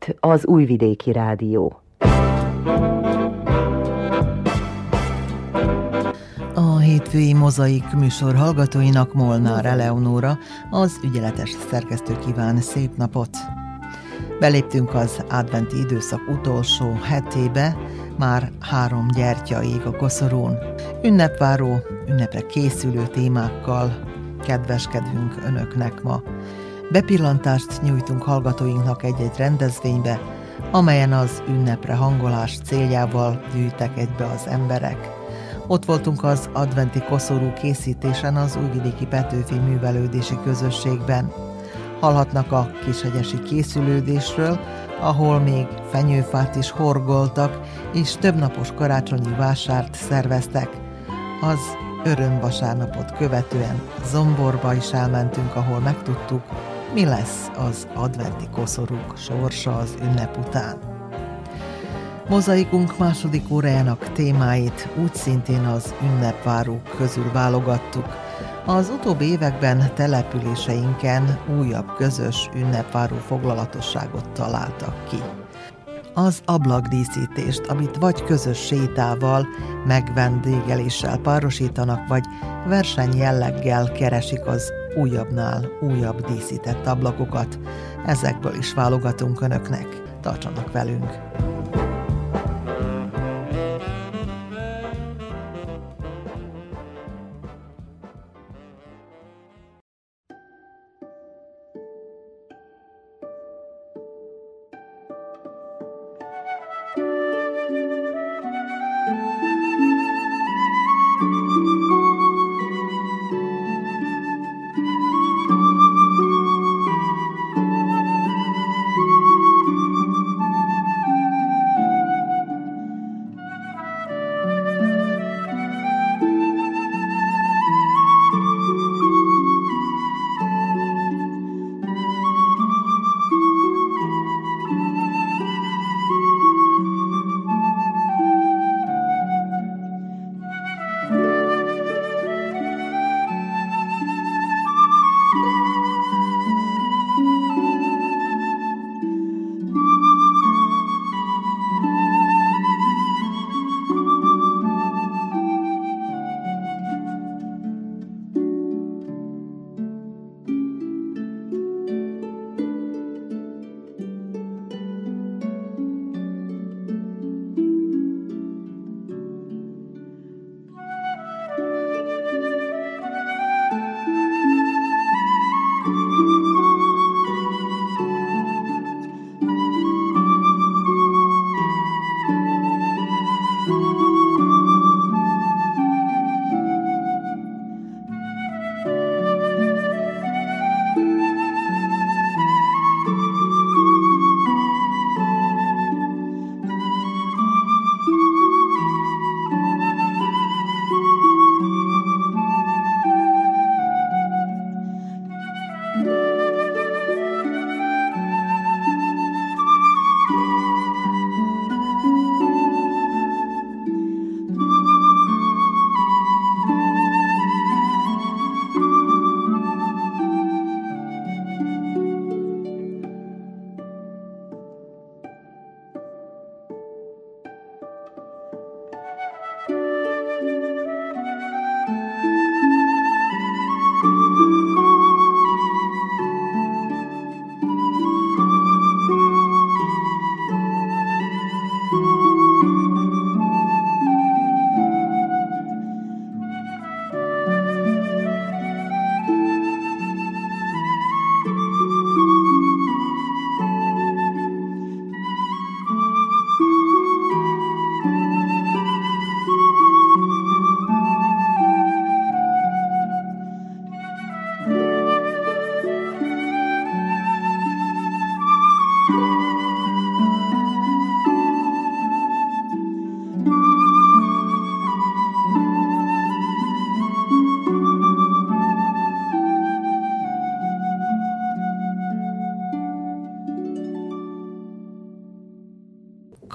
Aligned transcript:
Itt 0.00 0.16
az 0.20 0.46
Újvidéki 0.46 1.12
Rádió. 1.12 1.80
A 6.54 6.78
hétfői 6.78 7.34
mozaik 7.34 7.92
műsor 7.92 8.34
hallgatóinak 8.34 9.14
Molnár 9.14 9.66
Eleonóra, 9.66 10.38
az 10.70 11.00
ügyeletes 11.04 11.56
szerkesztő 11.70 12.18
kíván 12.18 12.60
szép 12.60 12.96
napot! 12.96 13.36
Beléptünk 14.40 14.94
az 14.94 15.24
adventi 15.30 15.78
időszak 15.78 16.20
utolsó 16.28 16.92
hetébe, 17.02 17.76
már 18.18 18.52
három 18.60 19.06
gyertya 19.14 19.62
ég 19.62 19.80
a 19.84 19.96
koszorún. 19.96 20.56
Ünnepváró, 21.02 21.76
ünnepre 22.08 22.46
készülő 22.46 23.06
témákkal 23.06 24.00
kedveskedünk 24.42 25.34
önöknek 25.46 26.02
ma. 26.02 26.22
Bepillantást 26.92 27.82
nyújtunk 27.82 28.22
hallgatóinknak 28.22 29.02
egy-egy 29.02 29.36
rendezvénybe, 29.36 30.20
amelyen 30.70 31.12
az 31.12 31.42
ünnepre 31.48 31.94
hangolás 31.94 32.58
céljával 32.64 33.42
gyűjtek 33.54 33.98
egybe 33.98 34.24
az 34.24 34.46
emberek. 34.46 35.10
Ott 35.66 35.84
voltunk 35.84 36.24
az 36.24 36.48
adventi 36.52 37.02
koszorú 37.02 37.52
készítésen 37.52 38.36
az 38.36 38.56
Újvidéki 38.56 39.06
Petőfi 39.06 39.58
Művelődési 39.58 40.38
Közösségben. 40.44 41.32
Hallhatnak 42.00 42.52
a 42.52 42.70
kishegyesi 42.84 43.42
készülődésről, 43.42 44.58
ahol 45.00 45.38
még 45.38 45.66
fenyőfát 45.90 46.56
is 46.56 46.70
horgoltak, 46.70 47.60
és 47.92 48.16
többnapos 48.16 48.72
karácsonyi 48.72 49.34
vásárt 49.36 49.94
szerveztek. 49.94 50.68
Az 51.40 51.58
örömvasárnapot 52.04 53.16
követően 53.16 53.80
Zomborba 54.04 54.74
is 54.74 54.92
elmentünk, 54.92 55.56
ahol 55.56 55.78
megtudtuk, 55.78 56.42
mi 56.94 57.04
lesz 57.04 57.50
az 57.56 57.88
adventi 57.94 58.48
koszorúk 58.52 59.16
sorsa 59.16 59.76
az 59.76 59.96
ünnep 60.02 60.36
után. 60.46 60.78
Mozaikunk 62.28 62.98
második 62.98 63.50
órájának 63.50 64.12
témáit 64.12 64.88
úgy 65.02 65.14
szintén 65.14 65.64
az 65.64 65.94
ünnepvárók 66.02 66.96
közül 66.96 67.32
válogattuk. 67.32 68.06
Az 68.66 68.88
utóbbi 68.88 69.24
években 69.24 69.94
településeinken 69.94 71.38
újabb 71.58 71.94
közös 71.96 72.48
ünnepváró 72.54 73.16
foglalatosságot 73.16 74.28
találtak 74.30 75.04
ki 75.08 75.18
az 76.18 76.40
ablakdíszítést, 76.44 77.66
amit 77.66 77.96
vagy 77.96 78.24
közös 78.24 78.58
sétával, 78.58 79.46
megvendégeléssel 79.86 81.18
párosítanak, 81.18 82.08
vagy 82.08 82.24
verseny 82.66 83.16
jelleggel 83.16 83.92
keresik 83.92 84.46
az 84.46 84.72
újabbnál 84.98 85.70
újabb 85.80 86.26
díszített 86.26 86.86
ablakokat. 86.86 87.58
Ezekből 88.06 88.54
is 88.54 88.74
válogatunk 88.74 89.40
önöknek. 89.40 90.02
Tartsanak 90.20 90.72
velünk! 90.72 91.18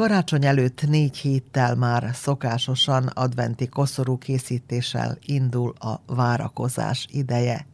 Karácsony 0.03 0.45
előtt 0.45 0.87
négy 0.87 1.17
héttel 1.17 1.75
már 1.75 2.09
szokásosan 2.13 3.07
adventi 3.07 3.67
koszorú 3.67 4.17
készítéssel 4.17 5.17
indul 5.25 5.73
a 5.79 6.01
várakozás 6.05 7.07
ideje. 7.11 7.67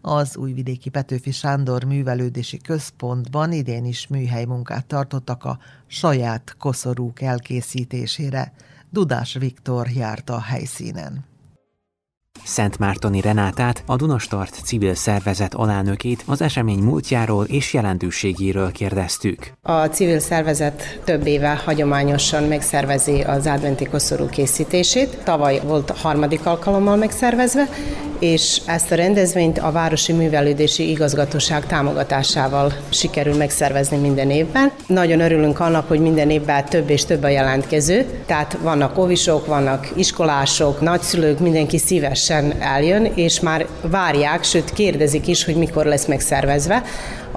Az 0.00 0.36
újvidéki 0.36 0.88
Petőfi 0.88 1.30
Sándor 1.30 1.84
Művelődési 1.84 2.56
Központban 2.56 3.52
idén 3.52 3.84
is 3.84 4.06
műhely 4.06 4.44
munkát 4.44 4.86
tartottak 4.86 5.44
a 5.44 5.58
saját 5.86 6.56
koszorúk 6.58 7.20
elkészítésére. 7.20 8.52
Dudás 8.90 9.34
Viktor 9.34 9.88
járt 9.88 10.30
a 10.30 10.40
helyszínen. 10.40 11.29
Szent 12.50 12.78
Mártoni 12.78 13.20
Renátát, 13.20 13.82
a 13.86 13.96
Dunastart 13.96 14.60
civil 14.64 14.94
szervezet 14.94 15.54
alánökét 15.54 16.22
az 16.26 16.42
esemény 16.42 16.78
múltjáról 16.78 17.44
és 17.44 17.74
jelentőségéről 17.74 18.72
kérdeztük. 18.72 19.52
A 19.62 19.84
civil 19.84 20.18
szervezet 20.18 21.00
több 21.04 21.26
éve 21.26 21.60
hagyományosan 21.64 22.44
megszervezi 22.44 23.20
az 23.20 23.46
adventi 23.46 23.84
koszorú 23.84 24.26
készítését. 24.28 25.16
Tavaly 25.24 25.60
volt 25.64 25.90
harmadik 25.90 26.46
alkalommal 26.46 26.96
megszervezve, 26.96 27.68
és 28.20 28.60
ezt 28.66 28.92
a 28.92 28.94
rendezvényt 28.94 29.58
a 29.58 29.72
Városi 29.72 30.12
Művelődési 30.12 30.90
Igazgatóság 30.90 31.66
támogatásával 31.66 32.72
sikerül 32.88 33.36
megszervezni 33.36 33.96
minden 33.96 34.30
évben. 34.30 34.70
Nagyon 34.86 35.20
örülünk 35.20 35.60
annak, 35.60 35.88
hogy 35.88 36.00
minden 36.00 36.30
évben 36.30 36.64
több 36.64 36.90
és 36.90 37.04
több 37.04 37.22
a 37.22 37.28
jelentkező, 37.28 38.06
tehát 38.26 38.58
vannak 38.62 38.98
óvisok, 38.98 39.46
vannak 39.46 39.92
iskolások, 39.96 40.80
nagyszülők, 40.80 41.38
mindenki 41.38 41.78
szívesen 41.78 42.54
eljön, 42.60 43.12
és 43.14 43.40
már 43.40 43.66
várják, 43.82 44.44
sőt 44.44 44.72
kérdezik 44.72 45.26
is, 45.26 45.44
hogy 45.44 45.56
mikor 45.56 45.84
lesz 45.84 46.06
megszervezve. 46.06 46.82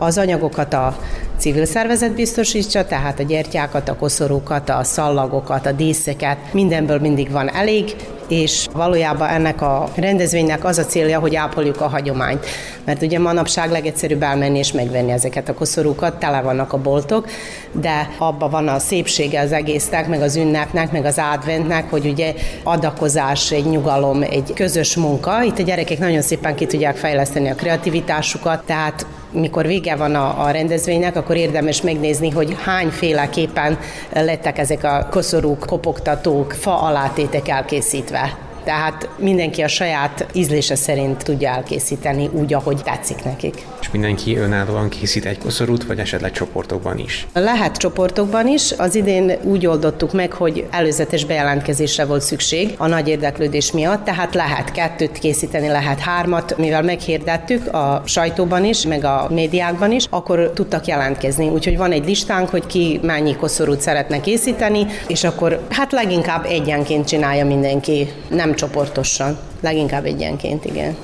Az 0.04 0.18
anyagokat 0.18 0.74
a 0.74 0.98
civil 1.38 1.66
szervezet 1.66 2.16
biztosítsa, 2.16 2.86
tehát 2.86 3.20
a 3.20 3.24
gyertyákat, 3.24 3.90
a 3.90 3.96
koszorúkat, 3.96 4.70
a 4.70 4.84
szallagokat, 4.84 5.66
a 5.66 5.72
díszeket, 5.72 6.38
mindenből 6.52 7.00
mindig 7.00 7.32
van 7.32 7.50
elég, 7.50 7.96
és 8.28 8.68
valójában 8.74 9.28
ennek 9.28 9.62
a 9.62 9.90
rendezvénynek 9.96 10.66
az 10.66 10.78
a 10.78 10.86
célja, 10.86 11.20
hogy 11.20 11.36
ápoljuk 11.36 11.82
a 11.82 11.88
hagyományt. 11.88 12.46
Mert 12.86 13.02
ugye 13.02 13.20
manapság 13.20 13.72
legegyszerűbb 13.72 14.24
elmenni 14.24 14.58
és 14.58 14.72
megvenni 14.72 15.12
ezeket 15.12 15.50
a 15.50 15.54
koszorúkat, 15.54 16.20
tele 16.20 16.42
vannak 16.42 16.74
a 16.74 16.78
boltok, 16.78 17.28
de 17.72 18.10
abban 18.18 18.50
van 18.50 18.68
a 18.68 18.80
szépsége 18.80 19.40
az 19.40 19.52
egésznek, 19.52 20.08
meg 20.08 20.22
az 20.22 20.36
ünnepnek, 20.36 20.92
meg 20.92 21.06
az 21.06 21.22
adventnek, 21.34 21.90
hogy 21.90 22.06
ugye 22.06 22.34
adakozás, 22.64 23.52
egy 23.52 23.66
nyugalom, 23.66 24.22
egy 24.22 24.52
közös 24.56 24.96
munka. 24.96 25.44
Itt 25.44 25.60
a 25.60 25.64
gyerekek 25.64 26.00
nagyon 26.00 26.22
szépen 26.22 26.56
ki 26.56 26.66
tudják 26.66 26.96
fejleszteni 26.96 27.50
a 27.50 27.56
kreativitásukat, 27.56 28.64
tehát 28.66 29.06
mikor 29.34 29.66
vége 29.66 29.96
van 29.96 30.16
a, 30.16 30.44
a 30.44 30.52
rendezvénynek, 30.52 31.16
akkor 31.16 31.36
érdemes 31.36 31.82
megnézni, 31.82 32.30
hogy 32.30 32.56
hányféleképpen 32.64 33.80
lettek 34.14 34.58
ezek 34.58 34.84
a 34.84 35.08
koszorúk, 35.12 35.66
kopogtatók, 35.66 36.52
fa 36.52 36.82
alátétek 36.82 37.48
elkészítve. 37.48 38.53
Tehát 38.64 39.10
mindenki 39.18 39.62
a 39.62 39.68
saját 39.68 40.26
ízlése 40.34 40.76
szerint 40.76 41.24
tudja 41.24 41.50
elkészíteni 41.50 42.30
úgy, 42.32 42.54
ahogy 42.54 42.82
tetszik 42.84 43.24
nekik. 43.24 43.66
És 43.82 43.92
mindenki 43.92 44.38
önállóan 44.38 44.90
készít 44.90 45.26
egy 45.26 45.38
koszorút, 45.38 45.84
vagy 45.86 46.00
esetleg 46.00 46.32
csoportokban 46.32 47.00
is? 47.00 47.28
Lehet 47.34 47.78
csoportokban 47.78 48.48
is. 48.48 48.72
Az 48.72 48.96
idén 48.96 49.32
úgy 49.44 49.66
oldottuk 49.66 50.14
meg, 50.14 50.34
hogy 50.34 50.68
előzetes 50.72 51.26
bejelentkezésre 51.26 52.06
volt 52.06 52.22
szükség 52.22 52.74
a 52.78 52.88
nagy 52.88 53.08
érdeklődés 53.08 53.72
miatt, 53.72 54.04
tehát 54.04 54.34
lehet 54.34 54.72
kettőt 54.72 55.20
készíteni, 55.20 55.68
lehet 55.68 56.00
hármat, 56.00 56.58
mivel 56.58 56.82
meghirdettük 56.82 57.74
a 57.74 58.02
sajtóban 58.06 58.66
is, 58.66 58.86
meg 58.86 59.04
a 59.04 59.28
médiákban 59.30 59.92
is, 59.92 60.06
akkor 60.10 60.52
tudtak 60.56 60.86
jelentkezni. 60.86 61.50
Úgyhogy 61.50 61.78
van 61.78 61.92
egy 61.92 62.06
listánk, 62.06 62.50
hogy 62.50 62.66
ki 62.66 63.00
mennyi 63.02 63.36
koszorút 63.36 63.82
szeretne 63.82 64.20
készíteni, 64.20 64.86
és 65.08 65.24
akkor 65.24 65.62
hát 65.70 65.92
leginkább 65.92 66.46
egyenként 66.46 67.08
csinálja 67.08 67.46
mindenki, 67.46 68.12
nem 68.30 68.53
csoportosan, 68.56 69.38
leginkább 69.62 70.06
egyenként, 70.06 70.66
igen. 70.66 70.96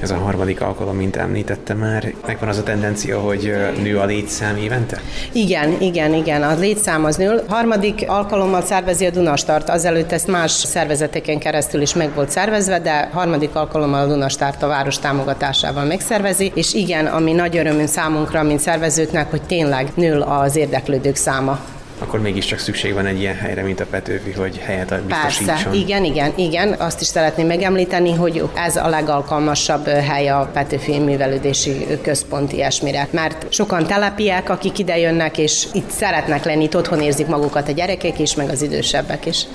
Ez 0.00 0.10
a 0.10 0.16
harmadik 0.16 0.60
alkalom, 0.60 0.96
mint 0.96 1.16
említette 1.16 1.74
már. 1.74 2.14
Megvan 2.26 2.48
az 2.48 2.58
a 2.58 2.62
tendencia, 2.62 3.20
hogy 3.20 3.52
nő 3.82 3.98
a 3.98 4.04
létszám 4.04 4.56
évente? 4.56 5.00
Igen, 5.32 5.76
igen, 5.80 6.14
igen. 6.14 6.42
A 6.42 6.54
létszám 6.54 7.04
az 7.04 7.16
nő. 7.16 7.42
Harmadik 7.48 8.04
alkalommal 8.06 8.62
szervezi 8.62 9.06
a 9.06 9.10
Dunastart. 9.10 9.68
Azelőtt 9.68 10.12
ezt 10.12 10.26
más 10.26 10.50
szervezeteken 10.50 11.38
keresztül 11.38 11.80
is 11.80 11.94
meg 11.94 12.14
volt 12.14 12.30
szervezve, 12.30 12.80
de 12.80 13.10
harmadik 13.12 13.54
alkalommal 13.54 14.00
a 14.00 14.06
Dunastart 14.06 14.62
a 14.62 14.66
város 14.66 14.98
támogatásával 14.98 15.84
megszervezi. 15.84 16.52
És 16.54 16.74
igen, 16.74 17.06
ami 17.06 17.32
nagy 17.32 17.56
örömünk 17.56 17.88
számunkra, 17.88 18.42
mint 18.42 18.60
szervezőknek, 18.60 19.30
hogy 19.30 19.42
tényleg 19.42 19.92
nő 19.94 20.20
az 20.20 20.56
érdeklődők 20.56 21.16
száma 21.16 21.60
akkor 21.98 22.20
mégiscsak 22.20 22.58
szükség 22.58 22.94
van 22.94 23.06
egy 23.06 23.20
ilyen 23.20 23.34
helyre, 23.34 23.62
mint 23.62 23.80
a 23.80 23.86
Petőfi, 23.86 24.32
hogy 24.32 24.58
helyet 24.58 25.02
biztosítson. 25.02 25.46
Persze, 25.46 25.70
igen, 25.72 26.04
igen, 26.04 26.32
igen. 26.36 26.72
Azt 26.72 27.00
is 27.00 27.06
szeretném 27.06 27.46
megemlíteni, 27.46 28.14
hogy 28.14 28.48
ez 28.54 28.76
a 28.76 28.88
legalkalmasabb 28.88 29.86
hely 29.86 30.28
a 30.28 30.50
Petőfi 30.52 30.98
Művelődési 30.98 31.86
Központ 32.02 32.52
ilyesmire. 32.52 33.08
Mert 33.10 33.52
sokan 33.52 33.86
telepiek, 33.86 34.50
akik 34.50 34.78
ide 34.78 34.98
jönnek, 34.98 35.38
és 35.38 35.66
itt 35.72 35.90
szeretnek 35.90 36.44
lenni, 36.44 36.64
itt 36.64 36.76
otthon 36.76 37.00
érzik 37.00 37.26
magukat 37.26 37.68
a 37.68 37.72
gyerekek 37.72 38.18
is, 38.18 38.34
meg 38.34 38.48
az 38.48 38.62
idősebbek 38.62 39.26
is. 39.26 39.46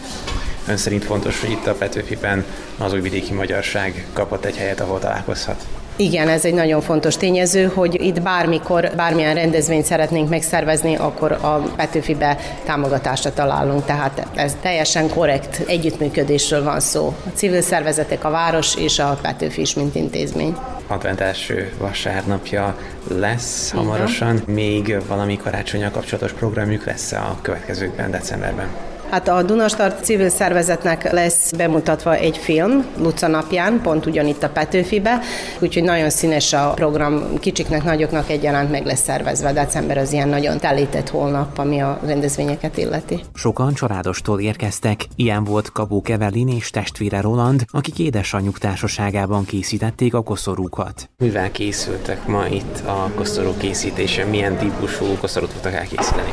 Ön 0.67 0.77
szerint 0.77 1.03
fontos, 1.03 1.39
hogy 1.39 1.49
itt 1.49 1.67
a 1.67 1.73
Petőfiben 1.73 2.45
az 2.77 2.93
újvidéki 2.93 3.33
magyarság 3.33 4.05
kapott 4.13 4.45
egy 4.45 4.57
helyet, 4.57 4.79
ahol 4.79 4.99
találkozhat? 4.99 5.65
Igen, 6.01 6.27
ez 6.27 6.45
egy 6.45 6.53
nagyon 6.53 6.81
fontos 6.81 7.17
tényező, 7.17 7.71
hogy 7.73 8.01
itt 8.01 8.21
bármikor, 8.21 8.91
bármilyen 8.95 9.33
rendezvényt 9.33 9.85
szeretnénk 9.85 10.29
megszervezni, 10.29 10.95
akkor 10.95 11.31
a 11.31 11.61
Petőfibe 11.75 12.37
támogatásra 12.65 13.33
találunk. 13.33 13.85
Tehát 13.85 14.27
ez 14.35 14.55
teljesen 14.61 15.09
korrekt 15.09 15.61
együttműködésről 15.67 16.63
van 16.63 16.79
szó. 16.79 17.15
A 17.25 17.29
civil 17.33 17.61
szervezetek, 17.61 18.23
a 18.23 18.29
város 18.29 18.75
és 18.75 18.99
a 18.99 19.19
Petőfi 19.21 19.61
is, 19.61 19.73
mint 19.73 19.95
intézmény. 19.95 20.55
Advent 20.87 21.21
első 21.21 21.73
vasárnapja 21.77 22.77
lesz 23.07 23.71
hamarosan. 23.71 24.35
Igen. 24.35 24.53
Még 24.53 24.97
valami 25.07 25.37
karácsonyal 25.37 25.91
kapcsolatos 25.91 26.31
programjuk 26.31 26.85
lesz 26.85 27.11
a 27.11 27.37
következőkben, 27.41 28.11
decemberben? 28.11 28.90
Hát 29.11 29.27
a 29.27 29.43
Dunastart 29.43 30.03
civil 30.03 30.29
szervezetnek 30.29 31.11
lesz 31.11 31.51
bemutatva 31.51 32.15
egy 32.15 32.37
film 32.37 32.85
Luca 32.97 33.27
napján, 33.27 33.81
pont 33.81 34.05
ugyanitt 34.05 34.43
a 34.43 34.49
Petőfibe, 34.49 35.19
úgyhogy 35.59 35.83
nagyon 35.83 36.09
színes 36.09 36.53
a 36.53 36.71
program, 36.75 37.39
kicsiknek, 37.39 37.83
nagyoknak 37.83 38.29
egyaránt 38.29 38.71
meg 38.71 38.85
lesz 38.85 39.03
szervezve. 39.03 39.53
December 39.53 39.97
az 39.97 40.13
ilyen 40.13 40.27
nagyon 40.27 40.57
telített 40.57 41.09
holnap, 41.09 41.57
ami 41.57 41.81
a 41.81 41.99
rendezvényeket 42.05 42.77
illeti. 42.77 43.23
Sokan 43.33 43.73
családostól 43.73 44.39
érkeztek, 44.39 45.05
ilyen 45.15 45.43
volt 45.43 45.71
Kabó 45.71 46.01
Kevelin 46.01 46.47
és 46.47 46.69
testvére 46.69 47.21
Roland, 47.21 47.63
akik 47.71 47.99
édesanyjuk 47.99 48.57
társaságában 48.57 49.45
készítették 49.45 50.13
a 50.13 50.21
koszorúkat. 50.21 51.09
Mivel 51.17 51.51
készültek 51.51 52.27
ma 52.27 52.47
itt 52.47 52.79
a 52.85 53.11
koszorú 53.15 53.53
készítése? 53.57 54.25
Milyen 54.25 54.57
típusú 54.57 55.05
koszorút 55.19 55.49
tudtak 55.49 55.73
elkészíteni? 55.73 56.31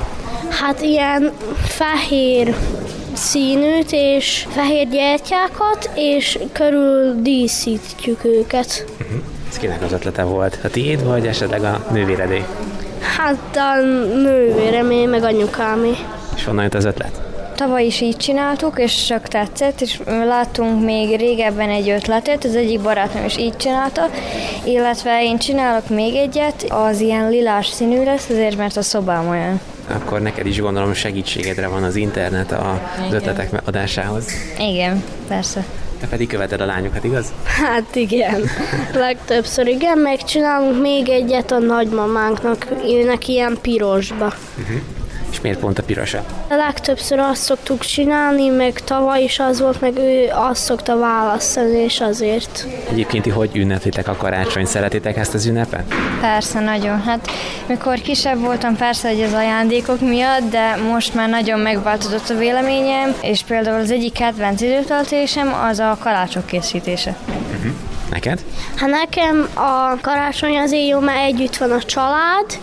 Hát 0.51 0.81
ilyen 0.81 1.33
fehér 1.67 2.55
színűt 3.13 3.89
és 3.91 4.47
fehér 4.51 4.89
gyertyákat, 4.89 5.91
és 5.95 6.39
körül 6.53 7.23
díszítjük 7.23 8.25
őket. 8.25 8.85
Uh-huh. 9.01 9.19
Ez 9.49 9.57
kinek 9.59 9.83
az 9.83 9.93
ötlete 9.93 10.23
volt? 10.23 10.59
A 10.65 10.69
tiéd, 10.69 11.05
vagy 11.05 11.27
esetleg 11.27 11.63
a 11.63 11.87
nővéredé? 11.93 12.45
Hát 13.17 13.57
a 13.57 13.81
nővéremé, 14.15 15.05
meg 15.05 15.23
anyukámé. 15.23 15.93
És 16.37 16.45
honnan 16.45 16.63
jött 16.63 16.75
az 16.75 16.85
ötlet? 16.85 17.21
Tavaly 17.55 17.85
is 17.85 18.01
így 18.01 18.17
csináltuk, 18.17 18.79
és 18.79 19.07
csak 19.07 19.29
tetszett, 19.29 19.81
és 19.81 20.01
láttunk 20.07 20.85
még 20.85 21.17
régebben 21.17 21.69
egy 21.69 21.89
ötletet, 21.89 22.45
az 22.45 22.55
egyik 22.55 22.81
barátom 22.81 23.25
is 23.25 23.39
így 23.39 23.57
csinálta, 23.57 24.03
illetve 24.65 25.23
én 25.23 25.39
csinálok 25.39 25.89
még 25.89 26.15
egyet, 26.15 26.67
az 26.69 27.01
ilyen 27.01 27.29
lilás 27.29 27.67
színű 27.67 28.05
lesz, 28.05 28.29
azért 28.29 28.57
mert 28.57 28.77
a 28.77 28.83
szobám 28.83 29.29
olyan 29.29 29.61
akkor 29.89 30.21
neked 30.21 30.47
is 30.47 30.61
gondolom 30.61 30.93
segítségedre 30.93 31.69
van 31.69 31.83
az 31.83 31.97
internet 31.97 32.53
az 32.53 33.13
ötletek 33.13 33.51
adásához. 33.65 34.27
Igen, 34.59 35.05
persze. 35.29 35.65
Te 36.01 36.07
pedig 36.07 36.29
követed 36.29 36.61
a 36.61 36.67
lányokat, 36.67 37.05
igaz? 37.05 37.33
Hát 37.45 37.95
igen. 37.95 38.43
Legtöbbször 38.93 39.67
igen, 39.67 39.99
megcsinálunk 39.99 40.81
még 40.81 41.09
egyet 41.09 41.51
a 41.51 41.59
nagymamánknak, 41.59 42.67
őnek 42.85 43.29
ilyen 43.29 43.59
pirosba. 43.63 44.33
Uh-huh. 44.59 44.81
És 45.31 45.41
miért 45.41 45.59
pont 45.59 45.79
a 45.79 45.83
pirosa? 45.83 46.25
A 46.51 46.55
legtöbbször 46.55 47.19
azt 47.19 47.43
szoktuk 47.43 47.81
csinálni, 47.81 48.49
meg 48.49 48.81
tavaly 48.81 49.23
is 49.23 49.39
az 49.39 49.61
volt, 49.61 49.81
meg 49.81 49.97
ő 49.97 50.29
azt 50.33 50.63
szokta 50.63 50.99
választani, 50.99 51.79
és 51.79 52.01
azért. 52.01 52.67
Egyébként 52.91 53.23
ti 53.23 53.31
hogy 53.31 53.57
ünneplitek 53.57 54.09
a 54.09 54.17
karácsony? 54.17 54.65
Szeretitek 54.65 55.17
ezt 55.17 55.35
az 55.35 55.47
ünnepet? 55.47 55.95
Persze, 56.21 56.61
nagyon. 56.61 57.03
Hát 57.03 57.31
mikor 57.67 58.01
kisebb 58.01 58.41
voltam, 58.41 58.77
persze, 58.77 59.09
hogy 59.09 59.23
az 59.23 59.33
ajándékok 59.33 60.01
miatt, 60.01 60.51
de 60.51 60.77
most 60.77 61.15
már 61.15 61.29
nagyon 61.29 61.61
megváltozott 61.61 62.29
a 62.29 62.35
véleményem, 62.35 63.15
és 63.23 63.43
például 63.43 63.81
az 63.81 63.91
egyik 63.91 64.13
kedvenc 64.13 64.61
időtöltésem 64.61 65.55
az 65.71 65.79
a 65.79 65.97
kalácsok 66.01 66.47
készítése. 66.47 67.17
Uh-huh. 67.29 67.73
Neked? 68.11 68.45
Hát 68.75 68.91
nekem 68.91 69.49
a 69.55 70.01
karácsony 70.01 70.57
azért 70.57 70.89
jó, 70.89 70.99
mert 70.99 71.27
együtt 71.27 71.57
van 71.57 71.71
a 71.71 71.83
család, 71.83 72.59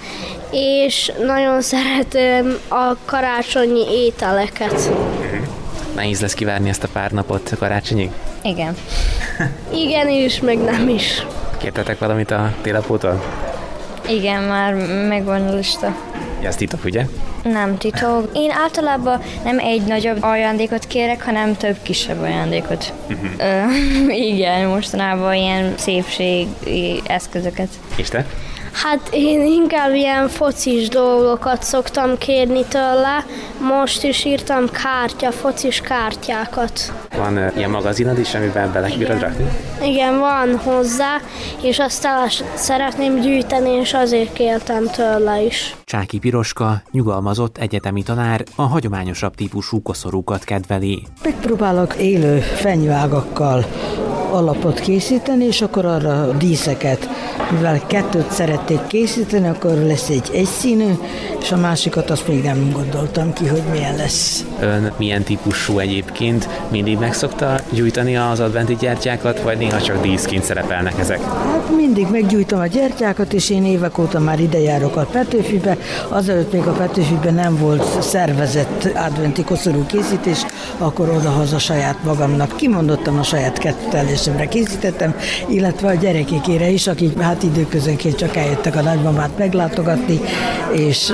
és 0.58 1.12
nagyon 1.26 1.62
szeretem 1.62 2.58
a 2.68 2.96
karácsonyi 3.06 3.84
ételeket. 3.92 4.72
Uh-huh. 4.72 5.48
Nehéz 5.96 6.22
lesz 6.22 6.34
kivárni 6.34 6.70
ezt 6.70 6.84
a 6.84 6.88
pár 6.94 7.12
napot 7.12 7.52
karácsonyig? 7.60 8.10
Igen. 8.44 8.76
Igen 9.86 10.10
is, 10.10 10.40
meg 10.40 10.58
nem 10.58 10.90
is. 10.90 11.26
Kértetek 11.58 12.00
valamit 12.00 12.32
a 12.32 12.54
télapótól? 12.62 13.24
Igen, 14.10 14.44
már 14.44 14.74
megvan 15.08 15.48
a 15.48 15.56
lista. 15.56 15.96
Ez 16.44 16.56
titok, 16.56 16.86
ugye? 16.86 17.06
Nem 17.44 17.78
titok. 17.78 18.30
Én 18.34 18.52
általában 18.52 19.22
nem 19.44 19.60
egy 19.60 19.82
nagyobb 19.82 20.24
ajándékot 20.24 20.88
kérek, 20.88 21.24
hanem 21.24 21.56
több 21.56 21.78
kisebb 21.82 22.22
ajándékot. 22.22 22.94
Uh-huh. 23.10 23.30
Ö, 23.38 24.12
igen, 24.32 24.68
mostanában 24.68 25.34
ilyen 25.34 25.74
szépségi 25.78 27.02
eszközöket. 27.08 27.70
És 27.96 28.10
te? 28.10 28.26
Hát 28.84 29.10
én 29.12 29.46
inkább 29.46 29.94
ilyen 29.94 30.28
focis 30.28 30.88
dolgokat 30.90 31.64
szoktam 31.64 32.18
kérni 32.18 32.64
tőle. 32.68 33.26
Most 33.60 34.04
is 34.04 34.26
írtam 34.26 34.70
kártya, 34.70 35.32
focis 35.32 35.82
kártyákat. 35.82 36.94
Van 37.18 37.38
uh, 37.38 37.58
ilyen 37.58 37.70
magazinod 37.70 38.20
is, 38.20 38.34
amiben 38.34 38.72
bele 38.72 38.90
bírod 38.98 39.20
rakni? 39.20 39.46
Igen, 39.84 40.20
van 40.20 40.58
hozzá, 40.58 41.18
és 41.62 41.80
azt 41.80 42.06
el 42.06 42.28
szeretném 42.56 43.20
gyűjteni, 43.20 43.70
és 43.70 43.94
azért 43.94 44.34
kértem 44.34 44.86
tőle 44.86 45.42
is. 45.42 45.76
Csáki 45.84 46.20
Piroska, 46.20 46.82
nyugalmazott 46.92 47.58
egyetemi 47.58 48.04
tanár, 48.04 48.44
a 48.56 48.62
hagyományosabb 48.62 49.36
típusú 49.36 49.82
koszorúkat 49.82 50.44
kedveli. 50.44 51.04
Megpróbálok 51.24 51.96
élő 51.96 52.40
fenyvágakkal 52.40 53.66
alapot 54.32 54.80
készíteni, 54.80 55.46
és 55.46 55.62
akkor 55.62 55.86
arra 55.86 56.32
díszeket 56.38 57.10
mivel 57.52 57.82
kettőt 57.88 58.32
szerették 58.32 58.88
készíteni, 58.88 59.48
akkor 59.48 59.72
lesz 59.72 60.10
egy 60.10 60.30
egyszínű, 60.34 60.94
és 61.42 61.52
a 61.52 61.58
másikat 61.58 62.10
azt 62.10 62.28
még 62.28 62.44
nem 62.44 62.72
gondoltam 62.74 63.34
ki, 63.34 63.48
hogy 63.48 63.64
milyen 63.72 63.96
lesz. 63.96 64.46
Ön 64.60 64.92
milyen 64.98 65.24
típusú 65.24 65.80
egyébként? 65.80 66.50
Mindig 66.72 66.98
megszokta 66.98 67.60
gyújtani 67.70 68.18
az 68.18 68.40
adventi 68.40 68.76
gyertyákat, 68.80 69.42
vagy 69.42 69.58
néha 69.58 69.82
csak 69.82 70.02
díszként 70.02 70.44
szerepelnek 70.44 71.00
ezek? 71.00 71.22
Hát 71.24 71.76
mindig 71.76 72.08
meggyújtom 72.12 72.60
a 72.60 72.68
gyertyákat, 72.68 73.34
és 73.34 73.50
én 73.50 73.66
évek 73.66 73.98
óta 73.98 74.20
már 74.20 74.40
ide 74.40 74.60
járok 74.60 74.96
a 74.96 75.08
Petőfibe. 75.12 75.78
Azelőtt 76.10 76.52
még 76.52 76.68
a 76.68 76.72
Petőfibe 76.72 77.32
nem 77.32 77.58
volt 77.58 78.02
szervezett 78.02 78.90
adventi 78.96 79.44
koszorú 79.44 79.86
készítés, 79.86 80.46
akkor 80.78 81.10
odahaza 81.10 81.60
saját 81.60 82.04
magamnak 82.04 82.56
kimondottam 82.56 83.18
a 83.20 83.24
saját 83.24 83.58
kettelésemre 84.26 84.48
készítettem, 84.48 85.16
illetve 85.50 85.88
a 85.88 85.94
gyerekekére 85.94 86.70
is, 86.70 86.88
akik 86.88 87.22
hát 87.22 87.44
időközönként 87.44 88.16
csak 88.16 88.36
eljöttek 88.36 88.76
a 88.76 88.82
nagymamát 88.82 89.38
meglátogatni, 89.38 90.20
és 90.74 91.12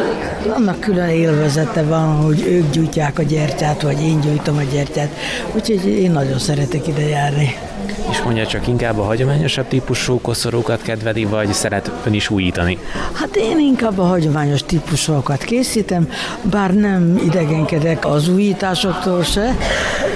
annak 0.56 0.80
külön 0.80 1.10
élvezete 1.10 1.84
van, 1.84 2.16
hogy 2.16 2.46
ők 2.48 2.70
gyújtják 2.70 3.20
a 3.20 3.24
gyertyát, 3.24 3.82
vagy 3.82 4.02
én 4.02 4.20
gyújtom 4.20 4.58
a 4.58 4.64
gyertyát, 4.74 5.10
úgyhogy 5.56 5.86
én 5.88 6.12
nagyon 6.12 6.40
szeretek 6.40 6.88
ide 6.88 7.08
járni. 7.08 7.71
És 8.10 8.22
mondja 8.22 8.46
csak 8.48 8.68
inkább 8.68 8.98
a 8.98 9.04
hagyományosabb 9.04 9.68
típusú 9.68 10.22
koszorúkat 10.22 10.82
kedveli, 10.82 11.26
vagy 11.26 11.54
szeret 11.54 11.92
ön 12.06 12.14
is 12.14 12.30
újítani? 12.30 12.78
Hát 13.14 13.36
én 13.36 13.60
inkább 13.60 13.98
a 13.98 14.04
hagyományos 14.04 14.64
típusokat 14.64 15.44
készítem, 15.44 16.10
bár 16.42 16.74
nem 16.74 17.22
idegenkedek 17.26 18.06
az 18.06 18.28
újításoktól 18.28 19.24
se, 19.24 19.56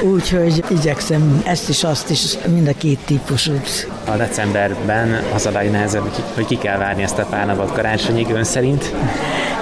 úgyhogy 0.04 0.64
igyekszem 0.68 1.42
ezt 1.46 1.70
is, 1.70 1.84
azt 1.84 2.10
is, 2.10 2.38
mind 2.48 2.68
a 2.68 2.74
két 2.78 3.00
típusút. 3.06 3.88
A 4.08 4.12
decemberben 4.12 5.24
az 5.34 5.46
a 5.46 5.52
legnehezebb, 5.52 6.04
hogy 6.34 6.46
ki 6.46 6.58
kell 6.58 6.78
várni 6.78 7.04
ezt 7.04 7.18
a 7.18 7.26
pár 7.26 7.46
napot 7.46 7.72
karácsonyig 7.72 8.30
ön 8.30 8.44
szerint? 8.44 8.94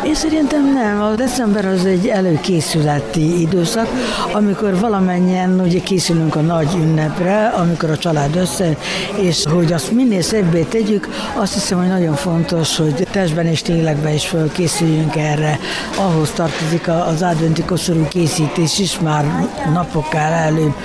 Én 0.05 0.15
szerintem 0.15 0.73
nem. 0.73 1.01
A 1.01 1.15
december 1.15 1.65
az 1.65 1.85
egy 1.85 2.07
előkészületi 2.07 3.41
időszak, 3.41 3.87
amikor 4.33 4.79
valamennyien 4.79 5.59
ugye 5.59 5.79
készülünk 5.79 6.35
a 6.35 6.41
nagy 6.41 6.67
ünnepre, 6.75 7.47
amikor 7.47 7.89
a 7.89 7.97
család 7.97 8.35
össze, 8.35 8.77
és 9.15 9.43
hogy 9.45 9.73
azt 9.73 9.91
minél 9.91 10.21
szebbé 10.21 10.61
tegyük, 10.61 11.07
azt 11.35 11.53
hiszem, 11.53 11.77
hogy 11.77 11.87
nagyon 11.87 12.15
fontos, 12.15 12.77
hogy 12.77 13.07
testben 13.11 13.45
és 13.45 13.61
ténylegben 13.61 14.13
is 14.13 14.25
fölkészüljünk 14.25 15.15
erre. 15.15 15.59
Ahhoz 15.97 16.31
tartozik 16.31 16.87
az 16.87 17.21
adventi 17.21 17.63
koszorú 17.63 18.07
készítés 18.07 18.79
is, 18.79 18.99
már 18.99 19.25
napokkal 19.73 20.31
előbb 20.31 20.75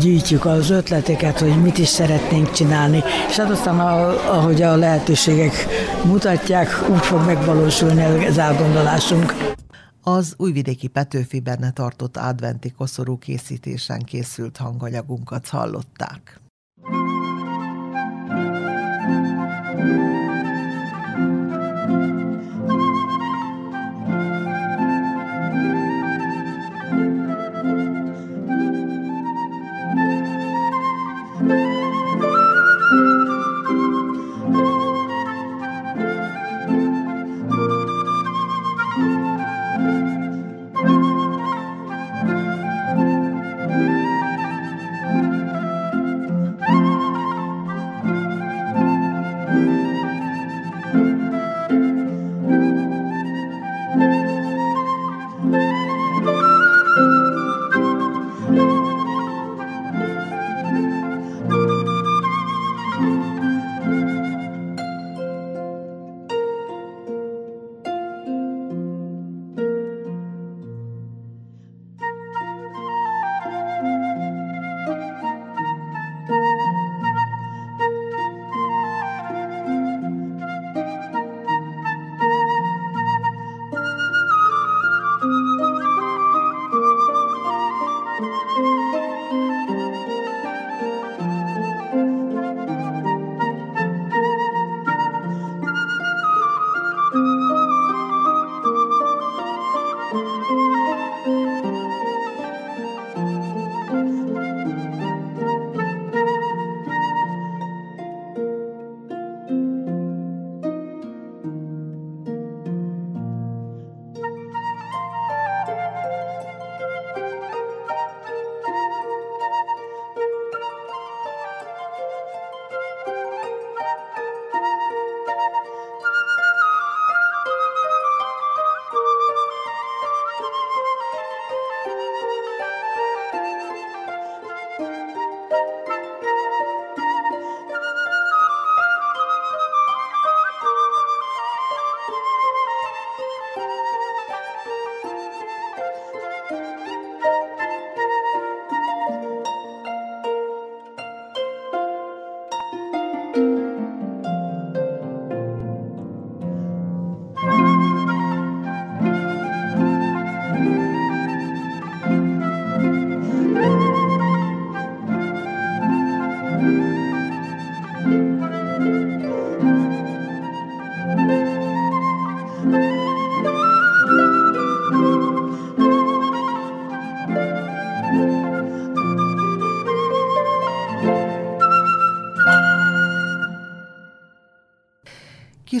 gyűjtjük 0.00 0.44
az 0.44 0.70
ötleteket, 0.70 1.38
hogy 1.38 1.62
mit 1.62 1.78
is 1.78 1.88
szeretnénk 1.88 2.52
csinálni, 2.52 3.02
és 3.28 3.36
hát 3.36 3.50
aztán 3.50 3.80
ahogy 3.80 4.62
a 4.62 4.76
lehetőségek 4.76 5.66
mutatják, 6.04 6.84
úgy 6.88 7.04
fog 7.04 7.24
megvalósulni 7.26 8.26
az 8.26 8.38
elgondolásunk. 8.62 9.34
Az 10.02 10.34
újvidéki 10.36 10.88
Petőfiben 10.88 11.74
tartott 11.74 12.16
adventi 12.16 12.70
koszorú 12.70 13.18
készítésen 13.18 14.02
készült 14.02 14.56
hanganyagunkat 14.56 15.48
hallották. 15.48 16.40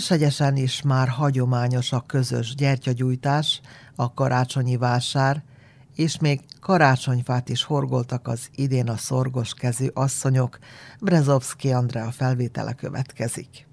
Kishegyesen 0.02 0.56
is 0.56 0.82
már 0.82 1.08
hagyományos 1.08 1.92
a 1.92 2.00
közös 2.06 2.54
gyertyagyújtás, 2.54 3.60
a 3.96 4.14
karácsonyi 4.14 4.76
vásár, 4.76 5.42
és 5.94 6.18
még 6.18 6.40
karácsonyfát 6.60 7.48
is 7.48 7.64
horgoltak 7.64 8.28
az 8.28 8.48
idén 8.54 8.88
a 8.88 8.96
szorgos 8.96 9.54
kezű 9.54 9.86
asszonyok. 9.94 10.58
Brezovski 11.00 11.72
Andrea 11.72 12.10
felvétele 12.10 12.72
következik. 12.72 13.66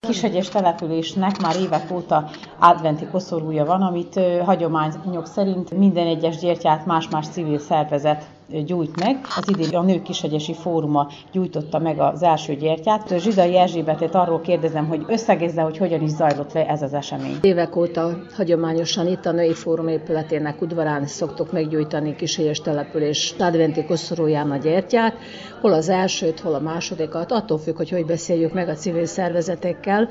Kishegyes 0.00 0.48
településnek 0.48 1.40
már 1.40 1.56
évek 1.56 1.90
óta 1.90 2.30
adventi 2.58 3.06
koszorúja 3.06 3.64
van, 3.64 3.82
amit 3.82 4.20
hagyományok 4.44 5.26
szerint 5.26 5.70
minden 5.70 6.06
egyes 6.06 6.36
gyertyát 6.36 6.86
más-más 6.86 7.28
civil 7.28 7.58
szervezet 7.58 8.24
gyújt 8.48 9.00
meg. 9.00 9.20
Az 9.36 9.48
idén 9.48 9.74
a 9.78 9.82
Nők 9.82 10.02
Kishegyesi 10.02 10.54
Fóruma 10.54 11.08
gyújtotta 11.32 11.78
meg 11.78 12.00
az 12.00 12.22
első 12.22 12.54
gyertyát. 12.54 13.18
Zsidai 13.18 13.56
Erzsébetet 13.56 14.14
arról 14.14 14.40
kérdezem, 14.40 14.86
hogy 14.86 15.04
összegezze, 15.06 15.62
hogy 15.62 15.76
hogyan 15.76 16.02
is 16.02 16.10
zajlott 16.10 16.52
le 16.52 16.66
ez 16.68 16.82
az 16.82 16.94
esemény. 16.94 17.38
Évek 17.40 17.76
óta 17.76 18.10
hagyományosan 18.36 19.06
itt 19.06 19.26
a 19.26 19.32
Női 19.32 19.54
Fórum 19.54 19.88
épületének 19.88 20.62
udvarán 20.62 21.06
szoktuk 21.06 21.52
meggyújtani 21.52 22.16
Kishegyes 22.16 22.60
település 22.60 23.34
adventi 23.38 23.84
koszorúján 23.84 24.50
a 24.50 24.56
gyertyát, 24.56 25.14
hol 25.60 25.72
az 25.72 25.88
elsőt, 25.88 26.40
hol 26.40 26.54
a 26.54 26.60
másodikat, 26.60 27.32
attól 27.32 27.58
függ, 27.58 27.76
hogy 27.76 27.90
hogy 27.90 28.06
beszéljük 28.06 28.52
meg 28.52 28.68
a 28.68 28.74
civil 28.74 29.06
szervezetekkel. 29.06 30.08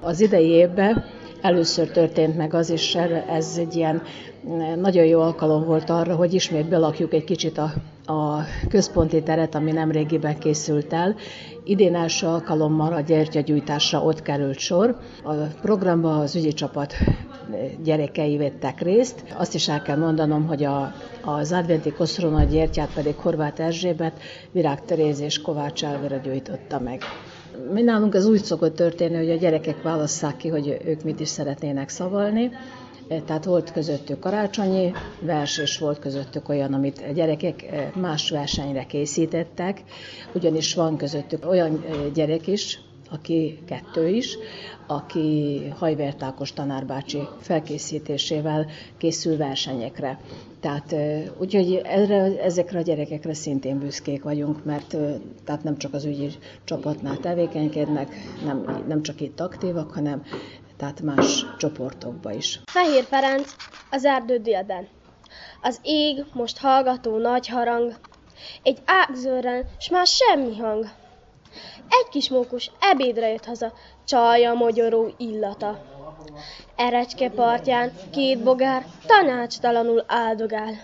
Az 0.00 0.20
idei 0.20 0.48
évben 0.48 1.04
először 1.42 1.90
történt 1.90 2.36
meg 2.36 2.54
az, 2.54 2.70
és 2.70 2.94
ez 3.28 3.56
egy 3.58 3.76
ilyen 3.76 4.02
nagyon 4.76 5.04
jó 5.04 5.20
alkalom 5.20 5.64
volt 5.64 5.90
arra, 5.90 6.14
hogy 6.14 6.34
ismét 6.34 6.68
belakjuk 6.68 7.14
egy 7.14 7.24
kicsit 7.24 7.58
a, 7.58 7.72
a 8.12 8.44
központi 8.68 9.22
teret, 9.22 9.54
ami 9.54 9.72
nem 9.72 9.90
régiben 9.90 10.38
készült 10.38 10.92
el. 10.92 11.14
Idén 11.64 11.94
első 11.94 12.26
alkalommal 12.26 12.92
a 12.92 13.00
gyertyagyújtásra 13.00 14.02
ott 14.02 14.22
került 14.22 14.58
sor. 14.58 14.98
A 15.24 15.32
programba 15.60 16.18
az 16.18 16.36
ügyi 16.36 16.52
csapat 16.52 16.94
gyerekei 17.82 18.36
vettek 18.36 18.80
részt. 18.80 19.24
Azt 19.36 19.54
is 19.54 19.68
el 19.68 19.82
kell 19.82 19.96
mondanom, 19.96 20.46
hogy 20.46 20.64
a, 20.64 20.94
az 21.24 21.52
adventi 21.52 21.92
koszorona 21.92 22.44
gyertyát 22.44 22.92
pedig 22.94 23.14
Horváth 23.16 23.60
Erzsébet, 23.60 24.20
Virág 24.52 24.84
Teréz 24.84 25.20
és 25.20 25.40
Kovács 25.40 25.84
Elvira 25.84 26.16
gyújtotta 26.16 26.80
meg. 26.80 27.02
Mi 27.72 27.82
nálunk 27.82 28.14
ez 28.14 28.26
úgy 28.26 28.44
szokott 28.44 28.74
történni, 28.76 29.16
hogy 29.16 29.30
a 29.30 29.36
gyerekek 29.36 29.82
válasszák 29.82 30.36
ki, 30.36 30.48
hogy 30.48 30.80
ők 30.84 31.02
mit 31.02 31.20
is 31.20 31.28
szeretnének 31.28 31.88
szavalni. 31.88 32.50
Tehát 33.26 33.44
volt 33.44 33.72
közöttük 33.72 34.18
karácsonyi 34.20 34.92
vers, 35.20 35.58
és 35.58 35.78
volt 35.78 35.98
közöttük 35.98 36.48
olyan, 36.48 36.74
amit 36.74 37.02
a 37.08 37.12
gyerekek 37.12 37.64
más 37.94 38.30
versenyre 38.30 38.84
készítettek, 38.86 39.82
ugyanis 40.34 40.74
van 40.74 40.96
közöttük 40.96 41.46
olyan 41.46 41.84
gyerek 42.14 42.46
is, 42.46 42.80
aki 43.12 43.58
kettő 43.66 44.08
is, 44.08 44.38
aki 44.86 45.62
Hajvert 45.78 46.22
Ákos 46.22 46.52
tanárbácsi 46.52 47.20
felkészítésével 47.40 48.66
készül 48.98 49.36
versenyekre. 49.36 50.18
Tehát 50.60 50.94
úgyhogy 51.38 51.80
erre, 51.84 52.42
ezekre 52.42 52.78
a 52.78 52.82
gyerekekre 52.82 53.34
szintén 53.34 53.78
büszkék 53.78 54.22
vagyunk, 54.22 54.64
mert 54.64 54.96
tehát 55.44 55.62
nem 55.62 55.78
csak 55.78 55.94
az 55.94 56.04
ügyi 56.04 56.28
csapatnál 56.64 57.16
tevékenykednek, 57.16 58.14
nem, 58.44 58.84
nem 58.88 59.02
csak 59.02 59.20
itt 59.20 59.40
aktívak, 59.40 59.90
hanem 59.90 60.22
tehát 60.76 61.00
más 61.00 61.46
csoportokba 61.58 62.32
is. 62.32 62.60
Fehér 62.66 63.04
Ferenc 63.04 63.54
az 63.90 64.04
erdő 64.04 64.38
délben. 64.38 64.86
Az 65.62 65.80
ég 65.82 66.24
most 66.32 66.58
hallgató 66.58 67.16
nagy 67.16 67.48
harang, 67.48 67.94
egy 68.62 68.78
ágzőren, 68.84 69.64
s 69.78 69.88
már 69.88 70.06
semmi 70.06 70.56
hang. 70.56 70.86
Egy 72.00 72.08
kis 72.08 72.28
mókus 72.28 72.70
ebédre 72.80 73.28
jött 73.28 73.44
haza, 73.44 73.72
csalja 74.04 74.52
mogyoró 74.52 75.10
illata. 75.16 75.84
Erecske 76.76 77.30
partján 77.30 77.92
két 78.10 78.42
bogár 78.42 78.86
tanácstalanul 79.06 80.04
áldogál. 80.06 80.74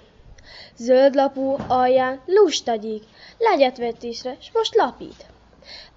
Zöld 0.77 1.14
lapú 1.14 1.57
alján 1.68 2.21
lustagyík, 2.27 3.05
legyetvetésre, 3.38 4.37
s 4.40 4.51
most 4.53 4.75
lapít. 4.75 5.27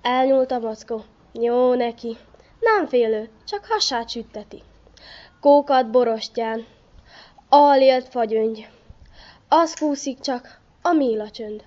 Elnyúlt 0.02 0.52
a 0.52 0.60
mackó, 0.60 1.04
jó 1.32 1.74
neki, 1.74 2.18
nem 2.60 2.88
félő, 2.88 3.30
csak 3.48 3.66
hasát 3.66 4.10
sütteti. 4.10 4.64
Kókat 5.40 5.90
borostyán, 5.90 6.66
alélt 7.50 8.08
fagyöngy, 8.08 8.68
az 9.48 9.74
kúszik 9.74 10.20
csak 10.20 10.60
a 10.82 10.92
méla 10.92 11.30
csönd. 11.30 11.64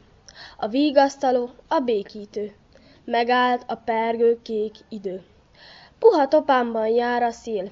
A 0.57 0.69
vigasztaló, 0.69 1.51
a 1.69 1.79
békítő, 1.79 2.55
megállt 3.05 3.65
a 3.67 3.75
pergő 3.75 4.39
kék 4.43 4.75
idő. 4.89 5.23
Puha 5.99 6.29
topámban 6.29 6.89
jár 6.89 7.23
a 7.23 7.31
szél, 7.31 7.71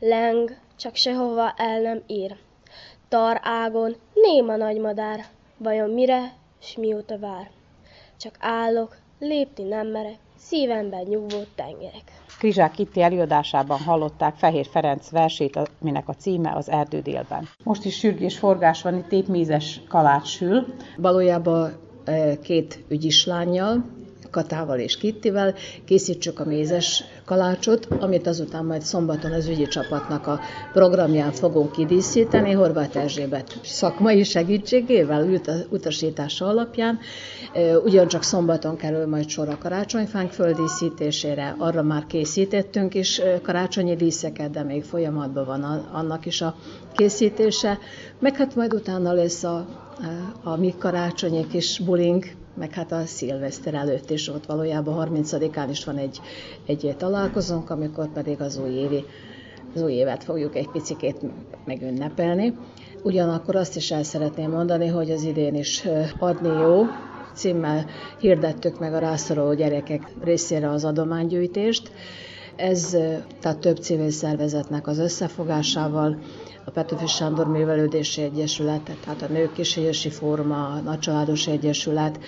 leng, 0.00 0.56
csak 0.76 0.94
sehova 0.94 1.54
el 1.56 1.80
nem 1.80 2.02
ér. 2.06 2.36
Tar 3.08 3.40
ágon 3.42 3.96
néma 4.14 4.56
nagy 4.56 4.80
madár, 4.80 5.24
vajon 5.56 5.90
mire 5.90 6.32
s 6.62 6.76
mióta 6.76 7.18
vár? 7.18 7.50
Csak 8.16 8.34
állok, 8.40 8.96
lépni 9.18 9.64
nem 9.64 9.86
merek, 9.86 10.18
szívemben 10.36 11.02
nyugvó 11.02 11.38
tengerek. 11.54 12.02
Krizsák 12.38 12.70
Kitti 12.70 13.02
előadásában 13.02 13.78
hallották 13.78 14.36
Fehér 14.36 14.66
Ferenc 14.66 15.10
versét, 15.10 15.58
aminek 15.80 16.08
a 16.08 16.14
címe 16.14 16.52
az 16.54 16.70
Erdő 16.70 17.00
délben. 17.00 17.48
Most 17.64 17.84
is 17.84 17.98
sürgés 17.98 18.38
forgás 18.38 18.82
van, 18.82 18.96
itt 18.96 19.12
épp 19.12 19.26
mézes 19.26 19.80
kalács 19.88 20.28
sül. 20.28 20.74
Valójában 20.96 21.72
eh, 22.04 22.36
két 22.42 22.84
ügyislányjal, 22.88 23.84
Katával 24.34 24.78
és 24.78 24.96
Kittivel. 24.96 25.54
Készítsük 25.84 26.40
a 26.40 26.44
mézes 26.44 27.04
kalácsot, 27.24 27.88
amit 28.00 28.26
azután 28.26 28.64
majd 28.64 28.82
szombaton 28.82 29.32
az 29.32 29.46
ügyi 29.46 29.66
csapatnak 29.66 30.26
a 30.26 30.40
programján 30.72 31.32
fogunk 31.32 31.72
kidíszíteni, 31.72 32.52
Horváth 32.52 32.96
Erzsébet 32.96 33.58
szakmai 33.62 34.24
segítségével, 34.24 35.40
utasítása 35.68 36.46
alapján. 36.46 36.98
Ugyancsak 37.84 38.22
szombaton 38.22 38.76
kerül 38.76 39.06
majd 39.06 39.28
sor 39.28 39.48
a 39.48 39.58
karácsonyfánk 39.58 40.30
földíszítésére, 40.30 41.54
arra 41.58 41.82
már 41.82 42.06
készítettünk 42.06 42.94
is 42.94 43.20
karácsonyi 43.42 43.96
díszeket, 43.96 44.50
de 44.50 44.62
még 44.62 44.84
folyamatban 44.84 45.44
van 45.44 45.62
annak 45.92 46.26
is 46.26 46.40
a 46.40 46.56
készítése, 46.94 47.78
meg 48.18 48.36
hát 48.36 48.54
majd 48.54 48.74
utána 48.74 49.12
lesz 49.12 49.44
a, 49.44 49.66
a 50.42 50.56
mi 50.56 50.74
karácsonyi 50.78 51.46
kis 51.46 51.78
buling, 51.78 52.24
meg 52.56 52.72
hát 52.72 52.92
a 52.92 53.06
szilveszter 53.06 53.74
előtt 53.74 54.10
is. 54.10 54.28
Ott 54.28 54.46
valójában 54.46 55.22
30-án 55.24 55.66
is 55.70 55.84
van 55.84 55.96
egy, 55.96 56.20
egy 56.66 56.84
találkozónk, 57.14 57.70
amikor 57.70 58.08
pedig 58.12 58.40
az 58.40 58.58
új 58.58 58.70
évi 58.70 59.04
az 59.74 59.82
új 59.82 59.92
évet 59.92 60.24
fogjuk 60.24 60.56
egy 60.56 60.68
picikét 60.68 61.16
megünnepelni. 61.64 62.54
Ugyanakkor 63.02 63.56
azt 63.56 63.76
is 63.76 63.90
el 63.90 64.02
szeretném 64.02 64.50
mondani, 64.50 64.86
hogy 64.86 65.10
az 65.10 65.22
idén 65.22 65.54
is 65.54 65.84
adni 66.18 66.48
jó 66.48 66.82
címmel 67.34 67.86
hirdettük 68.18 68.78
meg 68.78 68.94
a 68.94 68.98
rászoruló 68.98 69.54
gyerekek 69.54 70.02
részére 70.24 70.70
az 70.70 70.84
adománygyűjtést. 70.84 71.90
Ez 72.56 72.96
tehát 73.40 73.58
több 73.58 73.76
civil 73.76 74.10
szervezetnek 74.10 74.86
az 74.86 74.98
összefogásával 74.98 76.18
a 76.64 76.70
Petőfi 76.70 77.06
Sándor 77.06 77.46
Művelődési 77.46 78.22
Egyesület, 78.22 78.90
tehát 79.04 79.22
a 79.22 79.32
Nők 79.32 79.52
Kísérési 79.52 80.10
Fórum, 80.10 80.52
a 80.52 80.80
Nagycsaládos 80.80 81.46
Egyesület, 81.46 82.18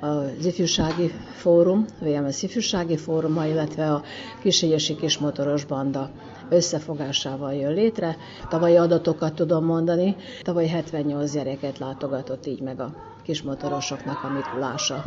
az 0.00 0.44
Ifjúsági 0.44 1.08
Fórum, 1.34 1.84
a 2.00 2.04
VMS 2.04 2.42
Ifjúsági 2.42 2.96
Fóruma, 2.96 3.46
illetve 3.46 3.92
a 3.92 4.02
Kísérési 4.42 4.96
Kismotoros 4.96 5.64
Banda 5.64 6.10
összefogásával 6.48 7.54
jön 7.54 7.72
létre. 7.72 8.16
Tavalyi 8.48 8.76
adatokat 8.76 9.34
tudom 9.34 9.64
mondani, 9.64 10.16
tavaly 10.42 10.66
78 10.66 11.32
gyereket 11.32 11.78
látogatott 11.78 12.46
így 12.46 12.60
meg 12.60 12.80
a 12.80 12.94
kismotorosoknak 13.22 14.24
a 14.24 14.28
Mikulása. 14.28 15.04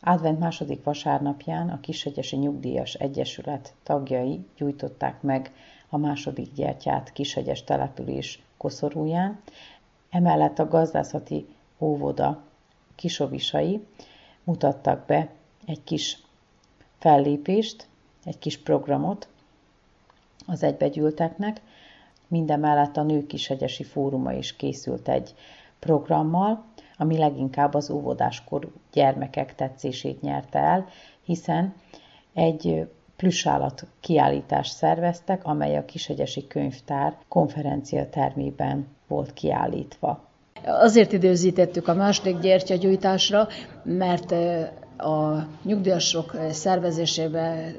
Advent 0.00 0.38
második 0.38 0.84
vasárnapján 0.84 1.68
a 1.68 1.80
Kishegyesi 1.80 2.36
Nyugdíjas 2.36 2.94
Egyesület 2.94 3.74
tagjai 3.82 4.40
gyújtották 4.56 5.22
meg 5.22 5.52
a 5.88 5.96
második 5.96 6.52
gyertyát 6.54 7.12
Kishegyes 7.12 7.64
település 7.64 8.42
koszorúján, 8.56 9.40
emellett 10.10 10.58
a 10.58 10.68
gazdászati 10.68 11.46
óvoda 11.78 12.42
kisovisai 12.94 13.86
mutattak 14.44 15.06
be 15.06 15.28
egy 15.66 15.84
kis 15.84 16.18
fellépést, 16.98 17.88
egy 18.24 18.38
kis 18.38 18.58
programot 18.58 19.28
az 20.46 20.62
egybegyűlteknek, 20.62 21.60
mindemellett 22.28 22.96
a 22.96 23.02
Nők 23.02 23.26
Kishegyesi 23.26 23.84
Fóruma 23.84 24.32
is 24.32 24.56
készült 24.56 25.08
egy 25.08 25.34
programmal, 25.78 26.64
ami 26.96 27.18
leginkább 27.18 27.74
az 27.74 27.90
óvodáskorú 27.90 28.68
gyermekek 28.92 29.54
tetszését 29.54 30.20
nyerte 30.20 30.58
el, 30.58 30.86
hiszen 31.24 31.74
egy 32.32 32.88
plüssállat 33.18 33.86
kiállítást 34.00 34.72
szerveztek, 34.74 35.44
amely 35.44 35.76
a 35.76 35.84
Kisegyesi 35.84 36.46
Könyvtár 36.46 37.16
konferencia 37.28 38.08
termében 38.08 38.86
volt 39.08 39.32
kiállítva. 39.32 40.24
Azért 40.64 41.12
időzítettük 41.12 41.88
a 41.88 41.94
második 41.94 42.38
gyertyagyújtásra, 42.38 43.48
mert 43.82 44.34
a 44.98 45.46
nyugdíjasok 45.62 46.36
szervezésébe 46.50 47.72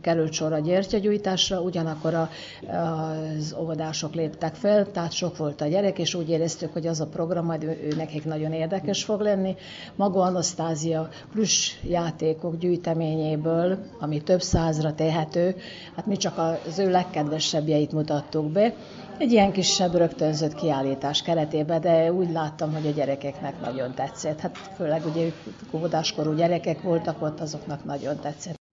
került 0.00 0.32
sor 0.32 0.52
a 0.52 0.58
gyertyagyújtásra, 0.58 1.60
ugyanakkor 1.60 2.14
a, 2.14 2.30
az 2.76 3.56
óvodások 3.60 4.14
léptek 4.14 4.54
fel, 4.54 4.90
tehát 4.90 5.12
sok 5.12 5.36
volt 5.36 5.60
a 5.60 5.66
gyerek, 5.66 5.98
és 5.98 6.14
úgy 6.14 6.28
éreztük, 6.28 6.72
hogy 6.72 6.86
az 6.86 7.00
a 7.00 7.06
program 7.06 7.44
majd 7.44 7.62
ő, 7.62 7.92
nekik 7.96 8.24
nagyon 8.24 8.52
érdekes 8.52 9.04
fog 9.04 9.20
lenni. 9.20 9.56
Maga 9.94 10.20
Anasztázia 10.20 11.08
plusz 11.32 11.78
játékok 11.82 12.58
gyűjteményéből, 12.58 13.78
ami 14.00 14.22
több 14.22 14.42
százra 14.42 14.94
tehető, 14.94 15.56
hát 15.96 16.06
mi 16.06 16.16
csak 16.16 16.38
az 16.66 16.78
ő 16.78 16.90
legkedvesebbjeit 16.90 17.92
mutattuk 17.92 18.50
be, 18.50 18.74
egy 19.18 19.32
ilyen 19.32 19.52
kisebb 19.52 19.94
rögtönzött 19.94 20.54
kiállítás 20.54 21.22
keretében, 21.22 21.80
de 21.80 22.12
úgy 22.12 22.30
láttam, 22.30 22.72
hogy 22.72 22.86
a 22.86 22.90
gyerekeknek 22.90 23.60
nagyon 23.60 23.94
tetszett. 23.94 24.40
Hát 24.40 24.56
főleg 24.56 25.06
ugye 25.06 25.24
ők 25.24 25.34
óvodáskorú 25.72 26.34
gyerekek 26.34 26.82
voltak 26.82 27.22
ott, 27.22 27.40
azoknak 27.40 27.84
nagyon 27.84 28.20
tetszett. 28.20 28.65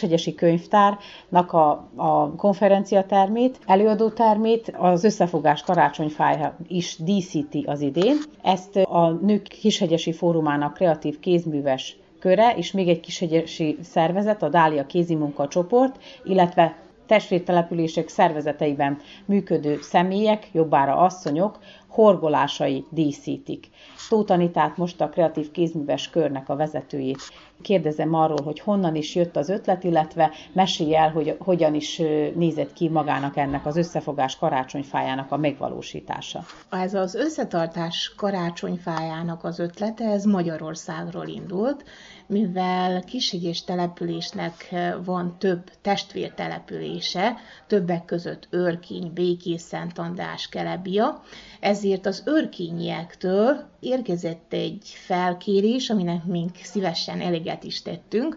Kishegyesi 0.00 0.34
Könyvtárnak 0.34 1.52
a, 1.52 1.88
a 1.96 2.34
konferenciatermét, 2.36 3.58
előadótermét, 3.66 4.74
az 4.78 5.04
összefogás 5.04 5.62
karácsonyfája 5.62 6.56
is 6.68 6.96
díszíti 6.98 7.64
az 7.66 7.80
idén. 7.80 8.16
Ezt 8.42 8.76
a 8.76 9.10
Nők 9.10 9.42
Kishegyesi 9.42 10.12
Fórumának 10.12 10.74
kreatív 10.74 11.18
kézműves 11.18 11.96
köre, 12.18 12.54
és 12.56 12.72
még 12.72 12.88
egy 12.88 13.00
kishegyesi 13.00 13.78
szervezet, 13.82 14.42
a 14.42 14.48
Dália 14.48 14.86
Kézimunka 14.86 15.48
csoport, 15.48 15.98
illetve 16.24 16.76
testvértelepülések 17.06 18.08
szervezeteiben 18.08 18.98
működő 19.24 19.78
személyek, 19.80 20.48
jobbára 20.52 20.96
asszonyok 20.96 21.58
horgolásai 21.90 22.84
díszítik. 22.90 23.68
Tóth 24.08 24.32
Anitát 24.32 24.76
most 24.76 25.00
a 25.00 25.08
kreatív 25.08 25.50
kézműves 25.50 26.10
körnek 26.10 26.48
a 26.48 26.56
vezetőjét 26.56 27.18
kérdezem 27.60 28.14
arról, 28.14 28.42
hogy 28.44 28.60
honnan 28.60 28.94
is 28.94 29.14
jött 29.14 29.36
az 29.36 29.48
ötlet, 29.48 29.84
illetve 29.84 30.30
mesélj 30.52 30.96
el, 30.96 31.10
hogy 31.10 31.36
hogyan 31.38 31.74
is 31.74 31.96
nézett 32.34 32.72
ki 32.72 32.88
magának 32.88 33.36
ennek 33.36 33.66
az 33.66 33.76
összefogás 33.76 34.36
karácsonyfájának 34.36 35.32
a 35.32 35.36
megvalósítása. 35.36 36.44
Ez 36.70 36.94
az 36.94 37.14
összetartás 37.14 38.12
karácsonyfájának 38.16 39.44
az 39.44 39.58
ötlete, 39.58 40.04
ez 40.04 40.24
Magyarországról 40.24 41.26
indult, 41.26 41.84
mivel 42.26 43.04
Kisegyés 43.04 43.64
településnek 43.64 44.74
van 45.04 45.36
több 45.38 45.70
testvértelepülése, 45.82 47.36
többek 47.66 48.04
között 48.04 48.46
Örkény, 48.50 49.10
Békés, 49.14 49.60
Szent 49.60 49.98
András, 49.98 50.48
Kelebia, 50.48 51.22
ezért 51.60 52.06
az 52.06 52.22
örkényiektől 52.24 53.68
érkezett 53.80 54.52
egy 54.52 54.92
felkérés, 54.94 55.90
aminek 55.90 56.24
mink 56.24 56.56
szívesen 56.62 57.20
eleget 57.20 57.64
is 57.64 57.82
tettünk, 57.82 58.36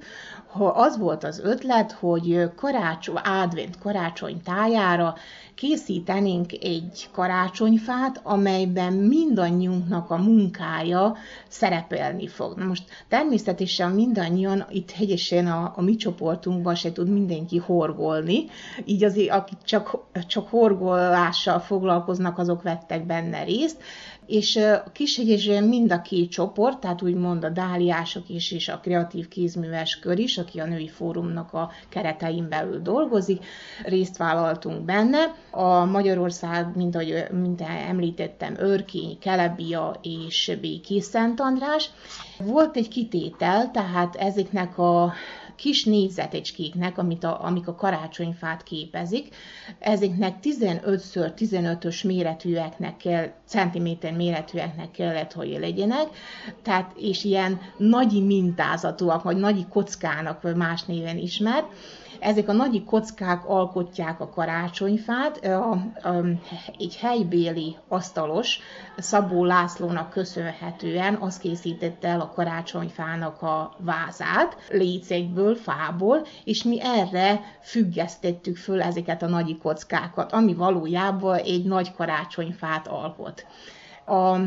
az 0.73 0.97
volt 0.97 1.23
az 1.23 1.39
ötlet, 1.39 1.91
hogy 1.91 2.49
karácsony, 2.55 3.15
advent 3.15 3.79
karácsony 3.79 4.41
tájára 4.41 5.15
készítenénk 5.55 6.51
egy 6.51 7.09
karácsonyfát, 7.11 8.19
amelyben 8.23 8.93
mindannyiunknak 8.93 10.09
a 10.09 10.17
munkája 10.17 11.15
szerepelni 11.47 12.27
fog. 12.27 12.57
Na 12.57 12.65
most 12.65 12.83
természetesen 13.07 13.91
mindannyian 13.91 14.65
itt 14.69 14.91
hegyesen 14.91 15.47
a, 15.47 15.73
a 15.75 15.81
mi 15.81 15.95
csoportunkban 15.95 16.75
se 16.75 16.91
tud 16.91 17.09
mindenki 17.09 17.57
horgolni, 17.57 18.45
így 18.85 19.03
azért 19.03 19.31
akik 19.31 19.57
csak, 19.63 19.97
csak 20.27 20.49
horgolással 20.49 21.59
foglalkoznak, 21.59 22.37
azok 22.37 22.61
vettek 22.61 23.05
benne 23.13 23.43
részt, 23.43 23.77
és 24.25 24.55
a 24.55 24.83
Kishegyesen 24.91 25.63
mind 25.63 25.91
a 25.91 26.01
két 26.01 26.31
csoport, 26.31 26.79
tehát 26.79 27.01
úgymond 27.01 27.43
a 27.43 27.49
dáliások 27.49 28.29
is, 28.29 28.51
és 28.51 28.67
a 28.67 28.79
kreatív 28.79 29.27
kézműves 29.27 29.99
kör 29.99 30.19
is, 30.19 30.37
aki 30.37 30.59
a 30.59 30.65
női 30.65 30.87
fórumnak 30.87 31.53
a 31.53 31.71
keretein 31.89 32.49
belül 32.49 32.81
dolgozik, 32.81 33.45
részt 33.85 34.17
vállaltunk 34.17 34.85
benne. 34.85 35.35
A 35.51 35.85
Magyarország, 35.85 36.75
mint 36.75 36.95
ahogy 36.95 37.25
mint 37.31 37.61
említettem, 37.87 38.55
Örkény, 38.57 39.17
Kelebia 39.19 39.99
és 40.01 40.57
Békés 40.61 41.03
Szent 41.03 41.39
András. 41.39 41.89
Volt 42.37 42.77
egy 42.77 42.87
kitétel, 42.87 43.71
tehát 43.71 44.15
ezeknek 44.15 44.77
a 44.77 45.13
kis 45.55 45.83
négyzetecskéknek, 45.83 46.97
amit 46.97 47.23
a, 47.23 47.43
amik 47.45 47.67
a 47.67 47.75
karácsonyfát 47.75 48.63
képezik. 48.63 49.35
Ezeknek 49.79 50.35
15x15-ös 50.43 52.05
méretűeknek 52.05 52.97
kell, 52.97 53.31
centiméter 53.45 54.13
méretűeknek 54.13 54.91
kellett, 54.91 55.31
hogy 55.31 55.57
legyenek, 55.59 56.07
tehát, 56.61 56.91
és 56.97 57.23
ilyen 57.23 57.61
nagyi 57.77 58.21
mintázatúak, 58.21 59.23
vagy 59.23 59.37
nagyi 59.37 59.65
kockának, 59.69 60.41
vagy 60.41 60.55
más 60.55 60.83
néven 60.83 61.17
ismert. 61.17 61.65
Ezek 62.23 62.49
a 62.49 62.53
nagy 62.53 62.83
kockák 62.83 63.45
alkotják 63.49 64.19
a 64.19 64.29
karácsonyfát. 64.29 65.45
A, 65.45 65.71
a, 66.03 66.23
egy 66.79 66.97
helybéli 66.97 67.75
asztalos 67.87 68.59
Szabó 68.97 69.45
Lászlónak 69.45 70.09
köszönhetően 70.09 71.15
az 71.15 71.37
készítette 71.37 72.07
el 72.07 72.19
a 72.19 72.31
karácsonyfának 72.35 73.41
a 73.41 73.75
vázát, 73.77 74.57
lécekből, 74.69 75.55
fából, 75.55 76.25
és 76.43 76.63
mi 76.63 76.81
erre 76.81 77.41
függesztettük 77.61 78.57
föl 78.57 78.81
ezeket 78.81 79.21
a 79.21 79.27
nagy 79.27 79.57
kockákat, 79.57 80.31
ami 80.31 80.53
valójában 80.53 81.37
egy 81.37 81.65
nagy 81.65 81.93
karácsonyfát 81.93 82.87
alkot. 82.87 83.45
A 84.05 84.37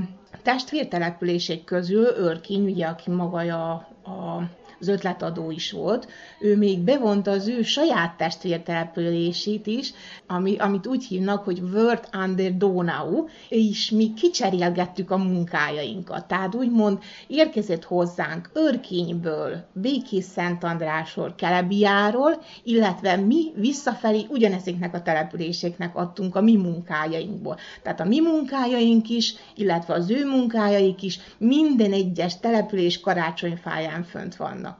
testvértelepülések 0.43 1.65
közül 1.65 2.05
Örkény, 2.05 2.65
ugye, 2.65 2.87
aki 2.87 3.11
maga 3.11 3.39
a, 3.39 3.73
a 4.11 4.43
az 4.81 4.89
ötletadó 4.89 5.51
is 5.51 5.73
volt, 5.73 6.09
ő 6.41 6.57
még 6.57 6.79
bevonta 6.79 7.31
az 7.31 7.49
ő 7.49 7.63
saját 7.63 8.17
testvértelepülését 8.17 9.67
is, 9.67 9.93
ami, 10.27 10.57
amit 10.57 10.87
úgy 10.87 11.05
hívnak, 11.05 11.45
hogy 11.45 11.61
Word 11.75 12.09
under 12.25 12.57
Donau, 12.57 13.25
és 13.49 13.91
mi 13.91 14.13
kicserélgettük 14.15 15.11
a 15.11 15.17
munkájainkat. 15.17 16.29
Tehát 16.29 16.55
úgymond 16.55 16.99
érkezett 17.27 17.85
hozzánk 17.85 18.51
Örkényből, 18.53 19.65
Békés 19.73 20.25
Szent 20.25 20.65
Andrásról, 20.65 21.35
Kelebiáról, 21.37 22.43
illetve 22.63 23.17
mi 23.17 23.53
visszafelé 23.55 24.27
ugyanezeknek 24.29 24.95
a 24.95 25.03
településeknek 25.03 25.97
adtunk 25.97 26.37
a 26.37 26.41
mi 26.41 26.57
munkájainkból. 26.57 27.57
Tehát 27.83 28.01
a 28.01 28.05
mi 28.05 28.21
munkájaink 28.21 29.09
is, 29.09 29.35
illetve 29.55 29.95
az 29.95 30.11
ő 30.11 30.27
munkájaik 30.27 31.03
is 31.03 31.19
minden 31.39 31.93
egyes 31.93 32.41
település 32.41 33.01
karácsonyfáján 33.01 34.03
fönt 34.03 34.37
vannak. 34.37 34.76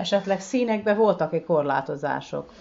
Esetleg 0.00 0.40
színekben 0.40 0.96
voltak-e 0.96 1.42
korlátozások? 1.42 2.52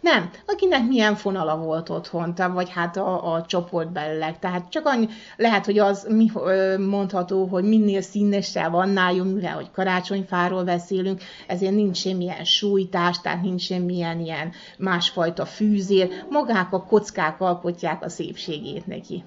Nem, 0.00 0.30
akinek 0.46 0.86
milyen 0.86 1.14
fonala 1.14 1.56
volt 1.56 1.88
otthon, 1.88 2.34
vagy 2.52 2.70
hát 2.70 2.96
a, 2.96 3.34
a 3.34 3.44
csoportbelileg. 3.46 4.38
Tehát 4.38 4.68
csak 4.70 4.86
annyi, 4.86 5.06
lehet, 5.36 5.64
hogy 5.64 5.78
az 5.78 6.06
mi, 6.10 6.30
mondható, 6.78 7.44
hogy 7.44 7.64
minél 7.64 8.00
színesebb, 8.00 8.74
annál 8.74 9.14
jó, 9.14 9.24
mivel 9.24 9.54
hogy 9.54 9.70
karácsonyfáról 9.70 10.64
beszélünk, 10.64 11.22
ezért 11.46 11.74
nincs 11.74 11.96
semmilyen 11.96 12.44
sújtás, 12.44 13.20
tehát 13.20 13.42
nincs 13.42 13.62
semmilyen 13.62 14.20
ilyen 14.20 14.52
másfajta 14.78 15.44
fűzér. 15.44 16.08
Magák 16.30 16.72
a 16.72 16.84
kockák 16.84 17.40
alkotják 17.40 18.02
a 18.02 18.08
szépségét 18.08 18.86
neki. 18.86 19.24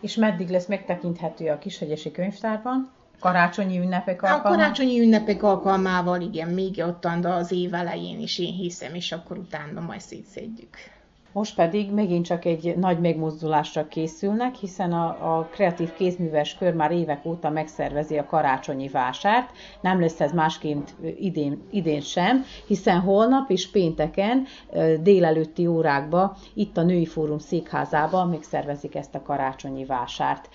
És 0.00 0.14
meddig 0.14 0.48
lesz 0.48 0.66
megtekinthető 0.66 1.48
a 1.48 1.58
Kishegyesi 1.58 2.10
könyvtárban? 2.10 2.92
Karácsonyi 3.20 3.78
ünnepek 3.78 4.22
alkalmával? 4.22 4.52
A 4.52 4.56
karácsonyi 4.56 5.00
ünnepek 5.00 5.42
alkalmával, 5.42 6.20
igen, 6.20 6.48
még 6.48 6.82
ottan 6.86 7.24
az 7.24 7.52
év 7.52 7.74
elején 7.74 8.20
is 8.20 8.38
én 8.38 8.52
hiszem, 8.52 8.94
és 8.94 9.12
akkor 9.12 9.38
utána 9.38 9.80
majd 9.80 10.00
szétszedjük. 10.00 10.76
Most 11.34 11.54
pedig 11.54 11.90
megint 11.90 12.24
csak 12.24 12.44
egy 12.44 12.74
nagy 12.76 13.00
megmozdulásra 13.00 13.88
készülnek, 13.88 14.54
hiszen 14.54 14.92
a, 14.92 15.38
a 15.38 15.48
kreatív 15.50 15.92
kézműves 15.92 16.56
kör 16.56 16.74
már 16.74 16.90
évek 16.90 17.24
óta 17.24 17.50
megszervezi 17.50 18.18
a 18.18 18.26
karácsonyi 18.26 18.88
vásárt. 18.88 19.50
Nem 19.80 20.00
lesz 20.00 20.20
ez 20.20 20.32
másként 20.32 20.94
idén, 21.18 21.62
idén 21.70 22.00
sem, 22.00 22.44
hiszen 22.66 23.00
holnap 23.00 23.50
és 23.50 23.70
pénteken 23.70 24.46
délelőtti 25.00 25.66
órákba 25.66 26.36
itt 26.54 26.76
a 26.76 26.82
Női 26.82 27.06
Fórum 27.06 27.38
székházában 27.38 28.28
megszervezik 28.28 28.94
ezt 28.94 29.14
a 29.14 29.22
karácsonyi 29.22 29.84
vásárt 29.84 30.48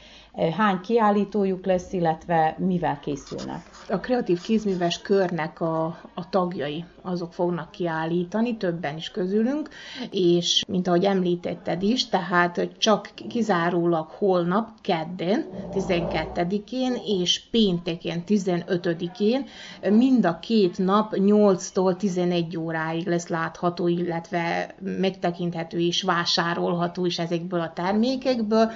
hány 0.58 0.82
kiállítójuk 0.82 1.66
lesz, 1.66 1.94
illetve 1.94 2.56
mivel 2.58 3.00
készülnek. 3.00 3.70
A 3.90 3.98
kreatív 3.98 4.42
kézműves 4.42 5.02
körnek 5.02 5.62
a, 5.62 5.86
a 6.14 6.30
tagjai, 6.30 6.86
azok 7.10 7.34
fognak 7.34 7.72
kiállítani, 7.72 8.58
többen 8.58 8.98
is 8.98 9.12
közülünk, 9.12 9.70
és 10.12 10.64
mint 10.68 10.88
ahogy 10.88 11.04
említetted 11.04 11.84
is, 11.84 12.08
tehát 12.08 12.70
csak 12.78 13.10
kizárólag 13.30 14.08
holnap, 14.10 14.68
kedden, 14.82 15.46
12-én 15.74 16.96
és 17.06 17.42
pénteken, 17.52 18.24
15-én 18.28 19.46
mind 19.90 20.26
a 20.26 20.40
két 20.40 20.78
nap 20.78 21.14
8-tól 21.16 21.96
11 21.98 22.58
óráig 22.58 23.08
lesz 23.08 23.28
látható, 23.28 23.88
illetve 23.88 24.76
megtekinthető 24.80 25.80
és 25.80 26.02
vásárolható 26.02 27.06
is 27.06 27.20
ezekből 27.20 27.60
a 27.60 27.74
termékekből. 27.74 28.72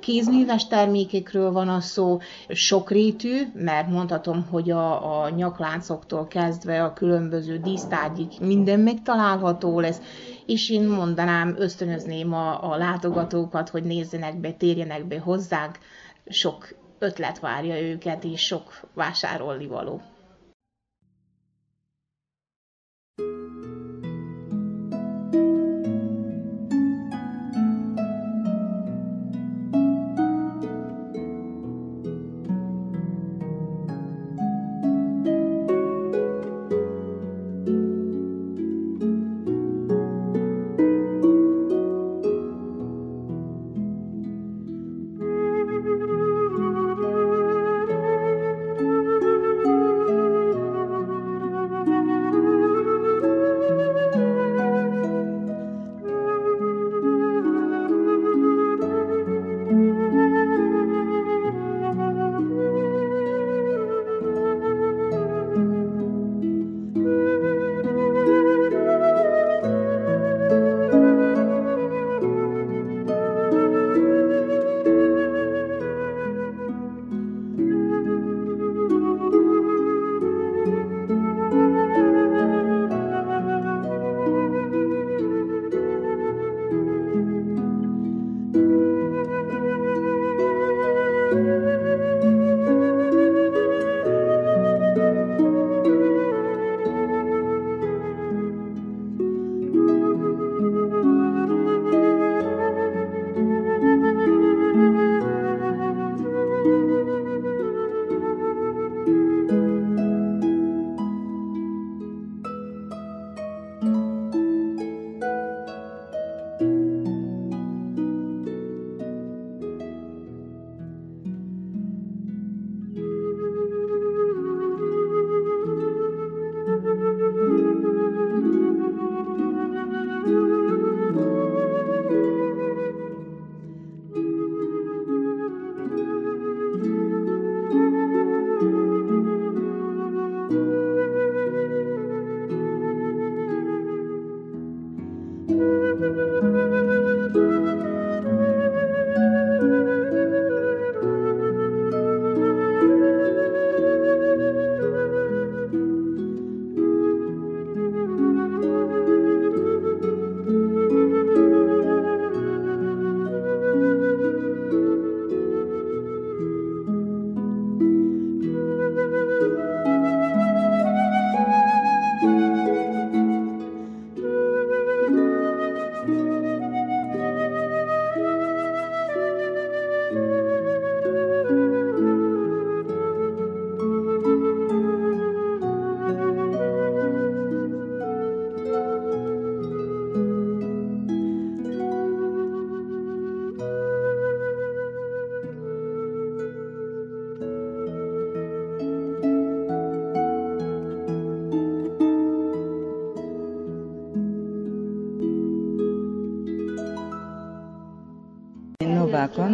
Kézműves 0.00 0.66
termékekről 0.66 1.52
van 1.52 1.68
a 1.68 1.80
szó, 1.80 2.18
sokrétű, 2.48 3.50
mert 3.54 3.88
mondhatom, 3.88 4.46
hogy 4.50 4.70
a, 4.70 5.22
a 5.22 5.28
nyakláncoktól 5.28 6.26
kezdve 6.26 6.84
a 6.84 6.92
különböző 6.92 7.49
dísztárgyig 7.56 8.28
minden 8.40 8.80
megtalálható 8.80 9.80
lesz, 9.80 10.00
és 10.46 10.70
én 10.70 10.88
mondanám, 10.88 11.54
ösztönözném 11.58 12.32
a, 12.32 12.72
a 12.72 12.76
látogatókat, 12.76 13.68
hogy 13.68 13.82
nézzenek 13.82 14.40
be, 14.40 14.52
térjenek 14.52 15.04
be 15.04 15.20
hozzánk, 15.20 15.78
sok 16.26 16.68
ötlet 16.98 17.38
várja 17.38 17.80
őket, 17.80 18.24
és 18.24 18.40
sok 18.40 18.80
vásárolni 18.94 19.66
való. 19.66 20.00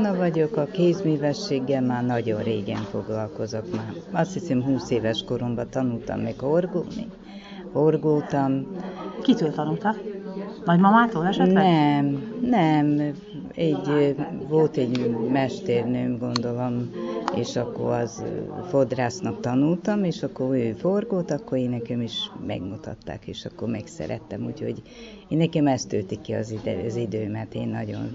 Anna 0.07 0.19
vagyok, 0.19 0.57
a 0.57 0.65
kézművességgel 0.65 1.83
már 1.83 2.05
nagyon 2.05 2.43
régen 2.43 2.83
foglalkozok 2.83 3.65
már. 3.77 3.93
Azt 4.11 4.33
hiszem 4.33 4.63
20 4.63 4.91
éves 4.91 5.25
koromban 5.25 5.71
tanultam 5.71 6.21
meg 6.21 6.39
horgolni, 6.39 7.07
horgoltam. 7.73 8.67
Kitől 9.23 9.53
tanulta? 9.53 9.95
Nagymamától 10.65 11.27
esetleg? 11.27 11.65
Nem, 11.65 12.23
nem. 12.41 13.15
Egy, 13.55 14.17
volt 14.49 14.77
egy 14.77 15.17
mesternőm, 15.33 16.19
gondolom, 16.19 16.91
és 17.35 17.57
akkor 17.57 17.93
az 17.93 18.25
fodrásznak 18.69 19.41
tanultam, 19.41 20.05
és 20.05 20.23
akkor 20.23 20.55
ő 20.55 20.73
forgott, 20.73 21.31
akkor 21.31 21.59
én 21.59 21.71
nekem 21.71 22.01
is 22.01 22.31
megmutatták, 22.47 23.27
és 23.27 23.45
akkor 23.45 23.69
megszerettem, 23.69 24.45
úgyhogy 24.45 24.83
én 25.29 25.39
nekem 25.39 25.67
ezt 25.67 25.89
tölti 25.89 26.19
ki 26.21 26.33
az, 26.33 26.51
ide, 26.51 26.83
az 26.87 26.97
időmet, 26.97 27.55
én 27.55 27.69
nagyon 27.69 28.09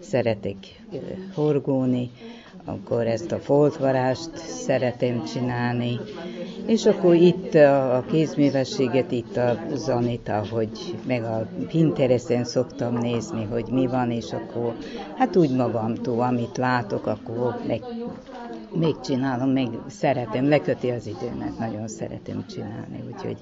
szeretek 0.00 0.56
horgóni, 1.34 2.10
akkor 2.64 3.06
ezt 3.06 3.32
a 3.32 3.38
foltvarást 3.38 4.36
szeretem 4.36 5.24
csinálni, 5.24 5.98
és 6.66 6.86
akkor 6.86 7.14
itt 7.14 7.54
a, 7.54 7.96
a 7.96 8.04
kézművességet, 8.10 9.10
itt 9.10 9.36
a 9.36 9.58
Zanita, 9.74 10.42
hogy 10.50 10.70
meg 11.06 11.22
a 11.24 11.46
Pinteresten 11.68 12.44
szoktam 12.44 12.98
nézni, 12.98 13.44
hogy 13.50 13.64
mi 13.70 13.86
van, 13.86 14.10
és 14.10 14.32
akkor 14.32 14.74
hát 15.16 15.36
úgy 15.36 15.50
magamtól, 15.56 16.20
amit 16.20 16.56
látok, 16.56 17.06
akkor 17.06 17.60
meg, 17.66 17.82
megcsinálom, 18.74 19.50
meg 19.50 19.68
szeretem, 19.86 20.48
leköti 20.48 20.90
az 20.90 21.06
időmet, 21.06 21.58
nagyon 21.58 21.88
szeretem 21.88 22.44
csinálni, 22.46 23.04
úgyhogy 23.14 23.36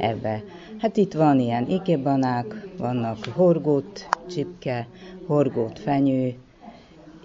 ebbe. 0.00 0.42
Hát 0.78 0.96
itt 0.96 1.12
van 1.12 1.40
ilyen 1.40 1.68
ikebanák, 1.68 2.68
vannak 2.78 3.24
horgót 3.24 4.08
csipke, 4.30 4.86
horgót 5.26 5.78
fenyő, 5.78 6.34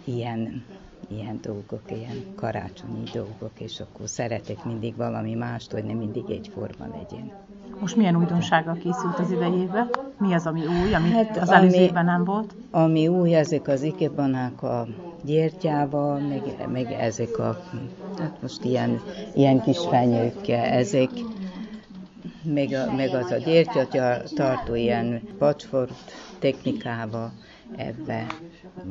ilyen 0.03 0.63
ilyen 1.07 1.39
dolgok, 1.41 1.81
ilyen 1.91 2.23
karácsonyi 2.35 3.03
dolgok, 3.13 3.51
és 3.59 3.79
akkor 3.79 4.09
szeretek 4.09 4.63
mindig 4.63 4.95
valami 4.95 5.33
mást, 5.33 5.71
hogy 5.71 5.83
nem 5.83 5.97
mindig 5.97 6.23
egyforma 6.29 6.85
legyen. 6.91 7.31
Most 7.79 7.95
milyen 7.95 8.15
újdonsággal 8.15 8.73
készült 8.73 9.19
az 9.19 9.31
idejében? 9.31 9.89
Mi 10.17 10.33
az, 10.33 10.45
ami 10.45 10.59
új, 10.59 10.93
ami 10.93 11.09
hát, 11.09 11.37
az 11.37 11.49
előző 11.49 11.77
évben 11.77 12.05
nem 12.05 12.23
volt? 12.23 12.55
Ami 12.71 13.07
új, 13.07 13.35
ezek 13.35 13.67
az 13.67 13.81
ikebanák 13.81 14.63
a 14.63 14.87
gyertyával, 15.23 16.19
meg, 16.19 16.67
meg 16.71 16.91
ezek 16.91 17.39
a, 17.39 17.57
hát 18.19 18.41
most 18.41 18.63
ilyen, 18.63 19.01
ilyen 19.33 19.61
kis 19.61 19.79
fenyőkkel, 19.89 20.65
ezek, 20.65 21.09
meg, 22.53 22.71
a, 22.71 22.91
meg 22.95 23.13
az 23.13 23.31
a 23.31 23.37
gyertya 23.37 24.21
tartó 24.35 24.75
ilyen 24.75 25.21
pacsfort 25.37 26.11
technikával 26.39 27.31
ebbe. 27.75 28.25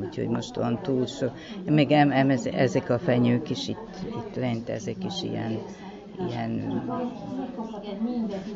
Úgyhogy 0.01 0.27
most 0.27 0.55
van 0.55 0.79
túl 0.81 1.05
sok. 1.05 1.31
Meg 1.65 1.91
em, 1.91 2.11
em, 2.11 2.29
ezek 2.53 2.89
a 2.89 2.99
fenyők 2.99 3.49
is 3.49 3.67
itt, 3.67 3.97
itt 4.03 4.35
lent, 4.35 4.69
ezek 4.69 5.03
is 5.05 5.23
ilyen, 5.23 5.59
ilyen... 6.29 6.81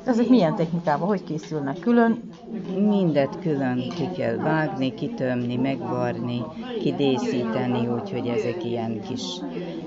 Ezek 0.06 0.28
milyen 0.28 0.56
technikával, 0.56 1.08
hogy 1.08 1.24
készülnek? 1.24 1.80
Külön? 1.80 2.30
Mindet 2.76 3.40
külön 3.40 3.90
ki 3.90 4.10
kell 4.16 4.36
vágni, 4.36 4.94
kitömni, 4.94 5.56
megvarni, 5.56 6.42
kidészíteni, 6.80 7.88
úgyhogy 7.88 8.28
ezek 8.28 8.64
ilyen 8.66 9.02
kis, 9.02 9.24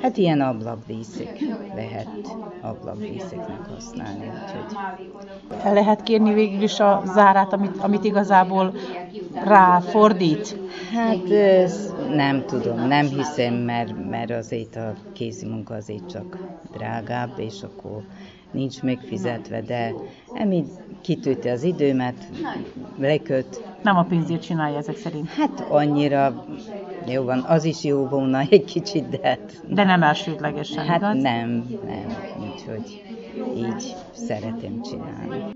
hát 0.02 0.16
ilyen 0.16 0.40
ablakdíszek 0.40 1.38
lehet 1.74 2.36
ablakdíszeknek 2.60 3.66
használni. 3.74 4.26
Úgyhogy... 4.26 4.76
El 5.64 5.74
lehet 5.74 6.02
kérni 6.02 6.32
végül 6.34 6.62
is 6.62 6.80
a 6.80 7.02
zárát, 7.06 7.52
amit, 7.52 7.76
amit 7.76 8.04
igazából 8.04 8.74
ráfordít? 9.44 10.58
Hát 10.94 11.28
nem 12.14 12.44
tudom, 12.46 12.86
nem 12.86 13.06
hiszem, 13.06 13.54
mert, 13.54 14.08
mert 14.10 14.30
azért 14.30 14.76
a 14.76 14.94
kézi 15.12 15.46
munka 15.46 15.74
azért 15.74 16.10
csak 16.10 16.38
drágább, 16.72 17.32
és 17.36 17.62
akkor 17.62 18.02
nincs 18.52 18.82
megfizetve, 18.82 19.60
de 19.60 19.92
emi 20.34 20.64
kitűti 21.00 21.48
az 21.48 21.62
időmet, 21.62 22.14
leköt. 22.98 23.64
Nem 23.82 23.96
a 23.96 24.02
pénzért 24.02 24.42
csinálja 24.42 24.76
ezek 24.76 24.96
szerint? 24.96 25.28
Hát 25.28 25.60
annyira 25.70 26.44
jó 27.06 27.22
van, 27.22 27.38
az 27.38 27.64
is 27.64 27.84
jó 27.84 28.06
volna 28.06 28.40
egy 28.50 28.64
kicsit, 28.64 29.08
de 29.08 29.18
hát... 29.22 29.62
De 29.68 29.84
nem 29.84 30.02
elsődlegesen, 30.02 30.86
Hát 30.86 30.96
igaz? 31.00 31.22
nem, 31.22 31.48
nem, 31.86 32.06
úgyhogy 32.52 33.02
így 33.56 33.94
szeretem 34.12 34.82
csinálni. 34.82 35.50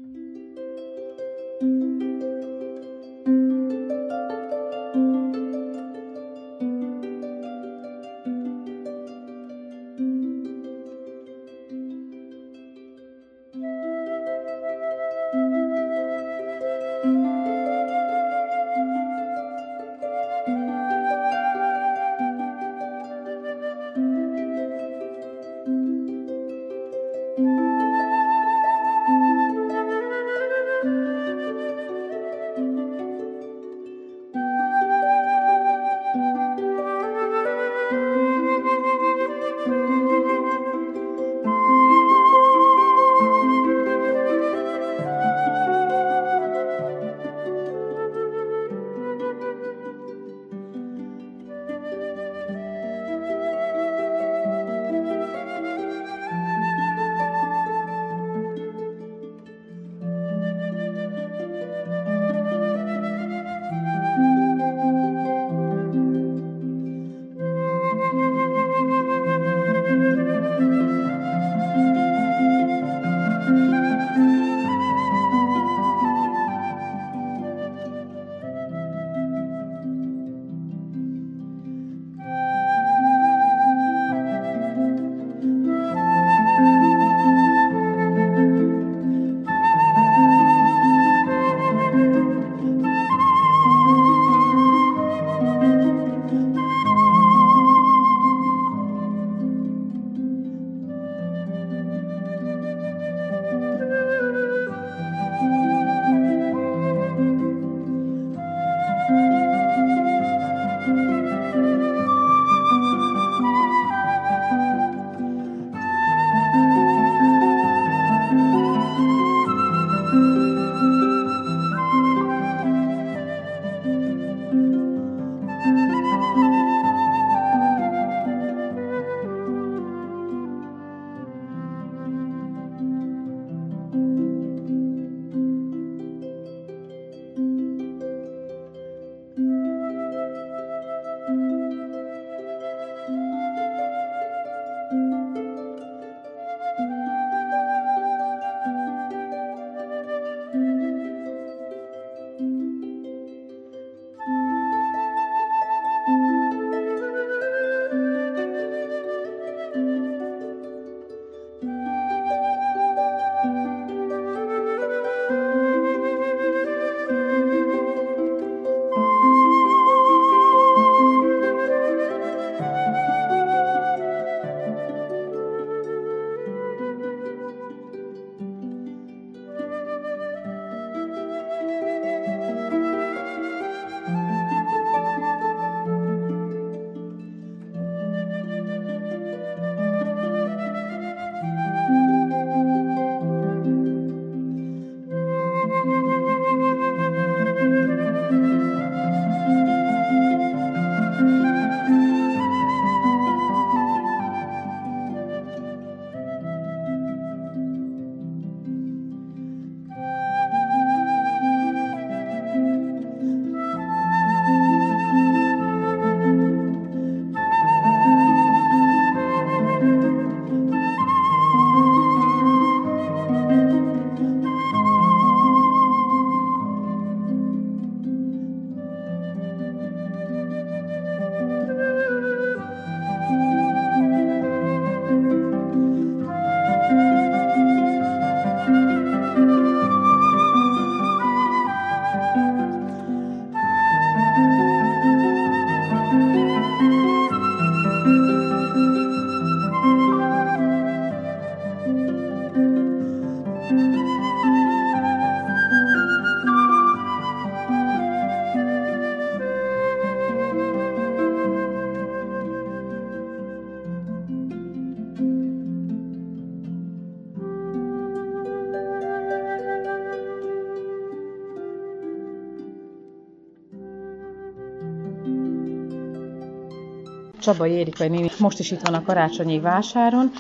Csaba 277.47 277.67
Érika 277.67 278.09
néni 278.09 278.31
most 278.38 278.59
is 278.59 278.71
itt 278.71 278.81
van 278.81 278.94
a 278.94 279.03
karácsonyi 279.03 279.61
vásáron. 279.61 280.31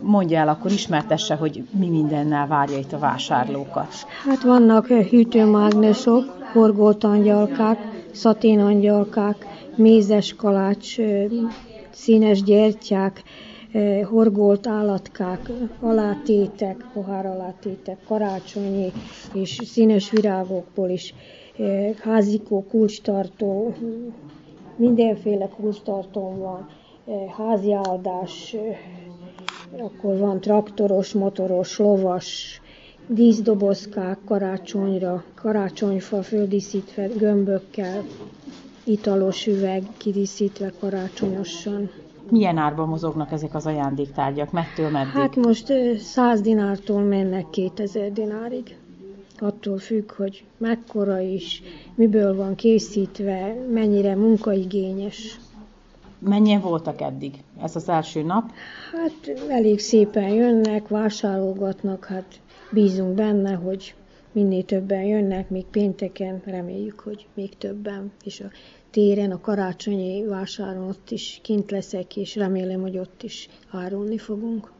Mondja 0.00 0.38
el, 0.38 0.48
akkor 0.48 0.70
ismertesse, 0.70 1.34
hogy 1.34 1.62
mi 1.78 1.88
mindennel 1.88 2.46
várja 2.46 2.78
itt 2.78 2.92
a 2.92 2.98
vásárlókat. 2.98 3.94
Hát 4.28 4.42
vannak 4.42 4.86
hűtőmágnesok, 4.86 6.24
horgolt 6.52 7.04
angyalkák, 7.04 7.78
szaténangyalkák, 8.12 9.46
mézes 9.76 10.34
kalács, 10.34 10.96
színes 11.90 12.42
gyertyák, 12.42 13.22
horgolt 14.10 14.66
állatkák, 14.66 15.50
alátétek, 15.80 16.84
pohár 16.92 17.26
alátétek, 17.26 17.98
karácsonyi 18.06 18.92
és 19.32 19.60
színes 19.64 20.10
virágokból 20.10 20.88
is, 20.88 21.14
házikó, 22.02 22.66
kulcstartó, 22.70 23.74
mindenféle 24.76 25.48
kulcstartón 25.48 26.38
van, 26.38 26.68
háziáldás, 27.36 28.56
akkor 29.78 30.18
van 30.18 30.40
traktoros, 30.40 31.12
motoros, 31.12 31.78
lovas, 31.78 32.60
díszdobozkák 33.06 34.18
karácsonyra, 34.24 35.24
karácsonyfa 35.34 36.22
földíszítve 36.22 37.06
gömbökkel, 37.06 38.02
italos 38.84 39.46
üveg 39.46 39.82
kidíszítve 39.96 40.72
karácsonyosan. 40.80 41.90
Milyen 42.30 42.56
árban 42.56 42.88
mozognak 42.88 43.32
ezek 43.32 43.54
az 43.54 43.66
ajándéktárgyak? 43.66 44.52
Mettől 44.52 44.90
meddig? 44.90 45.12
Hát 45.12 45.36
most 45.36 45.72
100 45.98 46.40
dinártól 46.40 47.00
mennek 47.02 47.50
2000 47.50 48.12
dinárig. 48.12 48.76
Attól 49.42 49.78
függ, 49.78 50.12
hogy 50.12 50.44
mekkora 50.56 51.20
is, 51.20 51.62
miből 51.94 52.36
van 52.36 52.54
készítve, 52.54 53.54
mennyire 53.72 54.14
munkaigényes. 54.14 55.38
Mennyien 56.18 56.60
voltak 56.60 57.00
eddig? 57.00 57.42
Ez 57.62 57.76
az 57.76 57.88
első 57.88 58.22
nap? 58.22 58.50
Hát 58.92 59.38
elég 59.48 59.78
szépen 59.78 60.28
jönnek, 60.28 60.88
vásárolgatnak, 60.88 62.04
hát 62.04 62.40
bízunk 62.72 63.14
benne, 63.14 63.54
hogy 63.54 63.94
minél 64.32 64.64
többen 64.64 65.02
jönnek, 65.02 65.50
még 65.50 65.64
pénteken 65.64 66.42
reméljük, 66.44 67.00
hogy 67.00 67.26
még 67.34 67.56
többen, 67.56 68.12
és 68.24 68.40
a 68.40 68.50
téren, 68.90 69.30
a 69.30 69.40
karácsonyi 69.40 70.24
vásáron 70.24 70.88
ott 70.88 71.10
is 71.10 71.38
kint 71.42 71.70
leszek, 71.70 72.16
és 72.16 72.36
remélem, 72.36 72.80
hogy 72.80 72.98
ott 72.98 73.22
is 73.22 73.48
árulni 73.70 74.18
fogunk. 74.18 74.71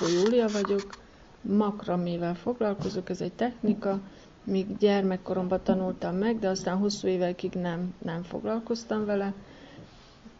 Benko 0.00 0.14
Júlia 0.14 0.48
vagyok, 0.48 0.94
makramével 1.40 2.34
foglalkozok, 2.34 3.10
ez 3.10 3.20
egy 3.20 3.32
technika, 3.32 4.00
míg 4.44 4.76
gyermekkoromban 4.78 5.60
tanultam 5.62 6.16
meg, 6.16 6.38
de 6.38 6.48
aztán 6.48 6.76
hosszú 6.76 7.08
évekig 7.08 7.52
nem, 7.52 7.94
nem 8.02 8.22
foglalkoztam 8.22 9.04
vele. 9.04 9.32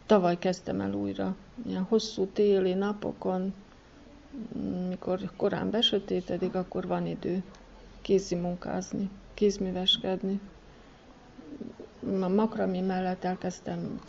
Tavaly 0.05 0.37
kezdtem 0.37 0.81
el 0.81 0.93
újra, 0.93 1.35
ilyen 1.65 1.83
hosszú 1.83 2.25
téli 2.25 2.73
napokon, 2.73 3.53
mikor 4.89 5.31
korán 5.35 5.69
besötétedik, 5.69 6.55
akkor 6.55 6.87
van 6.87 7.05
idő 7.07 7.43
kézi 8.01 8.35
munkázni, 8.35 9.09
kézműveskedni. 9.33 10.39
A 12.21 12.27
makrami 12.27 12.81
mellett 12.81 13.23
elkezdtem 13.23 13.99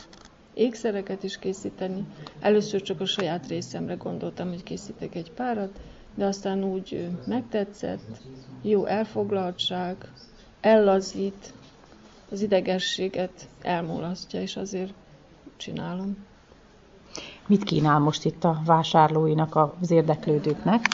ékszereket 0.55 1.23
is 1.23 1.39
készíteni. 1.39 2.05
Először 2.41 2.83
csak 2.83 3.01
a 3.01 3.07
saját 3.07 3.47
részemre 3.47 3.95
gondoltam, 3.95 4.49
hogy 4.49 4.63
készítek 4.63 5.15
egy 5.15 5.33
párat, 5.33 5.81
de 6.15 6.25
aztán 6.25 6.65
úgy 6.65 7.09
megtetszett, 7.27 8.21
jó 8.63 8.85
elfoglaltság, 8.85 9.97
ellazít, 10.61 11.53
az 12.31 12.41
idegességet 12.41 13.49
elmulasztja, 13.63 14.41
és 14.41 14.57
azért 14.57 14.93
csinálom. 15.57 16.17
Mit 17.47 17.65
kínál 17.65 17.99
most 17.99 18.25
itt 18.25 18.45
a 18.45 18.61
vásárlóinak, 18.65 19.57
az 19.81 19.91
érdeklődőknek? 19.91 20.87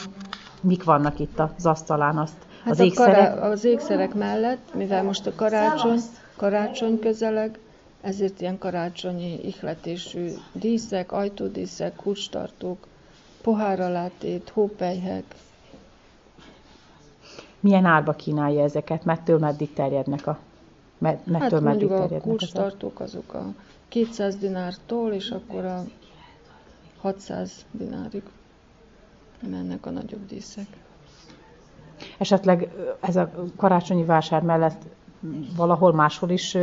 Mik 0.61 0.85
vannak 0.85 1.19
itt 1.19 1.39
az 1.39 1.67
asztalán? 1.67 2.19
Azt, 2.19 2.37
hát 2.63 2.73
az, 2.73 2.81
ékszerek? 2.81 3.15
Kará- 3.15 3.39
az 3.53 3.65
ékszerek 3.65 4.15
mellett, 4.15 4.75
mivel 4.75 5.03
most 5.03 5.27
a 5.27 5.35
karácsony, 5.35 5.99
karácsony 6.37 6.99
közeleg, 6.99 7.59
ezért 8.05 8.41
ilyen 8.41 8.59
karácsonyi 8.59 9.39
ihletésű 9.47 10.31
díszek, 10.53 11.13
ajtódíszek, 11.13 11.95
kulcstartók, 11.95 12.87
poháralátét, 13.43 14.49
hópelyhek. 14.49 15.25
Milyen 17.61 17.85
árba 17.85 18.13
kínálja 18.13 18.63
ezeket? 18.63 19.05
Mettől 19.05 19.39
meddig 19.39 19.73
terjednek 19.73 20.27
a 20.27 20.39
Mettől 20.99 21.39
hát 21.39 21.61
mondjuk 21.61 21.91
a 21.91 22.09
kulcstartók 22.21 23.01
azok 23.01 23.35
a 23.35 23.45
200 23.89 24.37
dinártól, 24.37 25.13
és 25.13 25.31
akkor 25.31 25.65
a 25.65 25.85
600 27.01 27.65
dinárig 27.71 28.23
mennek 29.49 29.87
a 29.87 29.91
nagyobb 29.91 30.27
díszek. 30.27 30.67
Esetleg 32.19 32.69
ez 33.01 33.17
a 33.17 33.31
karácsonyi 33.57 34.05
vásár 34.05 34.43
mellett 34.43 34.83
valahol 35.57 35.93
máshol 35.93 36.31
is 36.31 36.57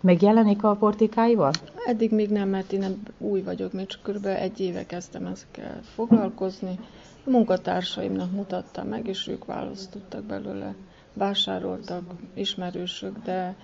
megjelenik 0.00 0.64
a 0.64 0.74
portikáival? 0.74 1.50
Eddig 1.86 2.12
még 2.12 2.30
nem, 2.30 2.48
mert 2.48 2.72
én 2.72 2.78
nem 2.78 3.02
új 3.18 3.42
vagyok, 3.42 3.72
még 3.72 3.86
csak 3.86 4.02
kb. 4.02 4.26
egy 4.26 4.60
éve 4.60 4.86
kezdtem 4.86 5.26
ezekkel 5.26 5.80
foglalkozni. 5.94 6.78
A 7.26 7.30
munkatársaimnak 7.30 8.30
mutattam 8.30 8.86
meg, 8.86 9.06
és 9.06 9.26
ők 9.26 9.44
választottak 9.44 10.22
belőle. 10.22 10.74
Vásároltak 11.12 12.02
ismerősök, 12.34 13.16
de 13.24 13.54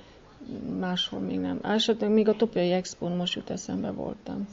máshol 0.79 1.21
még 1.21 1.39
nem. 1.39 1.59
Esetleg 1.63 2.11
még 2.11 2.29
a 2.29 2.37
Topiai 2.37 2.73
expo 2.73 3.09
most 3.09 3.35
jut 3.35 3.51
eszembe 3.51 3.91
voltam. 3.91 4.49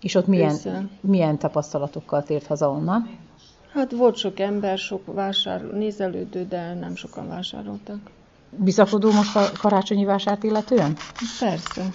És 0.00 0.14
ott 0.14 0.26
milyen, 0.26 0.90
milyen 1.00 1.38
tapasztalatokkal 1.38 2.22
tért 2.22 2.46
haza 2.46 2.70
onnan? 2.70 3.18
Hát 3.72 3.92
volt 3.92 4.16
sok 4.16 4.40
ember, 4.40 4.78
sok 4.78 5.14
vásár, 5.14 5.62
nézelődő, 5.62 6.46
de 6.48 6.74
nem 6.74 6.94
sokan 6.94 7.28
vásároltak. 7.28 8.10
Bizakodó 8.50 9.12
most 9.12 9.36
a 9.36 9.50
karácsonyi 9.58 10.04
vásárt 10.04 10.42
illetően? 10.42 10.96
Persze. 11.38 11.90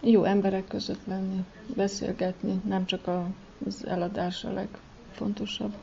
Jó 0.00 0.24
emberek 0.24 0.68
között 0.68 1.06
lenni, 1.06 1.44
beszélgetni, 1.76 2.60
nem 2.64 2.86
csak 2.86 3.06
az 3.66 3.86
eladás 3.86 4.44
a 4.44 4.52
legfontosabb. 4.52 5.74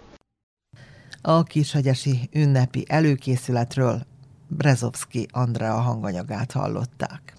A 1.21 1.43
kishegyesi 1.43 2.29
ünnepi 2.31 2.85
előkészületről 2.87 4.01
Brezovski 4.47 5.27
Andrea 5.31 5.79
hanganyagát 5.79 6.51
hallották. 6.51 7.33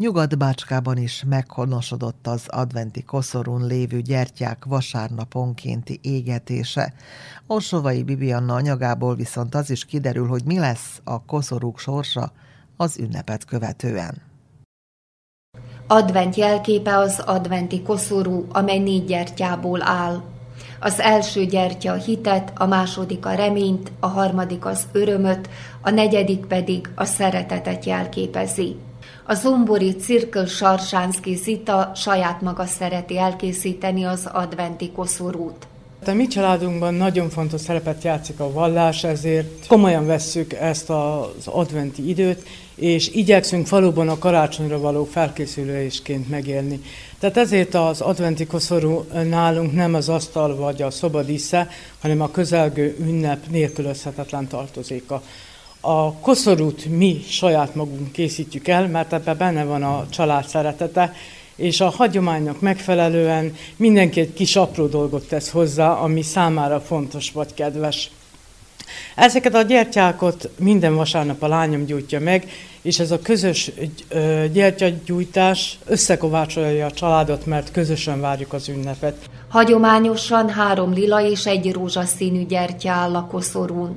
Nyugat-Bácskában 0.00 0.96
is 0.96 1.24
meghonosodott 1.28 2.26
az 2.26 2.48
adventi 2.48 3.02
koszorún 3.02 3.66
lévő 3.66 4.00
gyertyák 4.00 4.64
vasárnaponkénti 4.64 5.98
égetése. 6.02 6.92
Orsovai 7.46 8.02
Bibianna 8.02 8.54
anyagából 8.54 9.14
viszont 9.14 9.54
az 9.54 9.70
is 9.70 9.84
kiderül, 9.84 10.26
hogy 10.26 10.44
mi 10.44 10.58
lesz 10.58 11.00
a 11.04 11.24
koszorúk 11.24 11.78
sorsa 11.78 12.32
az 12.76 12.98
ünnepet 12.98 13.44
követően. 13.44 14.22
Advent 15.86 16.34
jelképe 16.34 16.96
az 16.96 17.22
adventi 17.26 17.82
koszorú, 17.82 18.46
amely 18.52 18.78
négy 18.78 19.04
gyertyából 19.04 19.82
áll. 19.82 20.22
Az 20.80 21.00
első 21.00 21.44
gyertya 21.44 21.92
a 21.92 21.96
hitet, 21.96 22.52
a 22.54 22.66
második 22.66 23.26
a 23.26 23.34
reményt, 23.34 23.92
a 24.00 24.06
harmadik 24.06 24.64
az 24.64 24.86
örömöt, 24.92 25.48
a 25.80 25.90
negyedik 25.90 26.46
pedig 26.46 26.90
a 26.94 27.04
szeretetet 27.04 27.84
jelképezi. 27.84 28.76
A 29.30 29.34
zombori 29.34 29.94
Cirkel 29.94 30.46
Sarsánszki 30.46 31.34
Zita 31.34 31.92
saját 31.94 32.40
maga 32.40 32.66
szereti 32.66 33.18
elkészíteni 33.18 34.04
az 34.04 34.28
adventi 34.32 34.90
koszorút. 34.90 35.66
A 36.06 36.12
mi 36.12 36.26
családunkban 36.26 36.94
nagyon 36.94 37.28
fontos 37.28 37.60
szerepet 37.60 38.02
játszik 38.02 38.40
a 38.40 38.52
vallás, 38.52 39.04
ezért 39.04 39.66
komolyan 39.66 40.06
vesszük 40.06 40.52
ezt 40.52 40.90
az 40.90 41.46
adventi 41.46 42.08
időt, 42.08 42.46
és 42.74 43.08
igyekszünk 43.08 43.68
valóban 43.68 44.08
a 44.08 44.18
karácsonyra 44.18 44.80
való 44.80 45.04
felkészülésként 45.04 46.28
megélni. 46.28 46.80
Tehát 47.18 47.36
ezért 47.36 47.74
az 47.74 48.00
adventi 48.00 48.46
koszorú 48.46 49.04
nálunk 49.28 49.72
nem 49.72 49.94
az 49.94 50.08
asztal 50.08 50.56
vagy 50.56 50.82
a 50.82 50.90
szobadísze, 50.90 51.68
hanem 52.00 52.20
a 52.20 52.30
közelgő 52.30 52.96
ünnep 53.00 53.46
nélkülözhetetlen 53.46 54.46
tartozéka. 54.46 55.22
A 55.80 56.12
koszorút 56.12 56.84
mi 56.84 57.22
saját 57.28 57.74
magunk 57.74 58.12
készítjük 58.12 58.68
el, 58.68 58.88
mert 58.88 59.12
ebben 59.12 59.36
benne 59.36 59.64
van 59.64 59.82
a 59.82 60.06
család 60.10 60.46
szeretete, 60.46 61.14
és 61.56 61.80
a 61.80 61.88
hagyománynak 61.88 62.60
megfelelően 62.60 63.56
mindenki 63.76 64.20
egy 64.20 64.32
kis 64.32 64.56
apró 64.56 64.86
dolgot 64.86 65.28
tesz 65.28 65.50
hozzá, 65.50 65.92
ami 65.92 66.22
számára 66.22 66.80
fontos 66.80 67.32
vagy 67.32 67.54
kedves. 67.54 68.10
Ezeket 69.14 69.54
a 69.54 69.62
gyertyákat 69.62 70.48
minden 70.58 70.94
vasárnap 70.94 71.42
a 71.42 71.48
lányom 71.48 71.84
gyújtja 71.84 72.20
meg, 72.20 72.46
és 72.82 72.98
ez 72.98 73.10
a 73.10 73.18
közös 73.18 73.70
gyertyagyújtás 74.52 75.78
összekovácsolja 75.86 76.86
a 76.86 76.90
családot, 76.90 77.46
mert 77.46 77.70
közösen 77.70 78.20
várjuk 78.20 78.52
az 78.52 78.68
ünnepet. 78.68 79.16
Hagyományosan 79.48 80.48
három 80.48 80.92
lila 80.92 81.22
és 81.22 81.46
egy 81.46 81.72
rózsaszínű 81.72 82.46
gyertya 82.46 82.90
áll 82.90 83.14
a 83.14 83.26
koszorún. 83.26 83.94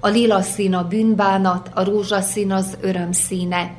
A 0.00 0.08
lila 0.08 0.42
szín 0.42 0.74
a 0.74 0.88
bűnbánat, 0.88 1.70
a 1.74 1.84
rózsaszín 1.84 2.52
az 2.52 2.76
öröm 2.80 3.12
színe. 3.12 3.74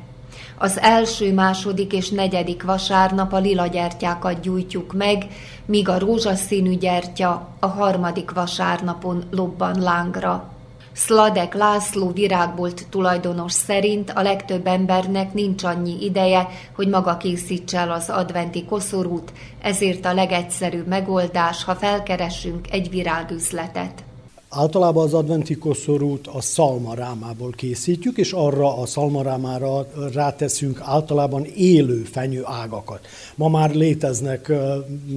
Az 0.58 0.78
első, 0.78 1.32
második 1.34 1.92
és 1.92 2.08
negyedik 2.08 2.62
vasárnap 2.62 3.32
a 3.32 3.38
lila 3.38 3.66
gyertyákat 3.66 4.40
gyújtjuk 4.40 4.92
meg, 4.92 5.26
míg 5.66 5.88
a 5.88 5.98
rózsaszínű 5.98 6.76
gyertya 6.76 7.48
a 7.60 7.66
harmadik 7.66 8.30
vasárnapon 8.30 9.24
lobban 9.30 9.82
lángra. 9.82 10.52
Szladek 10.92 11.54
László 11.54 12.10
virágbolt 12.10 12.86
tulajdonos 12.88 13.52
szerint 13.52 14.10
a 14.10 14.22
legtöbb 14.22 14.66
embernek 14.66 15.32
nincs 15.32 15.64
annyi 15.64 16.04
ideje, 16.04 16.48
hogy 16.74 16.88
maga 16.88 17.16
készítse 17.16 17.78
el 17.78 17.90
az 17.90 18.10
adventi 18.10 18.64
koszorút, 18.64 19.32
ezért 19.60 20.04
a 20.04 20.14
legegyszerűbb 20.14 20.86
megoldás, 20.86 21.64
ha 21.64 21.74
felkeresünk 21.74 22.70
egy 22.70 22.90
virágüzletet. 22.90 24.07
Általában 24.50 25.04
az 25.04 25.14
adventi 25.14 25.56
koszorút 25.56 26.26
a 26.26 26.40
szalmarámából 26.40 27.50
készítjük, 27.50 28.16
és 28.16 28.32
arra 28.32 28.76
a 28.78 28.86
szalmarámára 28.86 29.86
ráteszünk 30.12 30.80
általában 30.82 31.44
élő 31.44 32.02
fenyő 32.02 32.42
ágakat. 32.44 33.06
Ma 33.34 33.48
már 33.48 33.74
léteznek 33.74 34.52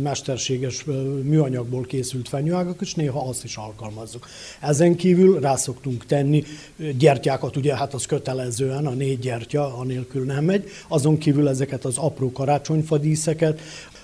mesterséges 0.01 0.85
műanyagból 1.23 1.81
készült 1.81 2.29
fenyőágak, 2.29 2.81
és 2.81 2.93
néha 2.93 3.27
azt 3.27 3.43
is 3.43 3.55
alkalmazzuk. 3.55 4.27
Ezen 4.59 4.95
kívül 4.95 5.39
rá 5.39 5.55
szoktunk 5.55 6.05
tenni 6.05 6.43
gyertyákat, 6.97 7.55
ugye 7.55 7.75
hát 7.75 7.93
az 7.93 8.05
kötelezően, 8.05 8.85
a 8.85 8.93
négy 8.93 9.19
gyertya, 9.19 9.77
anélkül 9.77 10.25
nem 10.25 10.43
megy. 10.43 10.69
Azon 10.87 11.17
kívül 11.17 11.49
ezeket 11.49 11.85
az 11.85 11.97
apró 11.97 12.31
karácsonyfadíszeket, 12.31 13.59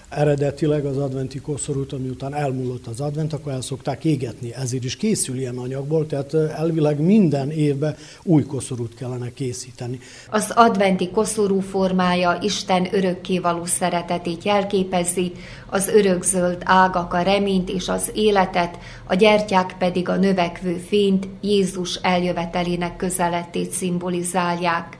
eredetileg 0.10 0.86
az 0.86 0.98
adventi 0.98 1.40
koszorút, 1.40 1.94
ami 1.94 2.10
után 2.10 2.36
elmúlott 2.36 2.88
az 2.88 3.00
advent, 3.00 3.34
akkor 3.34 3.52
el 3.52 3.62
szokták 3.62 4.06
égetni. 4.06 4.54
Ezért 4.54 4.84
is 4.84 4.96
készül 4.96 5.38
ilyen 5.38 5.58
anyagból, 5.58 6.06
tehát 6.06 6.34
elvileg 6.34 7.00
minden 7.00 7.52
évben 7.52 7.96
új 8.24 8.44
koszorút 8.44 8.96
kellene 8.96 9.34
készíteni. 9.34 10.00
Az 10.30 10.52
adventi 10.56 11.10
koszorú 11.10 11.60
formája 11.60 12.38
Isten 12.42 12.88
örökkévaló 12.92 13.66
szeretetét 13.66 14.44
jelképezi, 14.44 15.32
az 15.70 15.88
örökzöld 15.88 16.62
ágak 16.66 17.14
a 17.14 17.22
reményt 17.22 17.70
és 17.70 17.90
az 17.90 18.12
életet, 18.14 18.78
a 19.08 19.16
gyertyák 19.16 19.76
pedig 19.80 20.10
a 20.10 20.16
növekvő 20.16 20.76
fényt, 20.88 21.28
Jézus 21.42 21.96
eljövetelének 21.96 22.96
közeletét 22.96 23.72
szimbolizálják. 23.72 24.98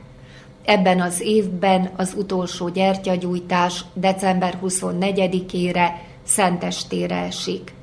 Ebben 0.68 1.02
az 1.02 1.20
évben 1.20 1.92
az 1.98 2.14
utolsó 2.18 2.70
gyertyagyújtás 2.70 3.86
december 3.94 4.60
24-ére 4.64 5.88
Szentestére 6.24 7.16
esik. 7.16 7.74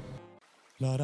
La, 0.78 0.96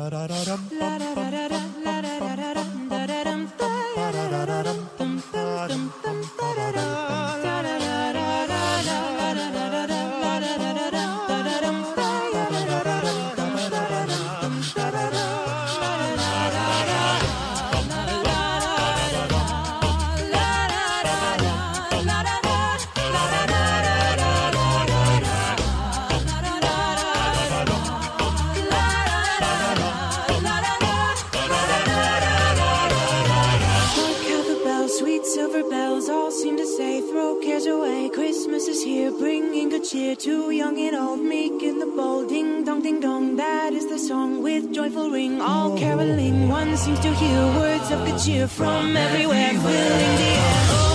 cheer, 40.10 40.16
too 40.16 40.50
young 40.50 40.78
and 40.78 40.96
old, 40.96 41.20
meek 41.20 41.62
and 41.62 41.80
the 41.80 41.86
bold. 41.86 42.28
Ding 42.28 42.64
dong, 42.64 42.82
ding 42.82 43.00
dong, 43.00 43.36
that 43.36 43.72
is 43.72 43.88
the 43.88 43.98
song 43.98 44.42
with 44.42 44.72
joyful 44.72 45.10
ring. 45.10 45.40
All 45.40 45.76
caroling, 45.78 46.48
one 46.48 46.76
seems 46.76 47.00
to 47.00 47.14
hear 47.14 47.40
words 47.58 47.90
of 47.90 48.04
good 48.04 48.18
cheer 48.18 48.46
from 48.48 48.96
everywhere, 48.96 49.50
filling 49.50 50.16
the 50.16 50.32
air. 50.36 50.89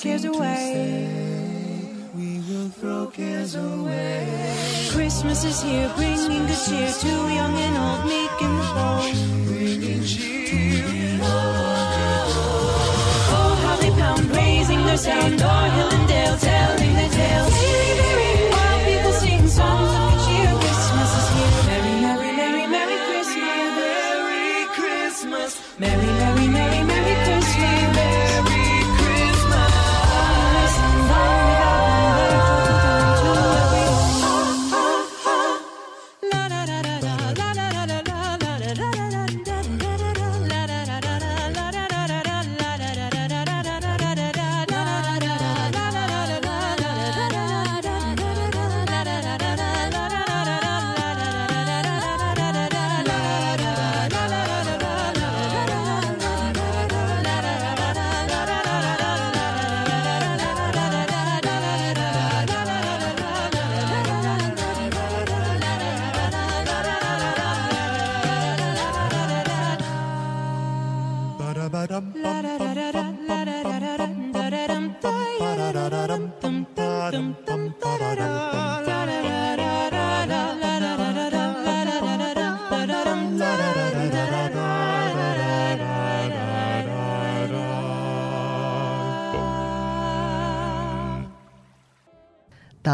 Cares 0.00 0.24
away. 0.24 1.06
We 2.14 2.40
will 2.48 2.70
throw 2.70 3.06
cares 3.08 3.54
away. 3.54 4.88
Christmas 4.90 5.44
is 5.44 5.62
here, 5.62 5.92
bringing 5.94 6.46
good 6.46 6.58
cheer 6.66 6.90
to 6.90 7.08
young 7.08 7.54
and 7.66 7.76
old, 7.76 8.06
meek 8.06 8.30
and 8.40 8.58
bold. 8.74 9.14
Bringing 9.46 10.02
cheer. 10.02 11.18
Oh, 13.32 13.54
how 13.62 13.76
they 13.76 13.90
pound, 13.90 14.30
raising 14.34 14.82
their 14.86 14.96
sound, 14.96 15.42
o'er 15.42 15.70
hill 15.76 15.90
and 15.90 16.08
dale, 16.08 16.36
telling 16.38 16.79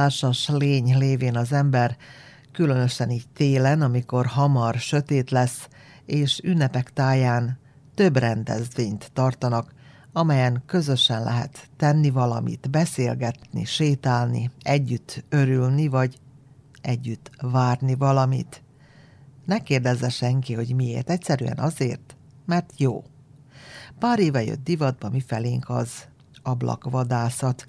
társas 0.07 0.49
lény 0.49 0.99
lévén 0.99 1.37
az 1.37 1.53
ember, 1.53 1.97
különösen 2.53 3.11
így 3.11 3.29
télen, 3.35 3.83
amikor 3.83 4.27
hamar 4.27 4.75
sötét 4.75 5.31
lesz, 5.31 5.69
és 6.05 6.41
ünnepek 6.45 6.93
táján 6.93 7.59
több 7.95 8.17
rendezvényt 8.17 9.11
tartanak, 9.13 9.73
amelyen 10.13 10.63
közösen 10.67 11.23
lehet 11.23 11.69
tenni 11.77 12.11
valamit, 12.11 12.71
beszélgetni, 12.71 13.65
sétálni, 13.65 14.51
együtt 14.63 15.25
örülni, 15.29 15.89
vagy 15.89 16.19
együtt 16.81 17.31
várni 17.41 17.95
valamit. 17.95 18.63
Ne 19.45 19.59
kérdezze 19.59 20.09
senki, 20.09 20.55
hogy 20.55 20.75
miért, 20.75 21.11
egyszerűen 21.11 21.59
azért, 21.59 22.17
mert 22.45 22.73
jó. 22.77 23.05
Pár 23.99 24.19
éve 24.19 24.45
jött 24.45 24.65
divatba 24.65 25.09
mi 25.11 25.21
felénk 25.21 25.69
az 25.69 25.91
ablakvadászat, 26.43 27.67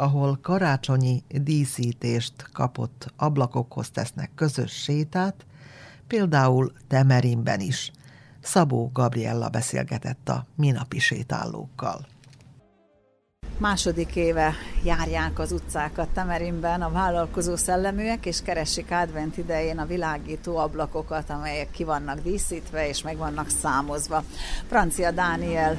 ahol 0.00 0.38
karácsonyi 0.42 1.22
díszítést 1.28 2.48
kapott 2.52 3.12
ablakokhoz 3.16 3.90
tesznek 3.90 4.30
közös 4.34 4.72
sétát, 4.72 5.46
például 6.06 6.72
Temerinben 6.88 7.60
is. 7.60 7.92
Szabó 8.40 8.90
Gabriella 8.92 9.48
beszélgetett 9.48 10.28
a 10.28 10.46
minapi 10.54 10.98
sétálókkal. 10.98 12.06
Második 13.58 14.16
éve 14.16 14.52
járják 14.84 15.38
az 15.38 15.52
utcákat 15.52 16.08
Temerinben 16.08 16.82
a 16.82 16.90
vállalkozó 16.90 17.56
szelleműek, 17.56 18.26
és 18.26 18.42
keresik 18.42 18.90
advent 18.90 19.36
idején 19.36 19.78
a 19.78 19.86
világító 19.86 20.56
ablakokat, 20.56 21.30
amelyek 21.30 21.70
ki 21.70 21.84
vannak 21.84 22.20
díszítve 22.20 22.88
és 22.88 23.02
meg 23.02 23.16
vannak 23.16 23.48
számozva. 23.48 24.24
Francia 24.68 25.10
Dániel 25.10 25.76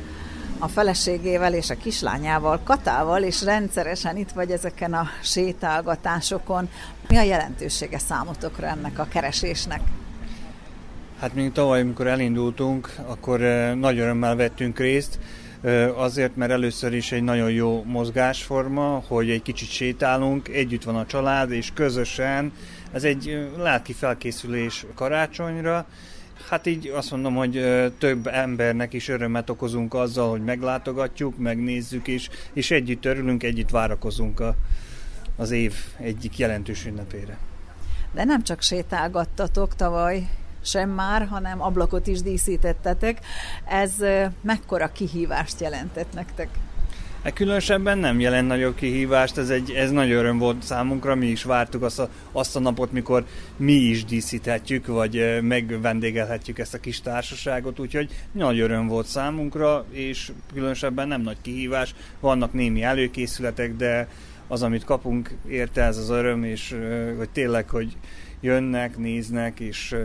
a 0.62 0.68
feleségével 0.68 1.54
és 1.54 1.70
a 1.70 1.76
kislányával, 1.76 2.60
Katával, 2.64 3.24
és 3.24 3.44
rendszeresen 3.44 4.18
itt 4.18 4.32
vagy 4.32 4.52
ezeken 4.52 4.94
a 4.94 5.08
sétálgatásokon. 5.24 6.70
Mi 7.08 7.18
a 7.18 7.22
jelentősége 7.22 7.98
számotokra 7.98 8.68
ennek 8.68 9.00
a 9.00 9.08
keresésnek? 9.10 9.82
Hát 11.20 11.34
még 11.34 11.52
tavaly, 11.52 11.82
amikor 11.82 12.08
elindultunk, 12.08 12.96
akkor 13.06 13.42
eh, 13.42 13.76
nagy 13.76 14.00
örömmel 14.00 14.36
vettünk 14.36 14.80
részt, 14.80 15.20
eh, 15.62 16.00
azért, 16.00 16.36
mert 16.36 16.52
először 16.52 16.94
is 16.94 17.12
egy 17.12 17.24
nagyon 17.24 17.52
jó 17.52 17.84
mozgásforma, 17.86 19.04
hogy 19.08 19.30
egy 19.30 19.42
kicsit 19.42 19.70
sétálunk, 19.70 20.48
együtt 20.48 20.84
van 20.84 20.96
a 20.96 21.06
család, 21.06 21.52
és 21.52 21.72
közösen, 21.74 22.52
ez 22.92 23.04
egy 23.04 23.28
eh, 23.28 23.64
lelki 23.64 23.94
felkészülés 23.94 24.86
karácsonyra, 24.96 25.86
Hát 26.50 26.66
így 26.66 26.88
azt 26.88 27.12
mondom, 27.12 27.36
hogy 27.36 27.66
több 27.98 28.28
embernek 28.28 28.94
is 28.94 29.08
örömet 29.08 29.50
okozunk 29.50 29.94
azzal, 29.94 30.30
hogy 30.30 30.44
meglátogatjuk, 30.44 31.38
megnézzük 31.38 32.08
is, 32.08 32.30
és 32.54 32.72
együtt 32.72 33.06
örülünk, 33.06 33.44
együtt 33.44 33.70
várakozunk 33.70 34.40
a, 34.40 34.56
az 35.38 35.52
év 35.52 35.74
egyik 35.98 36.38
jelentős 36.38 36.86
ünnepére. 36.86 37.38
De 38.14 38.24
nem 38.24 38.44
csak 38.44 38.62
sétálgattatok 38.62 39.76
tavaly, 39.76 40.30
sem 40.64 40.90
már, 40.90 41.28
hanem 41.28 41.62
ablakot 41.62 42.08
is 42.08 42.22
díszítettetek. 42.22 43.20
Ez 43.66 43.94
mekkora 44.42 44.92
kihívást 44.92 45.60
jelentett 45.60 46.14
nektek? 46.14 46.50
E 47.24 47.32
különösebben 47.34 47.98
nem 47.98 48.20
jelent 48.20 48.48
nagyobb 48.48 48.76
kihívást, 48.76 49.38
ez, 49.38 49.50
egy, 49.50 49.72
ez 49.72 49.92
nagy 49.92 50.12
öröm 50.12 50.38
volt 50.38 50.64
számunkra, 50.64 51.16
mi 51.16 51.26
is 51.26 51.44
vártuk 51.44 51.84
azt 51.84 52.00
a, 52.00 52.10
azt 52.32 52.56
a 52.56 52.60
napot, 52.60 52.92
mikor 52.92 53.26
mi 53.58 53.74
is 53.74 54.06
díszíthetjük, 54.06 54.88
vagy 54.88 55.40
megvendégelhetjük 55.42 56.60
ezt 56.60 56.74
a 56.74 56.80
kis 56.80 57.02
társaságot, 57.02 57.80
úgyhogy 57.80 58.10
nagy 58.32 58.60
öröm 58.60 58.88
volt 58.88 59.06
számunkra, 59.06 59.86
és 59.92 60.32
különösebben 60.54 61.08
nem 61.08 61.22
nagy 61.22 61.38
kihívás, 61.42 61.96
vannak 62.20 62.54
némi 62.54 62.84
előkészületek, 62.84 63.76
de 63.76 64.08
az, 64.48 64.64
amit 64.64 64.84
kapunk 64.84 65.36
érte 65.48 65.84
ez 65.84 65.98
az 65.98 66.10
öröm, 66.10 66.44
és 66.44 66.76
hogy 67.18 67.30
tényleg, 67.30 67.70
hogy 67.70 67.98
jönnek, 68.40 68.98
néznek, 68.98 69.60
és 69.60 69.96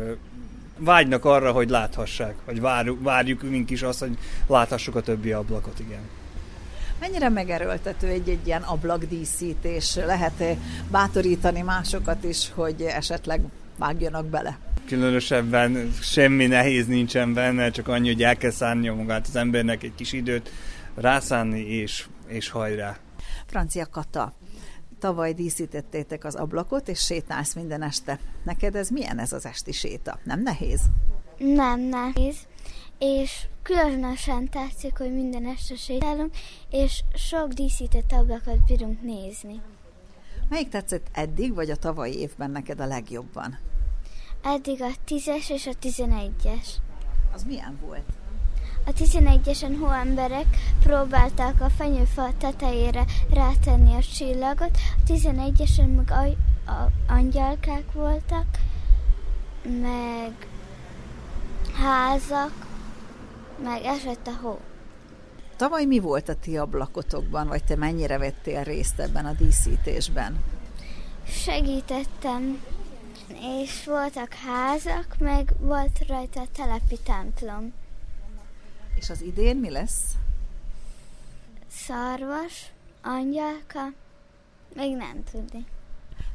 vágynak 0.78 1.24
arra, 1.24 1.52
hogy 1.52 1.70
láthassák, 1.70 2.34
vagy 2.44 2.60
várjuk, 2.60 3.02
várjuk 3.02 3.42
mink 3.42 3.70
is 3.70 3.82
azt, 3.82 4.00
hogy 4.00 4.18
láthassuk 4.46 4.96
a 4.96 5.00
többi 5.00 5.32
ablakot, 5.32 5.80
igen. 5.80 6.02
Mennyire 7.00 7.28
megerőltető 7.28 8.06
egy-egy 8.06 8.46
ilyen 8.46 8.62
ablakdíszítés? 8.62 9.94
Lehet 9.94 10.40
-e 10.40 10.56
bátorítani 10.90 11.60
másokat 11.60 12.24
is, 12.24 12.52
hogy 12.54 12.82
esetleg 12.82 13.40
vágjanak 13.78 14.26
bele? 14.26 14.58
Különösebben 14.86 15.92
semmi 16.00 16.46
nehéz 16.46 16.86
nincsen 16.86 17.34
benne, 17.34 17.70
csak 17.70 17.88
annyi, 17.88 18.12
hogy 18.12 18.22
el 18.22 18.36
kell 18.36 18.50
szánni 18.50 18.88
magát 18.88 19.26
az 19.26 19.36
embernek 19.36 19.82
egy 19.82 19.94
kis 19.94 20.12
időt, 20.12 20.50
rászánni 20.94 21.60
és, 21.60 22.06
és 22.26 22.48
hajrá. 22.48 22.96
Francia 23.46 23.86
Kata, 23.86 24.32
tavaly 24.98 25.32
díszítettétek 25.32 26.24
az 26.24 26.34
ablakot, 26.34 26.88
és 26.88 27.04
sétálsz 27.04 27.54
minden 27.54 27.82
este. 27.82 28.18
Neked 28.44 28.76
ez 28.76 28.88
milyen 28.88 29.18
ez 29.18 29.32
az 29.32 29.46
esti 29.46 29.72
séta? 29.72 30.18
Nem 30.24 30.42
nehéz? 30.42 30.80
Nem 31.38 31.80
nehéz 31.80 32.36
és 32.98 33.46
különösen 33.62 34.48
tetszik, 34.48 34.98
hogy 34.98 35.14
minden 35.14 35.46
este 35.46 35.76
sétálunk, 35.76 36.34
és 36.70 37.02
sok 37.14 37.48
díszített 37.48 38.12
ablakot 38.12 38.64
bírunk 38.66 39.02
nézni. 39.02 39.60
Melyik 40.48 40.68
tetszett 40.68 41.06
eddig, 41.12 41.54
vagy 41.54 41.70
a 41.70 41.76
tavalyi 41.76 42.18
évben 42.18 42.50
neked 42.50 42.80
a 42.80 42.86
legjobban? 42.86 43.58
Eddig 44.42 44.82
a 44.82 44.90
10-es 45.08 45.50
és 45.50 45.66
a 45.66 45.72
11-es. 45.82 46.66
Az 47.34 47.42
milyen 47.42 47.78
volt? 47.80 48.04
A 48.86 48.92
11-esen 48.92 49.76
hóemberek 49.80 50.46
próbálták 50.80 51.60
a 51.60 51.70
fenyőfa 51.70 52.32
tetejére 52.38 53.04
rátenni 53.30 53.94
a 53.94 54.02
csillagot, 54.16 54.78
a 54.98 55.12
11-esen 55.12 55.94
meg 55.96 56.10
a, 56.10 56.24
a 56.70 56.90
angyalkák 57.08 57.92
voltak, 57.92 58.46
meg 59.80 60.48
házak, 61.72 62.65
meg 63.62 63.82
esett 63.82 64.26
a 64.26 64.36
hó. 64.42 64.60
Tavaly 65.56 65.84
mi 65.84 65.98
volt 65.98 66.28
a 66.28 66.34
ti 66.34 66.56
ablakotokban, 66.56 67.48
vagy 67.48 67.64
te 67.64 67.76
mennyire 67.76 68.18
vettél 68.18 68.62
részt 68.62 68.98
ebben 69.00 69.26
a 69.26 69.32
díszítésben? 69.32 70.44
Segítettem, 71.26 72.62
és 73.62 73.84
voltak 73.84 74.32
házak, 74.32 75.16
meg 75.18 75.52
volt 75.58 76.06
rajta 76.06 76.40
a 76.40 76.46
telepi 76.52 76.98
templom. 77.04 77.72
És 78.94 79.10
az 79.10 79.22
idén 79.22 79.56
mi 79.56 79.70
lesz? 79.70 80.12
Szarvas, 81.70 82.70
angyalka, 83.02 83.92
még 84.74 84.96
nem 84.96 85.24
tudni. 85.30 85.66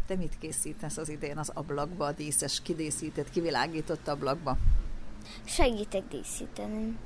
Te 0.08 0.16
mit 0.16 0.38
készítesz 0.40 0.98
az 0.98 1.10
idén 1.10 1.38
az 1.38 1.52
ablakba, 1.54 2.06
a 2.06 2.12
díszes, 2.12 2.62
kidészített, 2.62 3.30
kivilágított 3.30 4.08
ablakba? 4.08 4.58
Segítek 5.44 6.04
díszíteni. 6.08 6.98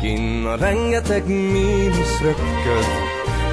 Kinn 0.00 0.46
a 0.46 0.56
rengeteg 0.56 1.26
mínusz 1.26 2.20
röpköd, 2.20 2.86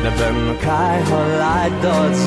de 0.02 0.10
benne 0.18 0.58
kájha 0.58 1.28
lágy 1.38 1.80
dalt. 1.80 2.18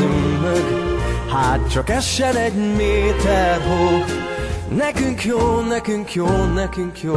Hát 1.30 1.70
csak 1.70 1.88
essen 1.88 2.36
egy 2.36 2.74
méter 2.76 3.60
hó, 3.60 4.04
nekünk 4.76 5.24
jó, 5.24 5.60
nekünk 5.60 6.14
jó, 6.14 6.44
nekünk 6.54 7.02
jó. 7.02 7.14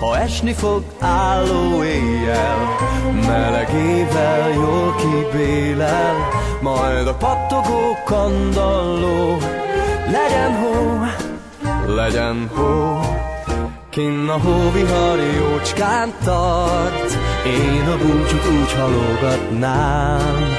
Ha 0.00 0.18
esni 0.18 0.52
fog 0.52 0.82
álló 1.00 1.82
éjjel, 1.82 2.76
melegével 3.26 4.52
jól 4.52 4.94
kibélel, 4.94 6.14
majd 6.60 7.06
a 7.06 7.14
pattogó 7.14 7.96
kandalló, 8.04 9.38
legyen 10.10 10.54
hó, 10.60 11.04
legyen 11.94 12.50
hó. 12.54 13.00
Kinn 13.90 14.28
a 14.28 14.38
hóvihar 14.38 15.18
jócskán 15.18 16.12
tart, 16.24 17.18
én 17.46 17.88
a 17.88 17.96
búcsút 17.96 18.46
úgy 18.46 18.72
halogatnám, 18.72 20.56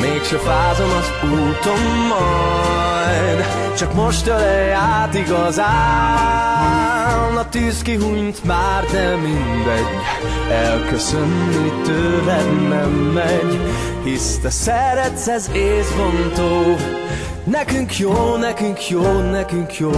Mégse 0.00 0.36
fázom 0.36 0.90
az 0.90 1.10
úton 1.24 1.80
majd, 2.08 3.44
csak 3.76 3.94
most 3.94 4.26
ölej 4.26 4.72
át 4.72 5.14
igazán. 5.14 6.42
A 7.36 7.48
tűz 7.48 7.82
kihunyt 7.82 8.44
már, 8.44 8.84
de 8.84 9.16
mindegy, 9.16 9.86
elköszönni 10.50 11.72
tőled 11.84 12.68
nem 12.68 12.90
megy, 12.90 13.60
hisz 14.04 14.38
te 14.38 14.50
szeretsz, 14.50 15.28
ez 15.28 15.50
észbontó, 15.52 16.76
Nekünk 17.44 17.98
jó, 17.98 18.36
nekünk 18.36 18.88
jó, 18.88 19.20
nekünk 19.20 19.74
jó 19.74 19.90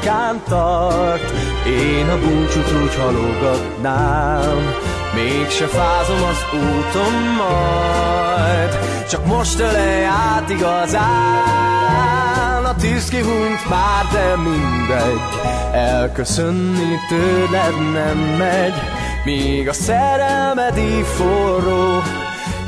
jócskán 0.00 0.42
tart. 0.48 1.32
Én 1.66 2.08
a 2.08 2.18
búcsút 2.18 2.72
úgy 2.82 2.94
halogatnám 2.94 4.74
Mégse 5.14 5.66
fázom 5.66 6.22
az 6.22 6.44
úton 6.52 7.12
majd. 7.36 8.78
Csak 9.08 9.26
most 9.26 9.60
ölej 9.60 10.04
át 10.04 10.50
igazán 10.50 11.44
A 12.64 12.74
tűz 12.74 13.08
kihunyt 13.08 13.68
már, 13.68 14.04
de 14.12 14.36
mindegy. 14.36 15.20
Elköszönni 15.72 16.96
tőled 17.08 17.92
nem 17.92 18.18
megy 18.18 18.74
Míg 19.24 19.68
a 19.68 19.72
szerelmed 19.72 20.78
így 20.78 21.06
forró. 21.06 22.02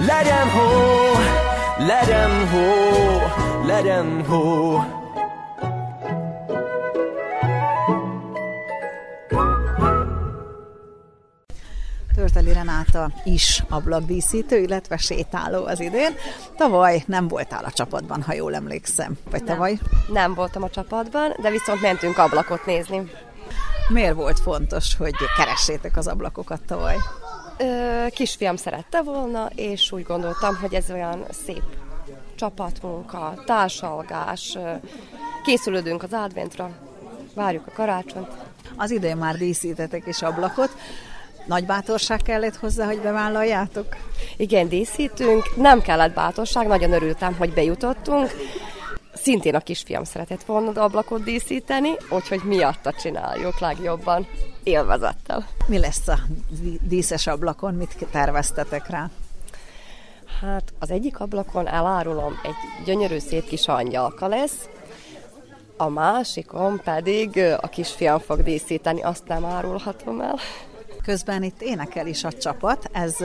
Legyen 0.07 0.51
hó, 0.51 0.69
legyen 1.79 2.49
hó, 2.49 2.67
legyen 3.67 4.25
hó 4.29 4.81
Renáta 12.63 13.11
is 13.25 13.63
ablakdíszítő, 13.69 14.59
illetve 14.59 14.97
sétáló 14.97 15.65
az 15.65 15.81
idén. 15.81 16.15
Tavaly 16.57 17.03
nem 17.07 17.29
voltál 17.29 17.65
a 17.65 17.71
csapatban, 17.71 18.23
ha 18.23 18.35
jól 18.35 18.55
emlékszem. 18.55 19.19
Vagy 19.31 19.43
Nem. 19.43 19.55
tavaly? 19.55 19.79
Nem 20.13 20.35
voltam 20.35 20.63
a 20.63 20.71
csapatban, 20.71 21.37
de 21.41 21.51
viszont 21.51 21.81
mentünk 21.81 22.19
ablakot 22.19 22.67
nézni. 22.67 23.11
Miért 23.89 24.15
volt 24.15 24.41
fontos, 24.41 24.97
hogy 24.97 25.15
keressétek 25.37 25.97
az 25.97 26.07
ablakokat 26.07 26.61
tavaly? 26.67 26.97
Ö, 27.59 28.07
kisfiam 28.09 28.57
szerette 28.57 29.03
volna, 29.03 29.51
és 29.55 29.93
úgy 29.93 30.03
gondoltam, 30.03 30.57
hogy 30.57 30.75
ez 30.75 30.91
olyan 30.91 31.25
szép 31.45 31.63
csapatmunka, 32.35 33.43
társalgás, 33.47 34.59
készülődünk 35.45 36.03
az 36.03 36.13
adventra, 36.13 36.71
várjuk 37.35 37.67
a 37.67 37.73
karácsonyt. 37.75 38.29
Az 38.77 38.91
idén 38.91 39.17
már 39.17 39.37
díszítetek 39.37 40.07
is 40.07 40.23
ablakot. 40.23 40.71
Nagy 41.47 41.67
bátorság 41.67 42.21
kellett 42.23 42.57
hozzá, 42.57 42.87
hogy 42.87 43.01
bevállaljátok? 43.01 43.97
Igen, 44.37 44.69
díszítünk, 44.69 45.57
nem 45.57 45.81
kellett 45.81 46.15
bátorság, 46.15 46.67
nagyon 46.67 46.93
örültem, 46.93 47.35
hogy 47.35 47.53
bejutottunk. 47.53 48.31
Szintén 49.15 49.55
a 49.55 49.61
kisfiam 49.61 50.05
szeretett 50.05 50.45
volna 50.45 50.83
ablakot 50.83 51.25
díszíteni, 51.25 51.91
úgyhogy 52.11 52.41
miatta 52.45 52.93
csináljuk 52.93 53.59
legjobban, 53.59 54.27
élvezettel. 54.63 55.47
Mi 55.67 55.79
lesz 55.79 56.09
a 56.09 56.19
dí- 56.61 56.87
díszes 56.89 57.27
ablakon? 57.27 57.75
Mit 57.75 58.07
terveztetek 58.11 58.89
rá? 58.89 59.11
Hát 60.41 60.73
az 60.79 60.91
egyik 60.91 61.21
ablakon 61.21 61.69
elárulom, 61.69 62.41
egy 62.43 62.85
gyönyörű 62.85 63.19
szép 63.19 63.45
kis 63.45 63.69
angyalka 63.69 64.27
lesz, 64.27 64.69
a 65.77 65.89
másikon 65.89 66.81
pedig 66.85 67.39
a 67.61 67.69
kisfiam 67.69 68.19
fog 68.19 68.43
díszíteni, 68.43 69.03
azt 69.03 69.27
nem 69.27 69.45
árulhatom 69.45 70.21
el. 70.21 70.39
Közben 71.03 71.43
itt 71.43 71.63
énekel 71.63 72.07
is 72.07 72.25
a 72.25 72.33
csapat. 72.33 72.91
Ez, 72.93 73.21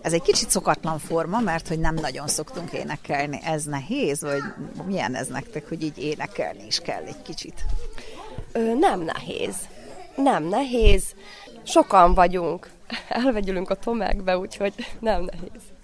ez 0.00 0.12
egy 0.12 0.22
kicsit 0.22 0.50
szokatlan 0.50 0.98
forma, 0.98 1.40
mert 1.40 1.68
hogy 1.68 1.78
nem 1.78 1.94
nagyon 1.94 2.26
szoktunk 2.26 2.72
énekelni. 2.72 3.40
Ez 3.44 3.64
nehéz, 3.64 4.20
vagy 4.20 4.42
milyen 4.86 5.14
ez 5.14 5.26
nektek, 5.26 5.68
hogy 5.68 5.82
így 5.82 5.98
énekelni 5.98 6.66
is 6.66 6.80
kell 6.80 7.02
egy 7.02 7.22
kicsit? 7.22 7.64
Ö, 8.52 8.74
nem 8.74 9.00
nehéz. 9.00 9.56
Nem 10.16 10.44
nehéz. 10.44 11.04
Sokan 11.62 12.14
vagyunk. 12.14 12.70
Elvegyülünk 13.08 13.70
a 13.70 13.74
tömegbe, 13.74 14.38
úgyhogy 14.38 14.74
nem 15.00 15.22
nehéz. 15.22 15.75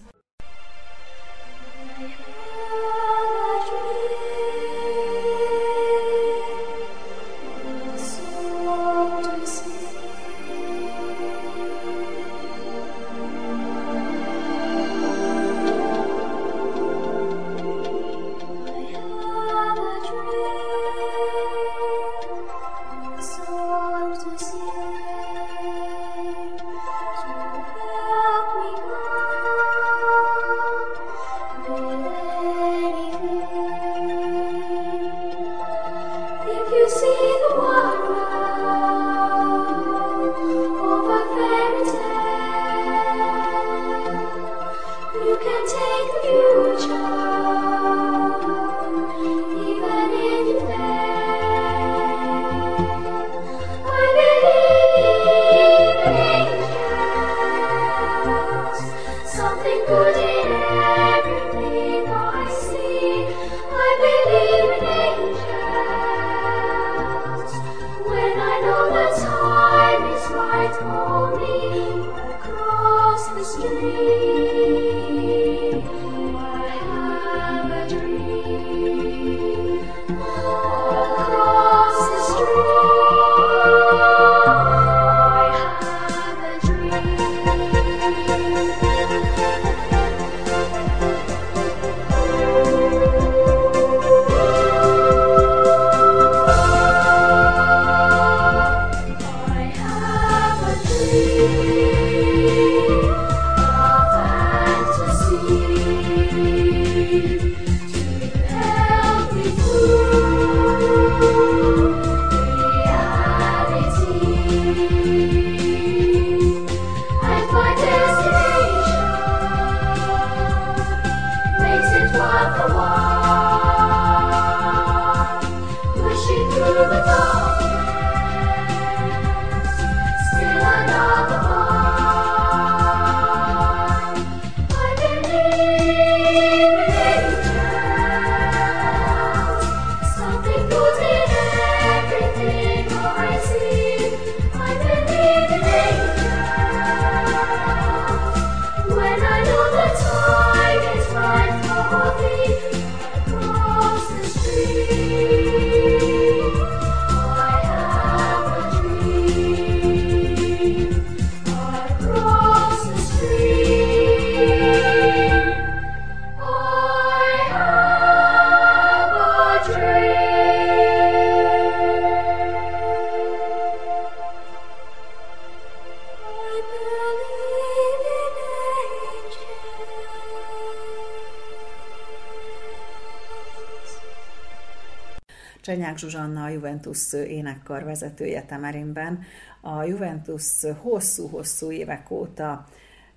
Juventus 186.72 187.12
énekkar 187.12 187.84
vezetője 187.84 188.42
Temerinben. 188.42 189.22
A 189.60 189.82
Juventus 189.82 190.62
hosszú-hosszú 190.80 191.70
évek 191.70 192.10
óta 192.10 192.66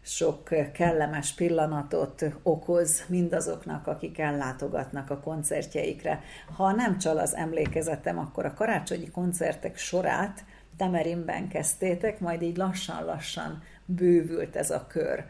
sok 0.01 0.49
kellemes 0.73 1.33
pillanatot 1.33 2.25
okoz 2.43 3.03
mindazoknak, 3.07 3.87
akik 3.87 4.19
ellátogatnak 4.19 5.09
a 5.09 5.19
koncertjeikre. 5.19 6.21
Ha 6.55 6.71
nem 6.71 6.97
csal 6.97 7.17
az 7.17 7.35
emlékezetem, 7.35 8.19
akkor 8.19 8.45
a 8.45 8.53
karácsonyi 8.53 9.09
koncertek 9.11 9.77
sorát 9.77 10.43
Temerinben 10.77 11.47
kezdtétek, 11.47 12.19
majd 12.19 12.41
így 12.41 12.57
lassan-lassan 12.57 13.63
bővült 13.85 14.55
ez 14.55 14.69
a 14.69 14.87
kör. 14.87 15.25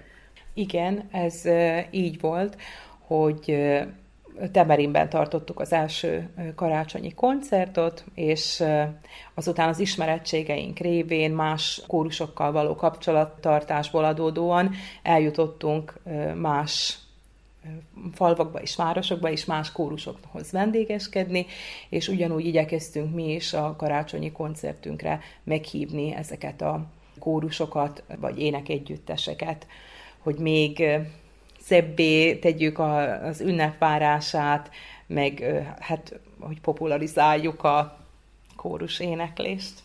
Igen, 0.53 1.07
ez 1.11 1.41
így 1.91 2.19
volt, 2.19 2.57
hogy 2.99 3.57
Temerinben 4.51 5.09
tartottuk 5.09 5.59
az 5.59 5.73
első 5.73 6.29
karácsonyi 6.55 7.13
koncertot, 7.13 8.03
és 8.13 8.63
azután 9.33 9.69
az 9.69 9.79
ismerettségeink 9.79 10.79
révén 10.79 11.31
más 11.31 11.81
kórusokkal 11.87 12.51
való 12.51 12.75
kapcsolattartásból 12.75 14.03
adódóan 14.03 14.71
eljutottunk 15.03 15.99
más 16.35 16.97
falvakba 18.13 18.61
és 18.61 18.75
városokba 18.75 19.29
is 19.29 19.45
más 19.45 19.71
kórusokhoz 19.71 20.51
vendégeskedni, 20.51 21.45
és 21.89 22.07
ugyanúgy 22.07 22.45
igyekeztünk 22.45 23.13
mi 23.13 23.33
is 23.33 23.53
a 23.53 23.75
karácsonyi 23.77 24.31
koncertünkre 24.31 25.19
meghívni 25.43 26.13
ezeket 26.13 26.61
a 26.61 26.85
kórusokat, 27.19 28.03
vagy 28.19 28.39
énekegyütteseket, 28.39 29.67
hogy 30.19 30.35
még 30.35 30.83
szebbé 31.65 32.35
tegyük 32.35 32.79
az 32.79 33.41
ünnepvárását, 33.41 34.69
meg 35.07 35.39
hát, 35.79 36.19
hogy 36.39 36.61
popularizáljuk 36.61 37.63
a 37.63 37.97
kórus 38.55 38.99
éneklést. 38.99 39.79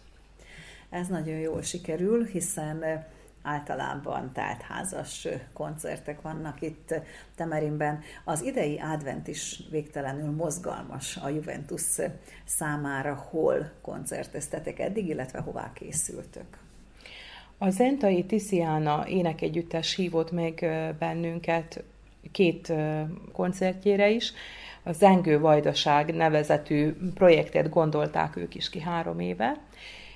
Ez 0.90 1.06
nagyon 1.06 1.38
jól 1.38 1.62
sikerül, 1.62 2.24
hiszen 2.24 3.06
általában 3.42 4.32
házas 4.68 5.28
koncertek 5.52 6.20
vannak 6.20 6.62
itt 6.62 6.94
Temerinben. 7.34 8.00
Az 8.24 8.42
idei 8.42 8.78
advent 8.78 9.28
is 9.28 9.62
végtelenül 9.70 10.30
mozgalmas 10.30 11.16
a 11.16 11.28
Juventus 11.28 11.82
számára. 12.44 13.14
Hol 13.14 13.70
koncerteztetek 13.82 14.78
eddig, 14.78 15.08
illetve 15.08 15.38
hová 15.38 15.72
készültök? 15.72 16.59
A 17.62 17.70
Zentai 17.70 18.24
Tiziana 18.24 19.04
énekegyüttes 19.08 19.94
hívott 19.94 20.30
meg 20.30 20.66
bennünket 20.98 21.84
két 22.32 22.72
koncertjére 23.32 24.10
is. 24.10 24.32
A 24.82 24.92
Zengő 24.92 25.40
Vajdaság 25.40 26.14
nevezetű 26.14 26.92
projektet 27.14 27.68
gondolták 27.68 28.36
ők 28.36 28.54
is 28.54 28.70
ki 28.70 28.80
három 28.80 29.20
éve. 29.20 29.56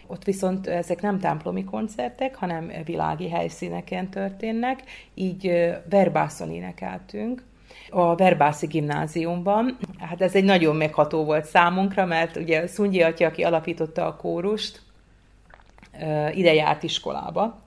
Ott 0.06 0.24
viszont 0.24 0.66
ezek 0.66 1.00
nem 1.00 1.18
templomi 1.18 1.64
koncertek, 1.64 2.34
hanem 2.34 2.70
világi 2.84 3.28
helyszíneken 3.28 4.10
történnek, 4.10 4.82
így 5.14 5.72
verbászon 5.88 6.50
énekeltünk, 6.50 7.42
a 7.90 8.14
Verbászi 8.14 8.66
gimnáziumban. 8.66 9.78
Hát 9.98 10.22
ez 10.22 10.34
egy 10.34 10.44
nagyon 10.44 10.76
megható 10.76 11.24
volt 11.24 11.44
számunkra, 11.44 12.04
mert 12.04 12.36
ugye 12.36 12.66
Szungyi 12.66 13.02
atya, 13.02 13.26
aki 13.26 13.42
alapította 13.42 14.06
a 14.06 14.16
kórust, 14.16 14.83
ide 16.34 16.54
járt 16.54 16.82
iskolába. 16.82 17.62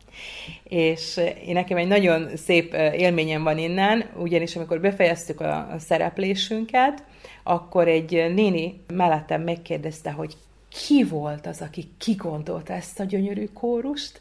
És 0.64 1.20
én 1.46 1.54
nekem 1.54 1.78
egy 1.78 1.88
nagyon 1.88 2.30
szép 2.36 2.74
élményem 2.74 3.44
van 3.44 3.58
innen, 3.58 4.06
ugyanis 4.16 4.56
amikor 4.56 4.80
befejeztük 4.80 5.42
a, 5.42 5.76
szereplésünket, 5.80 7.04
akkor 7.44 7.88
egy 7.88 8.34
néni 8.34 8.82
mellettem 8.94 9.42
megkérdezte, 9.42 10.12
hogy 10.12 10.34
ki 10.70 11.04
volt 11.04 11.48
az, 11.48 11.62
aki 11.62 11.88
kigondolta 11.98 12.74
ezt 12.74 13.00
a 13.00 13.04
gyönyörű 13.04 13.46
kórust, 13.54 14.20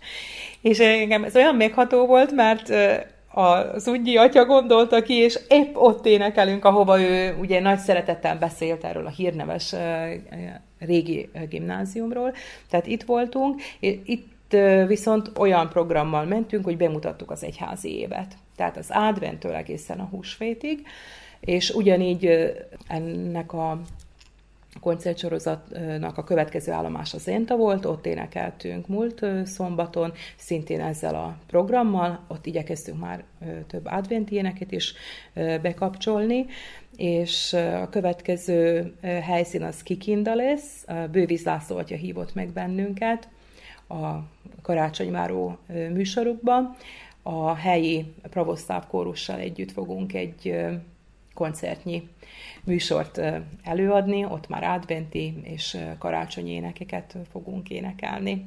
és 0.61 0.78
engem 0.78 1.24
ez 1.24 1.36
olyan 1.36 1.54
megható 1.54 2.07
volt, 2.07 2.32
mert 2.32 2.72
az 3.39 3.89
Ugyi 3.89 4.16
atya 4.16 4.45
gondolta 4.45 5.03
ki, 5.03 5.14
és 5.14 5.39
épp 5.49 5.76
ott 5.76 6.07
énekelünk, 6.07 6.64
ahova 6.64 7.01
ő 7.01 7.37
ugye 7.41 7.61
nagy 7.61 7.78
szeretettel 7.78 8.39
beszélt 8.39 8.84
erről 8.84 9.07
a 9.07 9.11
hírneves 9.11 9.74
régi 10.78 11.30
gimnáziumról. 11.49 12.34
Tehát 12.70 12.87
itt 12.87 13.03
voltunk, 13.03 13.61
itt 13.80 14.57
viszont 14.87 15.30
olyan 15.39 15.68
programmal 15.68 16.24
mentünk, 16.24 16.64
hogy 16.64 16.76
bemutattuk 16.76 17.30
az 17.30 17.45
egyházi 17.45 17.99
évet. 17.99 18.34
Tehát 18.57 18.76
az 18.76 18.87
adventtől 18.91 19.55
egészen 19.55 20.01
a 20.01 20.09
húsvétig, 20.11 20.87
és 21.41 21.70
ugyanígy 21.70 22.53
ennek 22.89 23.53
a 23.53 23.80
koncertsorozatnak 24.81 26.18
a 26.18 26.24
következő 26.24 26.72
állomás 26.72 27.14
az 27.14 27.22
Zenta 27.22 27.57
volt, 27.57 27.85
ott 27.85 28.07
énekeltünk 28.07 28.89
múlt 28.89 29.27
szombaton, 29.45 30.12
szintén 30.37 30.81
ezzel 30.81 31.14
a 31.14 31.37
programmal, 31.47 32.24
ott 32.29 32.47
igyekeztünk 32.47 33.01
már 33.01 33.24
több 33.66 33.87
adventi 33.87 34.35
éneket 34.35 34.72
is 34.72 34.95
bekapcsolni, 35.35 36.47
és 36.97 37.53
a 37.53 37.89
következő 37.89 38.93
helyszín 39.03 39.62
az 39.62 39.83
Kikinda 39.83 40.35
lesz, 40.35 40.85
Bővíz 41.11 41.45
László 41.45 41.77
atya 41.77 41.97
hívott 41.97 42.35
meg 42.35 42.49
bennünket 42.49 43.29
a 43.89 44.14
karácsonyváró 44.62 45.59
műsorukban, 45.93 46.77
a 47.22 47.55
helyi 47.55 48.14
pravoszláv 48.22 48.87
kórussal 48.87 49.39
együtt 49.39 49.72
fogunk 49.72 50.14
egy 50.14 50.57
koncertnyi 51.37 52.09
műsort 52.64 53.20
előadni, 53.62 54.24
ott 54.24 54.49
már 54.49 54.62
adventi 54.64 55.34
és 55.43 55.78
karácsonyi 55.99 56.51
énekeket 56.51 57.16
fogunk 57.30 57.70
énekelni. 57.70 58.47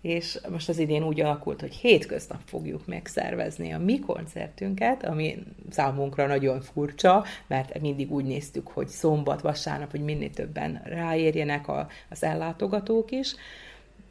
És 0.00 0.38
most 0.50 0.68
az 0.68 0.78
idén 0.78 1.02
úgy 1.02 1.20
alakult, 1.20 1.60
hogy 1.60 1.74
hétköznap 1.74 2.40
fogjuk 2.44 2.86
megszervezni 2.86 3.72
a 3.72 3.78
mi 3.78 3.98
koncertünket, 3.98 5.04
ami 5.04 5.38
számunkra 5.70 6.26
nagyon 6.26 6.60
furcsa, 6.60 7.24
mert 7.46 7.80
mindig 7.80 8.12
úgy 8.12 8.24
néztük, 8.24 8.68
hogy 8.68 8.88
szombat, 8.88 9.40
vasárnap, 9.40 9.90
hogy 9.90 10.04
minél 10.04 10.30
többen 10.30 10.82
ráérjenek 10.84 11.68
a, 11.68 11.88
az 12.10 12.22
ellátogatók 12.22 13.10
is. 13.10 13.34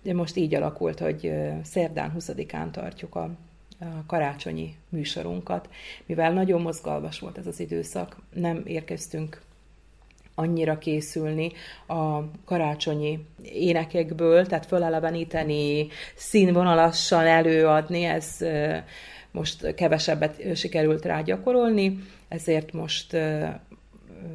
De 0.01 0.14
most 0.14 0.36
így 0.36 0.55
alakult, 0.55 0.99
hogy 0.99 1.34
szerdán 1.64 2.14
20-án 2.18 2.72
tartjuk 2.72 3.16
a 3.16 3.30
karácsonyi 4.07 4.75
műsorunkat, 4.89 5.69
mivel 6.05 6.34
nagyon 6.34 6.61
mozgalmas 6.61 7.19
volt 7.19 7.38
ez 7.38 7.47
az 7.47 7.59
időszak, 7.59 8.17
nem 8.34 8.61
érkeztünk 8.65 9.41
annyira 10.36 10.77
készülni 10.77 11.51
a 11.88 12.19
karácsonyi 12.45 13.25
énekekből, 13.43 14.45
tehát 14.45 14.65
föleleveníteni, 14.65 15.88
színvonalassan 16.15 17.25
előadni, 17.25 18.03
ez 18.03 18.38
most 19.31 19.73
kevesebbet 19.73 20.55
sikerült 20.55 21.05
rá 21.05 21.21
gyakorolni, 21.21 21.99
ezért 22.27 22.71
most 22.71 23.17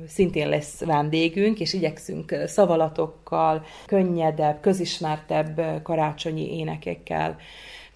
szintén 0.06 0.48
lesz 0.48 0.80
vendégünk, 0.80 1.60
és 1.60 1.72
igyekszünk 1.72 2.34
szavalatokkal, 2.46 3.64
könnyedebb, 3.86 4.60
közismertebb 4.60 5.82
karácsonyi 5.82 6.58
énekekkel 6.58 7.36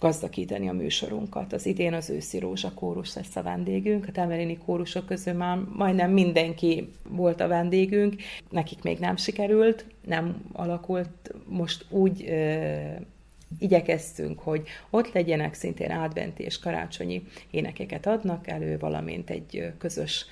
gazdagítani 0.03 0.69
a 0.69 0.73
műsorunkat. 0.73 1.53
Az 1.53 1.67
idén 1.67 1.95
az 1.95 2.11
őszi 2.11 2.39
rózsa 2.39 2.73
kórus 2.75 3.15
lesz 3.15 3.37
a 3.37 3.43
vendégünk, 3.43 4.07
a 4.09 4.13
temerini 4.13 4.59
kórusok 4.59 5.07
közül 5.07 5.33
már 5.33 5.59
majdnem 5.73 6.11
mindenki 6.11 6.93
volt 7.09 7.41
a 7.41 7.49
vendégünk, 7.49 8.15
nekik 8.51 8.83
még 8.83 8.99
nem 8.99 9.17
sikerült, 9.17 9.85
nem 10.07 10.45
alakult 10.53 11.33
most 11.47 11.85
úgy 11.89 12.25
ö, 12.29 12.77
igyekeztünk, 13.59 14.39
hogy 14.39 14.69
ott 14.91 15.13
legyenek 15.13 15.55
szintén 15.55 15.91
adventi 15.91 16.43
és 16.43 16.59
karácsonyi 16.59 17.27
énekeket 17.51 18.07
adnak 18.07 18.49
elő, 18.49 18.79
valamint 18.79 19.31
egy 19.31 19.73
közös 19.79 20.27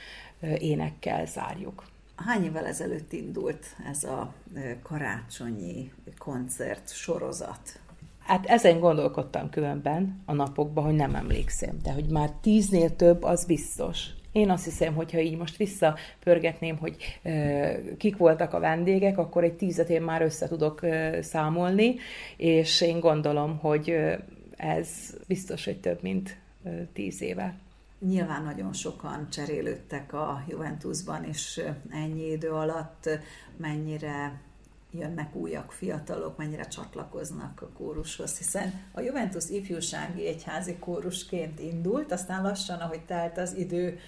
énekkel 0.58 1.26
zárjuk. 1.26 1.84
Hány 2.16 2.44
évvel 2.44 2.66
ezelőtt 2.66 3.12
indult 3.12 3.66
ez 3.90 4.04
a 4.04 4.34
karácsonyi 4.82 5.92
koncert 6.18 6.94
sorozat? 6.94 7.80
Hát 8.20 8.46
ezen 8.46 8.80
gondolkodtam 8.80 9.50
különben 9.50 10.22
a 10.24 10.32
napokban, 10.32 10.84
hogy 10.84 10.94
nem 10.94 11.14
emlékszem, 11.14 11.78
de 11.82 11.92
hogy 11.92 12.06
már 12.08 12.30
tíznél 12.30 12.96
több, 12.96 13.22
az 13.22 13.44
biztos. 13.44 14.06
Én 14.32 14.50
azt 14.50 14.64
hiszem, 14.64 14.94
hogy 14.94 15.12
ha 15.12 15.18
így 15.18 15.36
most 15.36 15.56
visszapörgetném, 15.56 16.76
hogy 16.76 16.96
e, 17.22 17.96
kik 17.96 18.16
voltak 18.16 18.54
a 18.54 18.60
vendégek, 18.60 19.18
akkor 19.18 19.44
egy 19.44 19.52
tízet 19.52 19.88
én 19.88 20.02
már 20.02 20.22
össze 20.22 20.48
tudok 20.48 20.82
e, 20.82 21.22
számolni, 21.22 21.94
és 22.36 22.80
én 22.80 23.00
gondolom, 23.00 23.58
hogy 23.58 23.96
ez 24.56 24.88
biztos, 25.26 25.64
hogy 25.64 25.80
több, 25.80 26.02
mint 26.02 26.36
e, 26.64 26.70
tíz 26.92 27.22
éve. 27.22 27.54
Nyilván 28.08 28.42
nagyon 28.42 28.72
sokan 28.72 29.28
cserélődtek 29.30 30.12
a 30.12 30.44
Juventusban, 30.48 31.24
és 31.24 31.60
ennyi 31.90 32.30
idő 32.30 32.50
alatt 32.50 33.08
mennyire 33.56 34.40
jönnek 34.92 35.34
újak, 35.34 35.72
fiatalok, 35.72 36.36
mennyire 36.36 36.64
csatlakoznak 36.64 37.62
a 37.62 37.68
kórushoz, 37.68 38.38
hiszen 38.38 38.72
a 38.92 39.00
Juventus 39.00 39.48
ifjúsági 39.48 40.26
egyházi 40.26 40.76
kórusként 40.78 41.60
indult, 41.60 42.12
aztán 42.12 42.42
lassan, 42.42 42.78
ahogy 42.78 43.00
telt 43.00 43.38
az 43.38 43.56
idő, 43.56 43.98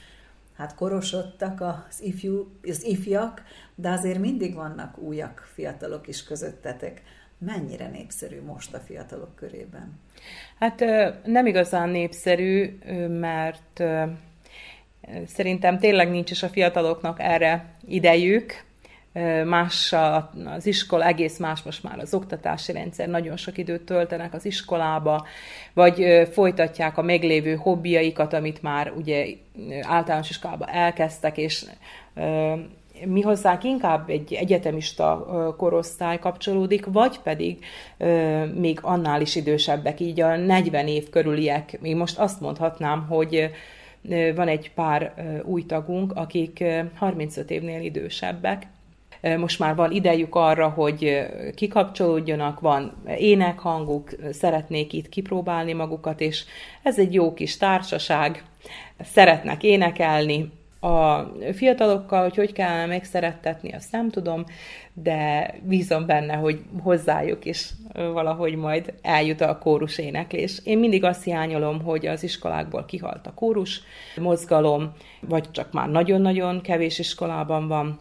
hát 0.56 0.74
korosodtak 0.74 1.60
az, 1.60 2.02
ifjú, 2.02 2.52
az 2.62 2.84
ifjak, 2.84 3.42
de 3.74 3.90
azért 3.90 4.18
mindig 4.18 4.54
vannak 4.54 4.98
újak 4.98 5.50
fiatalok 5.54 6.08
is 6.08 6.24
közöttetek. 6.24 7.02
Mennyire 7.38 7.88
népszerű 7.88 8.42
most 8.42 8.74
a 8.74 8.78
fiatalok 8.78 9.36
körében? 9.36 10.00
Hát 10.58 10.84
nem 11.24 11.46
igazán 11.46 11.88
népszerű, 11.88 12.78
mert 13.08 13.82
szerintem 15.26 15.78
tényleg 15.78 16.10
nincs 16.10 16.30
is 16.30 16.42
a 16.42 16.48
fiataloknak 16.48 17.20
erre 17.20 17.74
idejük, 17.86 18.64
más 19.44 19.94
az 20.56 20.66
iskola, 20.66 21.04
egész 21.04 21.38
más 21.38 21.62
most 21.62 21.82
már 21.82 21.98
az 21.98 22.14
oktatási 22.14 22.72
rendszer, 22.72 23.08
nagyon 23.08 23.36
sok 23.36 23.58
időt 23.58 23.82
töltenek 23.82 24.34
az 24.34 24.44
iskolába, 24.44 25.26
vagy 25.72 26.28
folytatják 26.32 26.98
a 26.98 27.02
meglévő 27.02 27.54
hobbiaikat, 27.54 28.32
amit 28.32 28.62
már 28.62 28.92
ugye 28.96 29.26
általános 29.82 30.30
iskolába 30.30 30.66
elkezdtek, 30.66 31.38
és 31.38 31.64
mi 33.06 33.20
hozzánk 33.20 33.64
inkább 33.64 34.08
egy 34.08 34.32
egyetemista 34.32 35.26
korosztály 35.56 36.18
kapcsolódik, 36.18 36.86
vagy 36.86 37.18
pedig 37.18 37.64
még 38.54 38.78
annál 38.82 39.20
is 39.20 39.34
idősebbek, 39.34 40.00
így 40.00 40.20
a 40.20 40.36
40 40.36 40.86
év 40.86 41.08
körüliek. 41.08 41.80
Még 41.80 41.96
most 41.96 42.18
azt 42.18 42.40
mondhatnám, 42.40 43.06
hogy 43.08 43.50
van 44.34 44.48
egy 44.48 44.72
pár 44.74 45.14
új 45.44 45.66
tagunk, 45.66 46.12
akik 46.12 46.64
35 46.94 47.50
évnél 47.50 47.82
idősebbek, 47.82 48.66
most 49.36 49.58
már 49.58 49.74
van 49.74 49.90
idejük 49.90 50.34
arra, 50.34 50.68
hogy 50.68 51.26
kikapcsolódjanak, 51.54 52.60
van 52.60 53.02
énekhanguk, 53.16 54.10
szeretnék 54.32 54.92
itt 54.92 55.08
kipróbálni 55.08 55.72
magukat, 55.72 56.20
és 56.20 56.44
ez 56.82 56.98
egy 56.98 57.14
jó 57.14 57.34
kis 57.34 57.56
társaság, 57.56 58.44
szeretnek 59.00 59.62
énekelni, 59.62 60.50
a 60.84 61.32
fiatalokkal, 61.52 62.22
hogy 62.22 62.36
hogy 62.36 62.52
kell 62.52 62.86
megszerettetni, 62.86 63.72
azt 63.72 63.92
nem 63.92 64.10
tudom, 64.10 64.44
de 64.92 65.54
bízom 65.62 66.06
benne, 66.06 66.34
hogy 66.34 66.60
hozzájuk 66.82 67.44
is 67.44 67.70
valahogy 67.92 68.54
majd 68.54 68.94
eljut 69.02 69.40
a 69.40 69.58
kórus 69.58 69.98
éneklés. 69.98 70.60
Én 70.64 70.78
mindig 70.78 71.04
azt 71.04 71.24
hiányolom, 71.24 71.82
hogy 71.82 72.06
az 72.06 72.22
iskolákból 72.22 72.84
kihalt 72.84 73.26
a 73.26 73.34
kórus 73.34 73.80
mozgalom, 74.16 74.92
vagy 75.20 75.50
csak 75.50 75.72
már 75.72 75.88
nagyon-nagyon 75.88 76.60
kevés 76.60 76.98
iskolában 76.98 77.68
van, 77.68 78.00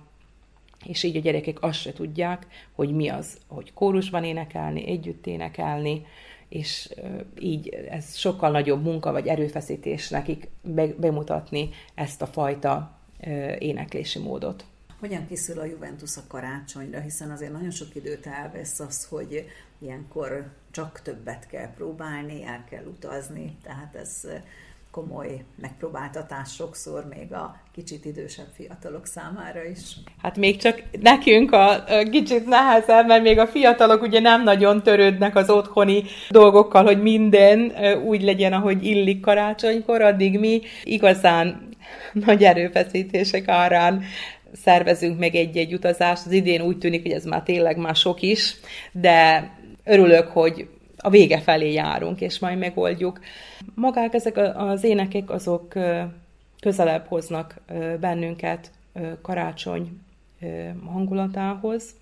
és 0.85 1.03
így 1.03 1.15
a 1.15 1.19
gyerekek 1.19 1.61
azt 1.61 1.79
se 1.79 1.93
tudják, 1.93 2.47
hogy 2.71 2.91
mi 2.95 3.09
az, 3.09 3.37
hogy 3.47 3.73
kórusban 3.73 4.23
énekelni, 4.23 4.87
együtt 4.87 5.27
énekelni, 5.27 6.05
és 6.49 6.89
így 7.39 7.69
ez 7.69 8.15
sokkal 8.15 8.51
nagyobb 8.51 8.83
munka 8.83 9.11
vagy 9.11 9.27
erőfeszítés 9.27 10.09
nekik 10.09 10.49
bemutatni 10.97 11.69
ezt 11.95 12.21
a 12.21 12.25
fajta 12.25 12.99
éneklési 13.59 14.19
módot. 14.19 14.65
Hogyan 14.99 15.27
készül 15.27 15.59
a 15.59 15.65
Juventus 15.65 16.17
a 16.17 16.21
karácsonyra, 16.27 16.99
hiszen 16.99 17.31
azért 17.31 17.51
nagyon 17.51 17.71
sok 17.71 17.95
időt 17.95 18.25
elvesz 18.25 18.79
az, 18.79 19.05
hogy 19.05 19.45
ilyenkor 19.79 20.51
csak 20.71 21.01
többet 21.01 21.47
kell 21.47 21.73
próbálni, 21.73 22.43
el 22.43 22.63
kell 22.69 22.85
utazni, 22.85 23.57
tehát 23.63 23.95
ez 23.95 24.27
komoly 24.91 25.43
megpróbáltatás 25.61 26.53
sokszor 26.53 27.07
még 27.15 27.33
a 27.33 27.55
kicsit 27.73 28.05
idősebb 28.05 28.47
fiatalok 28.55 29.05
számára 29.05 29.63
is. 29.63 29.79
Hát 30.21 30.37
még 30.37 30.57
csak 30.57 30.83
nekünk 31.01 31.51
a, 31.51 31.71
a 31.71 32.09
kicsit 32.11 32.45
nehezebb, 32.45 33.07
mert 33.07 33.23
még 33.23 33.39
a 33.39 33.47
fiatalok 33.47 34.01
ugye 34.01 34.19
nem 34.19 34.43
nagyon 34.43 34.83
törődnek 34.83 35.35
az 35.35 35.49
otthoni 35.49 36.03
dolgokkal, 36.29 36.83
hogy 36.83 37.01
minden 37.01 37.73
úgy 38.05 38.21
legyen, 38.21 38.53
ahogy 38.53 38.85
illik 38.85 39.19
karácsonykor, 39.19 40.01
addig 40.01 40.39
mi 40.39 40.61
igazán 40.83 41.69
nagy 42.25 42.43
erőfeszítések 42.43 43.47
árán 43.47 44.03
szervezünk 44.53 45.19
meg 45.19 45.35
egy-egy 45.35 45.73
utazást. 45.73 46.25
Az 46.25 46.31
idén 46.31 46.61
úgy 46.61 46.77
tűnik, 46.77 47.01
hogy 47.01 47.11
ez 47.11 47.25
már 47.25 47.43
tényleg 47.43 47.77
már 47.77 47.95
sok 47.95 48.21
is, 48.21 48.55
de 48.91 49.49
örülök, 49.83 50.27
hogy 50.27 50.67
a 51.01 51.09
vége 51.09 51.39
felé 51.39 51.71
járunk, 51.71 52.21
és 52.21 52.39
majd 52.39 52.57
megoldjuk. 52.57 53.19
Magák 53.75 54.13
ezek 54.13 54.37
az 54.55 54.83
énekek, 54.83 55.29
azok 55.29 55.73
közelebb 56.59 57.05
hoznak 57.07 57.55
bennünket 57.99 58.71
karácsony 59.21 60.01
hangulatához. 60.85 61.95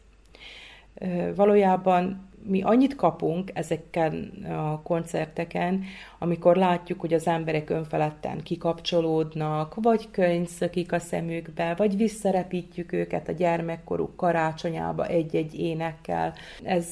Valójában 1.36 2.29
mi 2.44 2.62
annyit 2.62 2.96
kapunk 2.96 3.52
ezeken 3.54 4.14
a 4.50 4.82
koncerteken, 4.82 5.84
amikor 6.20 6.56
látjuk, 6.56 7.00
hogy 7.00 7.14
az 7.14 7.28
emberek 7.28 7.70
önfeledten 7.70 8.44
kikapcsolódnak, 8.44 9.76
vagy 9.82 10.12
könyv 10.12 10.48
szökik 10.48 10.92
a 10.92 11.00
szemükbe, 11.00 11.74
vagy 11.78 11.98
visszarepítjük 11.98 12.92
őket 12.92 13.28
a 13.28 13.32
gyermekkoruk 13.32 14.16
karácsonyába 14.16 15.08
egy-egy 15.08 15.60
énekkel. 15.60 16.34
Ez 16.64 16.88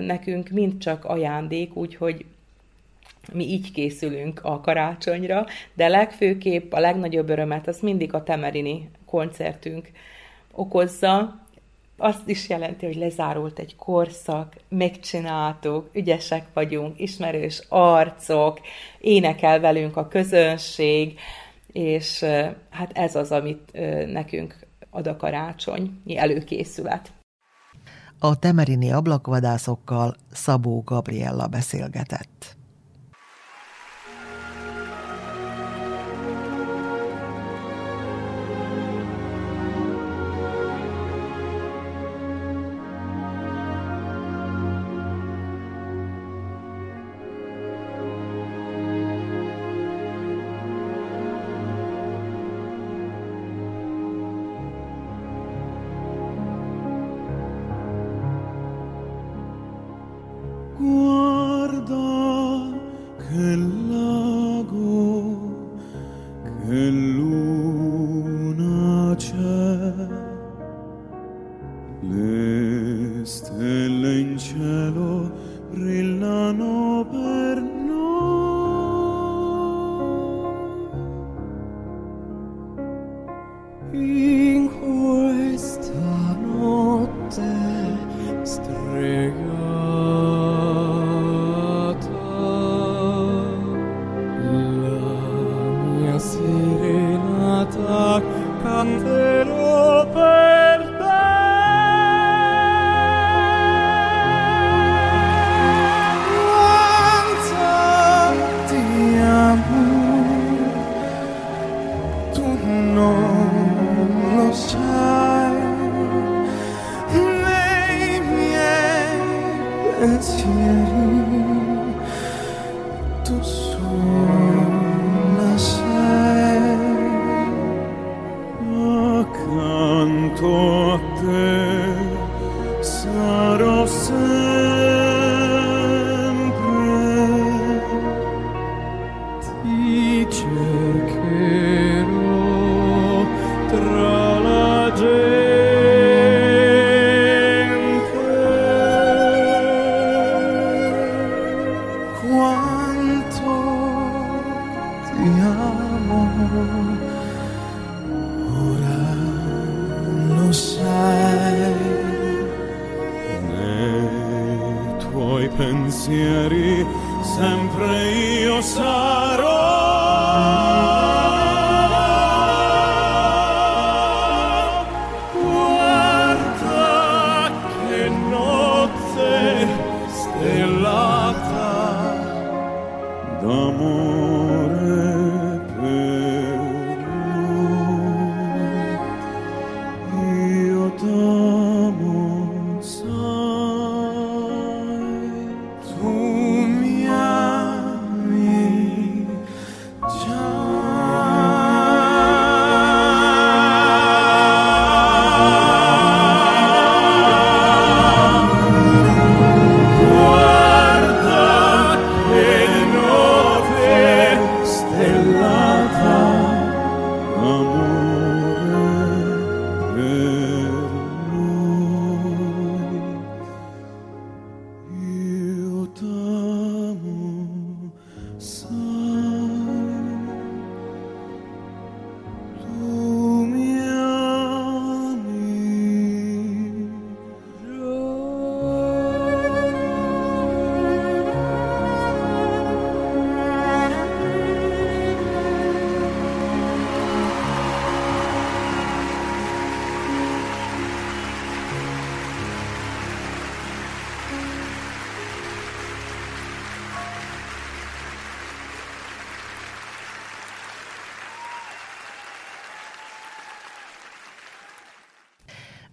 nekünk 0.00 0.48
mind 0.48 0.78
csak 0.78 1.04
ajándék, 1.04 1.76
úgyhogy 1.76 2.24
mi 3.32 3.44
így 3.44 3.72
készülünk 3.72 4.40
a 4.42 4.60
karácsonyra, 4.60 5.46
de 5.74 5.88
legfőképp 5.88 6.72
a 6.72 6.80
legnagyobb 6.80 7.28
örömet 7.28 7.68
az 7.68 7.80
mindig 7.80 8.14
a 8.14 8.22
Temerini 8.22 8.90
koncertünk 9.04 9.90
okozza, 10.52 11.45
azt 11.96 12.28
is 12.28 12.48
jelenti, 12.48 12.86
hogy 12.86 12.96
lezárult 12.96 13.58
egy 13.58 13.76
korszak, 13.76 14.54
megcsináltuk, 14.68 15.90
ügyesek 15.92 16.46
vagyunk, 16.54 17.00
ismerős 17.00 17.62
arcok, 17.68 18.60
énekel 19.00 19.60
velünk 19.60 19.96
a 19.96 20.08
közönség, 20.08 21.18
és 21.72 22.24
hát 22.70 22.90
ez 22.92 23.14
az, 23.14 23.32
amit 23.32 23.72
nekünk 24.12 24.66
ad 24.90 25.06
a 25.06 25.16
karácsonyi 25.16 26.16
előkészület. 26.16 27.12
A 28.18 28.38
temerini 28.38 28.92
ablakvadászokkal 28.92 30.14
Szabó 30.32 30.82
Gabriella 30.84 31.46
beszélgetett. 31.46 32.55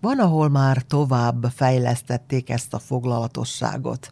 Van, 0.03 0.19
ahol 0.19 0.49
már 0.49 0.81
tovább 0.81 1.45
fejlesztették 1.55 2.49
ezt 2.49 2.73
a 2.73 2.79
foglalatosságot. 2.79 4.11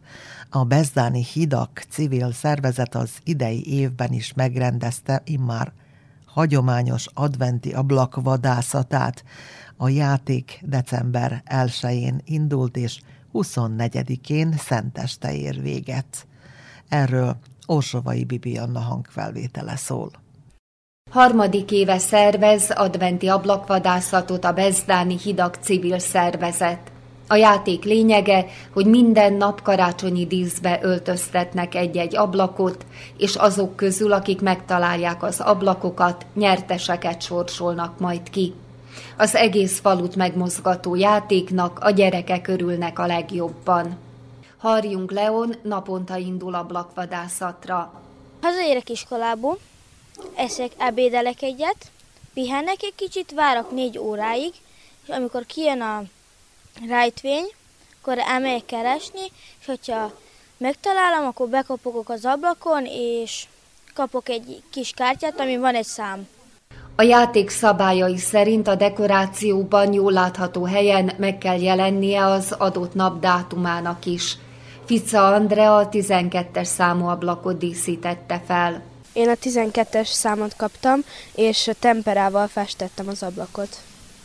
A 0.50 0.64
Bezdáni 0.64 1.24
Hidak 1.24 1.84
civil 1.88 2.32
szervezet 2.32 2.94
az 2.94 3.10
idei 3.24 3.74
évben 3.74 4.12
is 4.12 4.32
megrendezte 4.32 5.22
immár 5.24 5.72
hagyományos 6.26 7.06
adventi 7.14 7.72
ablakvadászatát. 7.72 9.24
A 9.76 9.88
játék 9.88 10.60
december 10.64 11.42
1-én 11.46 12.20
indult, 12.24 12.76
és 12.76 13.00
24-én 13.32 14.52
szenteste 14.52 15.34
ér 15.34 15.62
véget. 15.62 16.26
Erről 16.88 17.36
Orsovai 17.66 18.24
Bibianna 18.24 18.80
hangfelvétele 18.80 19.76
szól. 19.76 20.21
Harmadik 21.12 21.70
éve 21.70 21.98
szervez 21.98 22.70
adventi 22.70 23.28
ablakvadászatot 23.28 24.44
a 24.44 24.52
Bezdáni 24.52 25.18
Hidak 25.18 25.58
civil 25.60 25.98
szervezet. 25.98 26.78
A 27.28 27.34
játék 27.34 27.84
lényege, 27.84 28.46
hogy 28.72 28.86
minden 28.86 29.32
nap 29.32 29.62
karácsonyi 29.62 30.26
díszbe 30.26 30.78
öltöztetnek 30.82 31.74
egy-egy 31.74 32.16
ablakot, 32.16 32.86
és 33.18 33.34
azok 33.34 33.76
közül, 33.76 34.12
akik 34.12 34.40
megtalálják 34.40 35.22
az 35.22 35.40
ablakokat, 35.40 36.26
nyerteseket 36.34 37.22
sorsolnak 37.22 37.98
majd 37.98 38.30
ki. 38.30 38.54
Az 39.16 39.34
egész 39.34 39.80
falut 39.80 40.16
megmozgató 40.16 40.94
játéknak 40.94 41.78
a 41.80 41.90
gyerekek 41.90 42.48
örülnek 42.48 42.98
a 42.98 43.06
legjobban. 43.06 43.98
Harjunk 44.58 45.10
Leon 45.10 45.54
naponta 45.62 46.16
indul 46.16 46.54
ablakvadászatra. 46.54 47.92
Hazaérek 48.42 48.90
iskolából, 48.90 49.58
eszek, 50.34 50.72
ebédelek 50.78 51.42
egyet, 51.42 51.90
pihennek 52.34 52.82
egy 52.82 52.94
kicsit, 52.94 53.32
várok 53.34 53.70
négy 53.70 53.98
óráig, 53.98 54.52
és 55.02 55.08
amikor 55.08 55.46
kijön 55.46 55.80
a 55.80 56.02
rejtvény, 56.88 57.46
akkor 58.00 58.18
elmegyek 58.18 58.64
keresni, 58.64 59.24
és 59.60 59.66
hogyha 59.66 60.12
megtalálom, 60.56 61.26
akkor 61.26 61.48
bekopogok 61.48 62.08
az 62.08 62.24
ablakon, 62.24 62.86
és 62.86 63.44
kapok 63.94 64.28
egy 64.28 64.62
kis 64.70 64.92
kártyát, 64.96 65.40
ami 65.40 65.56
van 65.56 65.74
egy 65.74 65.84
szám. 65.84 66.28
A 66.96 67.02
játék 67.02 67.50
szabályai 67.50 68.16
szerint 68.16 68.68
a 68.68 68.74
dekorációban 68.74 69.92
jól 69.92 70.12
látható 70.12 70.64
helyen 70.64 71.12
meg 71.16 71.38
kell 71.38 71.60
jelennie 71.60 72.24
az 72.24 72.54
adott 72.58 72.94
nap 72.94 73.20
dátumának 73.20 74.06
is. 74.06 74.36
Fica 74.84 75.26
Andrea 75.26 75.76
a 75.76 75.88
12-es 75.88 76.64
számú 76.64 77.06
ablakot 77.06 77.58
díszítette 77.58 78.42
fel. 78.46 78.82
Én 79.12 79.28
a 79.28 79.34
12-es 79.34 80.06
számot 80.06 80.56
kaptam, 80.56 81.04
és 81.34 81.70
temperával 81.78 82.46
festettem 82.46 83.08
az 83.08 83.22
ablakot. 83.22 83.80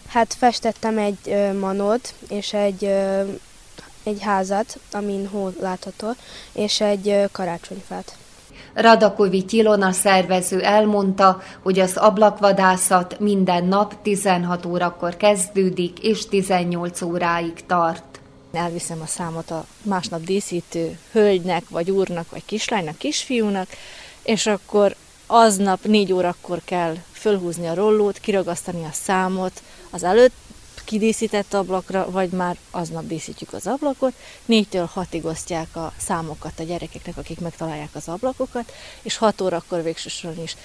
Hát 0.08 0.34
festettem 0.34 0.98
egy 0.98 1.18
ö, 1.26 1.54
manót, 1.54 2.14
és 2.30 2.54
egy, 2.54 2.86
ö, 2.86 3.22
egy 4.04 4.22
házat, 4.22 4.80
amin 4.92 5.28
hó 5.28 5.50
látható, 5.60 6.08
és 6.52 6.82
egy 6.82 7.08
ö, 7.08 7.24
karácsonyfát. 7.32 8.16
Radakovics 8.74 9.54
Ilona 9.54 9.92
szervező 9.92 10.62
elmondta, 10.62 11.42
hogy 11.62 11.80
az 11.80 11.98
ablakvadászat 11.98 13.20
minden 13.20 13.66
nap 13.66 14.02
16 14.02 14.66
órakor 14.66 15.18
kezdődik, 15.18 16.00
és 16.00 16.26
18 16.26 17.02
óráig 17.02 17.66
tart. 17.66 18.20
Elviszem 18.54 19.02
a 19.02 19.06
számot 19.06 19.52
a 19.52 19.66
másnap 19.82 20.22
díszítő 20.22 20.98
hölgynek, 21.12 21.64
vagy 21.70 21.92
úrnak, 21.92 22.32
vagy 22.32 22.46
kislánynak, 22.46 22.98
kisfiúnak, 22.98 23.68
és 24.28 24.46
akkor 24.46 24.96
aznap 25.26 25.84
négy 25.84 26.14
órakor 26.14 26.62
kell 26.66 26.96
fölhúzni 27.12 27.68
a 27.68 27.74
rollót, 27.74 28.20
kiragasztani 28.20 28.84
a 28.86 28.92
számot 28.92 29.62
az 29.90 30.04
előtt 30.04 30.34
kidíszített 30.84 31.54
ablakra, 31.54 32.12
vagy 32.12 32.30
már 32.30 32.58
aznap 32.72 33.08
díszítjük 33.08 33.54
az 33.54 33.68
ablakot. 33.68 34.14
Négytől 34.46 34.90
hatig 34.94 35.26
osztják 35.26 35.76
a 35.76 35.94
számokat 35.98 36.60
a 36.60 36.64
gyerekeknek, 36.64 37.18
akik 37.18 37.40
megtalálják 37.40 37.96
az 37.96 38.08
ablakokat, 38.08 38.74
és 39.02 39.18
hat 39.18 39.42
órakor 39.42 39.84
végső 39.84 40.10
soron 40.10 40.44
is 40.44 40.56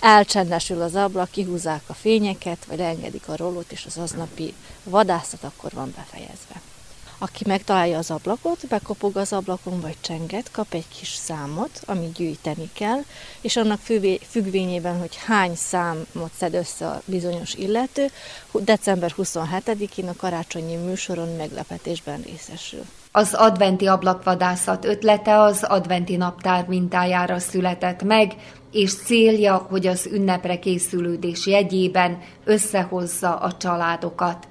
elcsendesül 0.00 0.82
az 0.82 0.94
ablak, 0.94 1.30
kihúzzák 1.30 1.82
a 1.86 1.94
fényeket, 1.94 2.64
vagy 2.64 2.78
leengedik 2.78 3.28
a 3.28 3.36
rollót, 3.36 3.72
és 3.72 3.84
az 3.86 3.98
aznapi 3.98 4.54
vadászat 4.84 5.44
akkor 5.44 5.70
van 5.72 5.94
befejezve. 5.96 6.69
Aki 7.22 7.44
megtalálja 7.46 7.98
az 7.98 8.10
ablakot, 8.10 8.66
bekopog 8.68 9.16
az 9.16 9.32
ablakon 9.32 9.80
vagy 9.80 9.96
csenget, 10.00 10.50
kap 10.50 10.74
egy 10.74 10.88
kis 10.98 11.08
számot, 11.08 11.80
amit 11.86 12.12
gyűjteni 12.12 12.70
kell, 12.72 13.00
és 13.40 13.56
annak 13.56 13.80
függvényében, 14.28 14.98
hogy 14.98 15.16
hány 15.26 15.54
számot 15.54 16.30
szed 16.38 16.54
össze 16.54 16.86
a 16.86 17.02
bizonyos 17.04 17.54
illető, 17.54 18.06
december 18.52 19.14
27-én 19.16 20.08
a 20.08 20.16
karácsonyi 20.16 20.76
műsoron 20.76 21.36
meglepetésben 21.36 22.20
részesül. 22.20 22.84
Az 23.12 23.34
adventi 23.34 23.86
ablakvadászat 23.86 24.84
ötlete 24.84 25.40
az 25.40 25.62
adventi 25.62 26.16
naptár 26.16 26.66
mintájára 26.66 27.38
született 27.38 28.02
meg, 28.02 28.34
és 28.72 28.94
célja, 28.94 29.56
hogy 29.56 29.86
az 29.86 30.06
ünnepre 30.12 30.58
készülődés 30.58 31.46
jegyében 31.46 32.22
összehozza 32.44 33.36
a 33.36 33.56
családokat. 33.56 34.48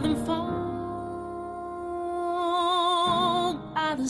southern 0.00 0.24
fall 0.24 0.50
by 3.74 3.94
the 3.96 4.08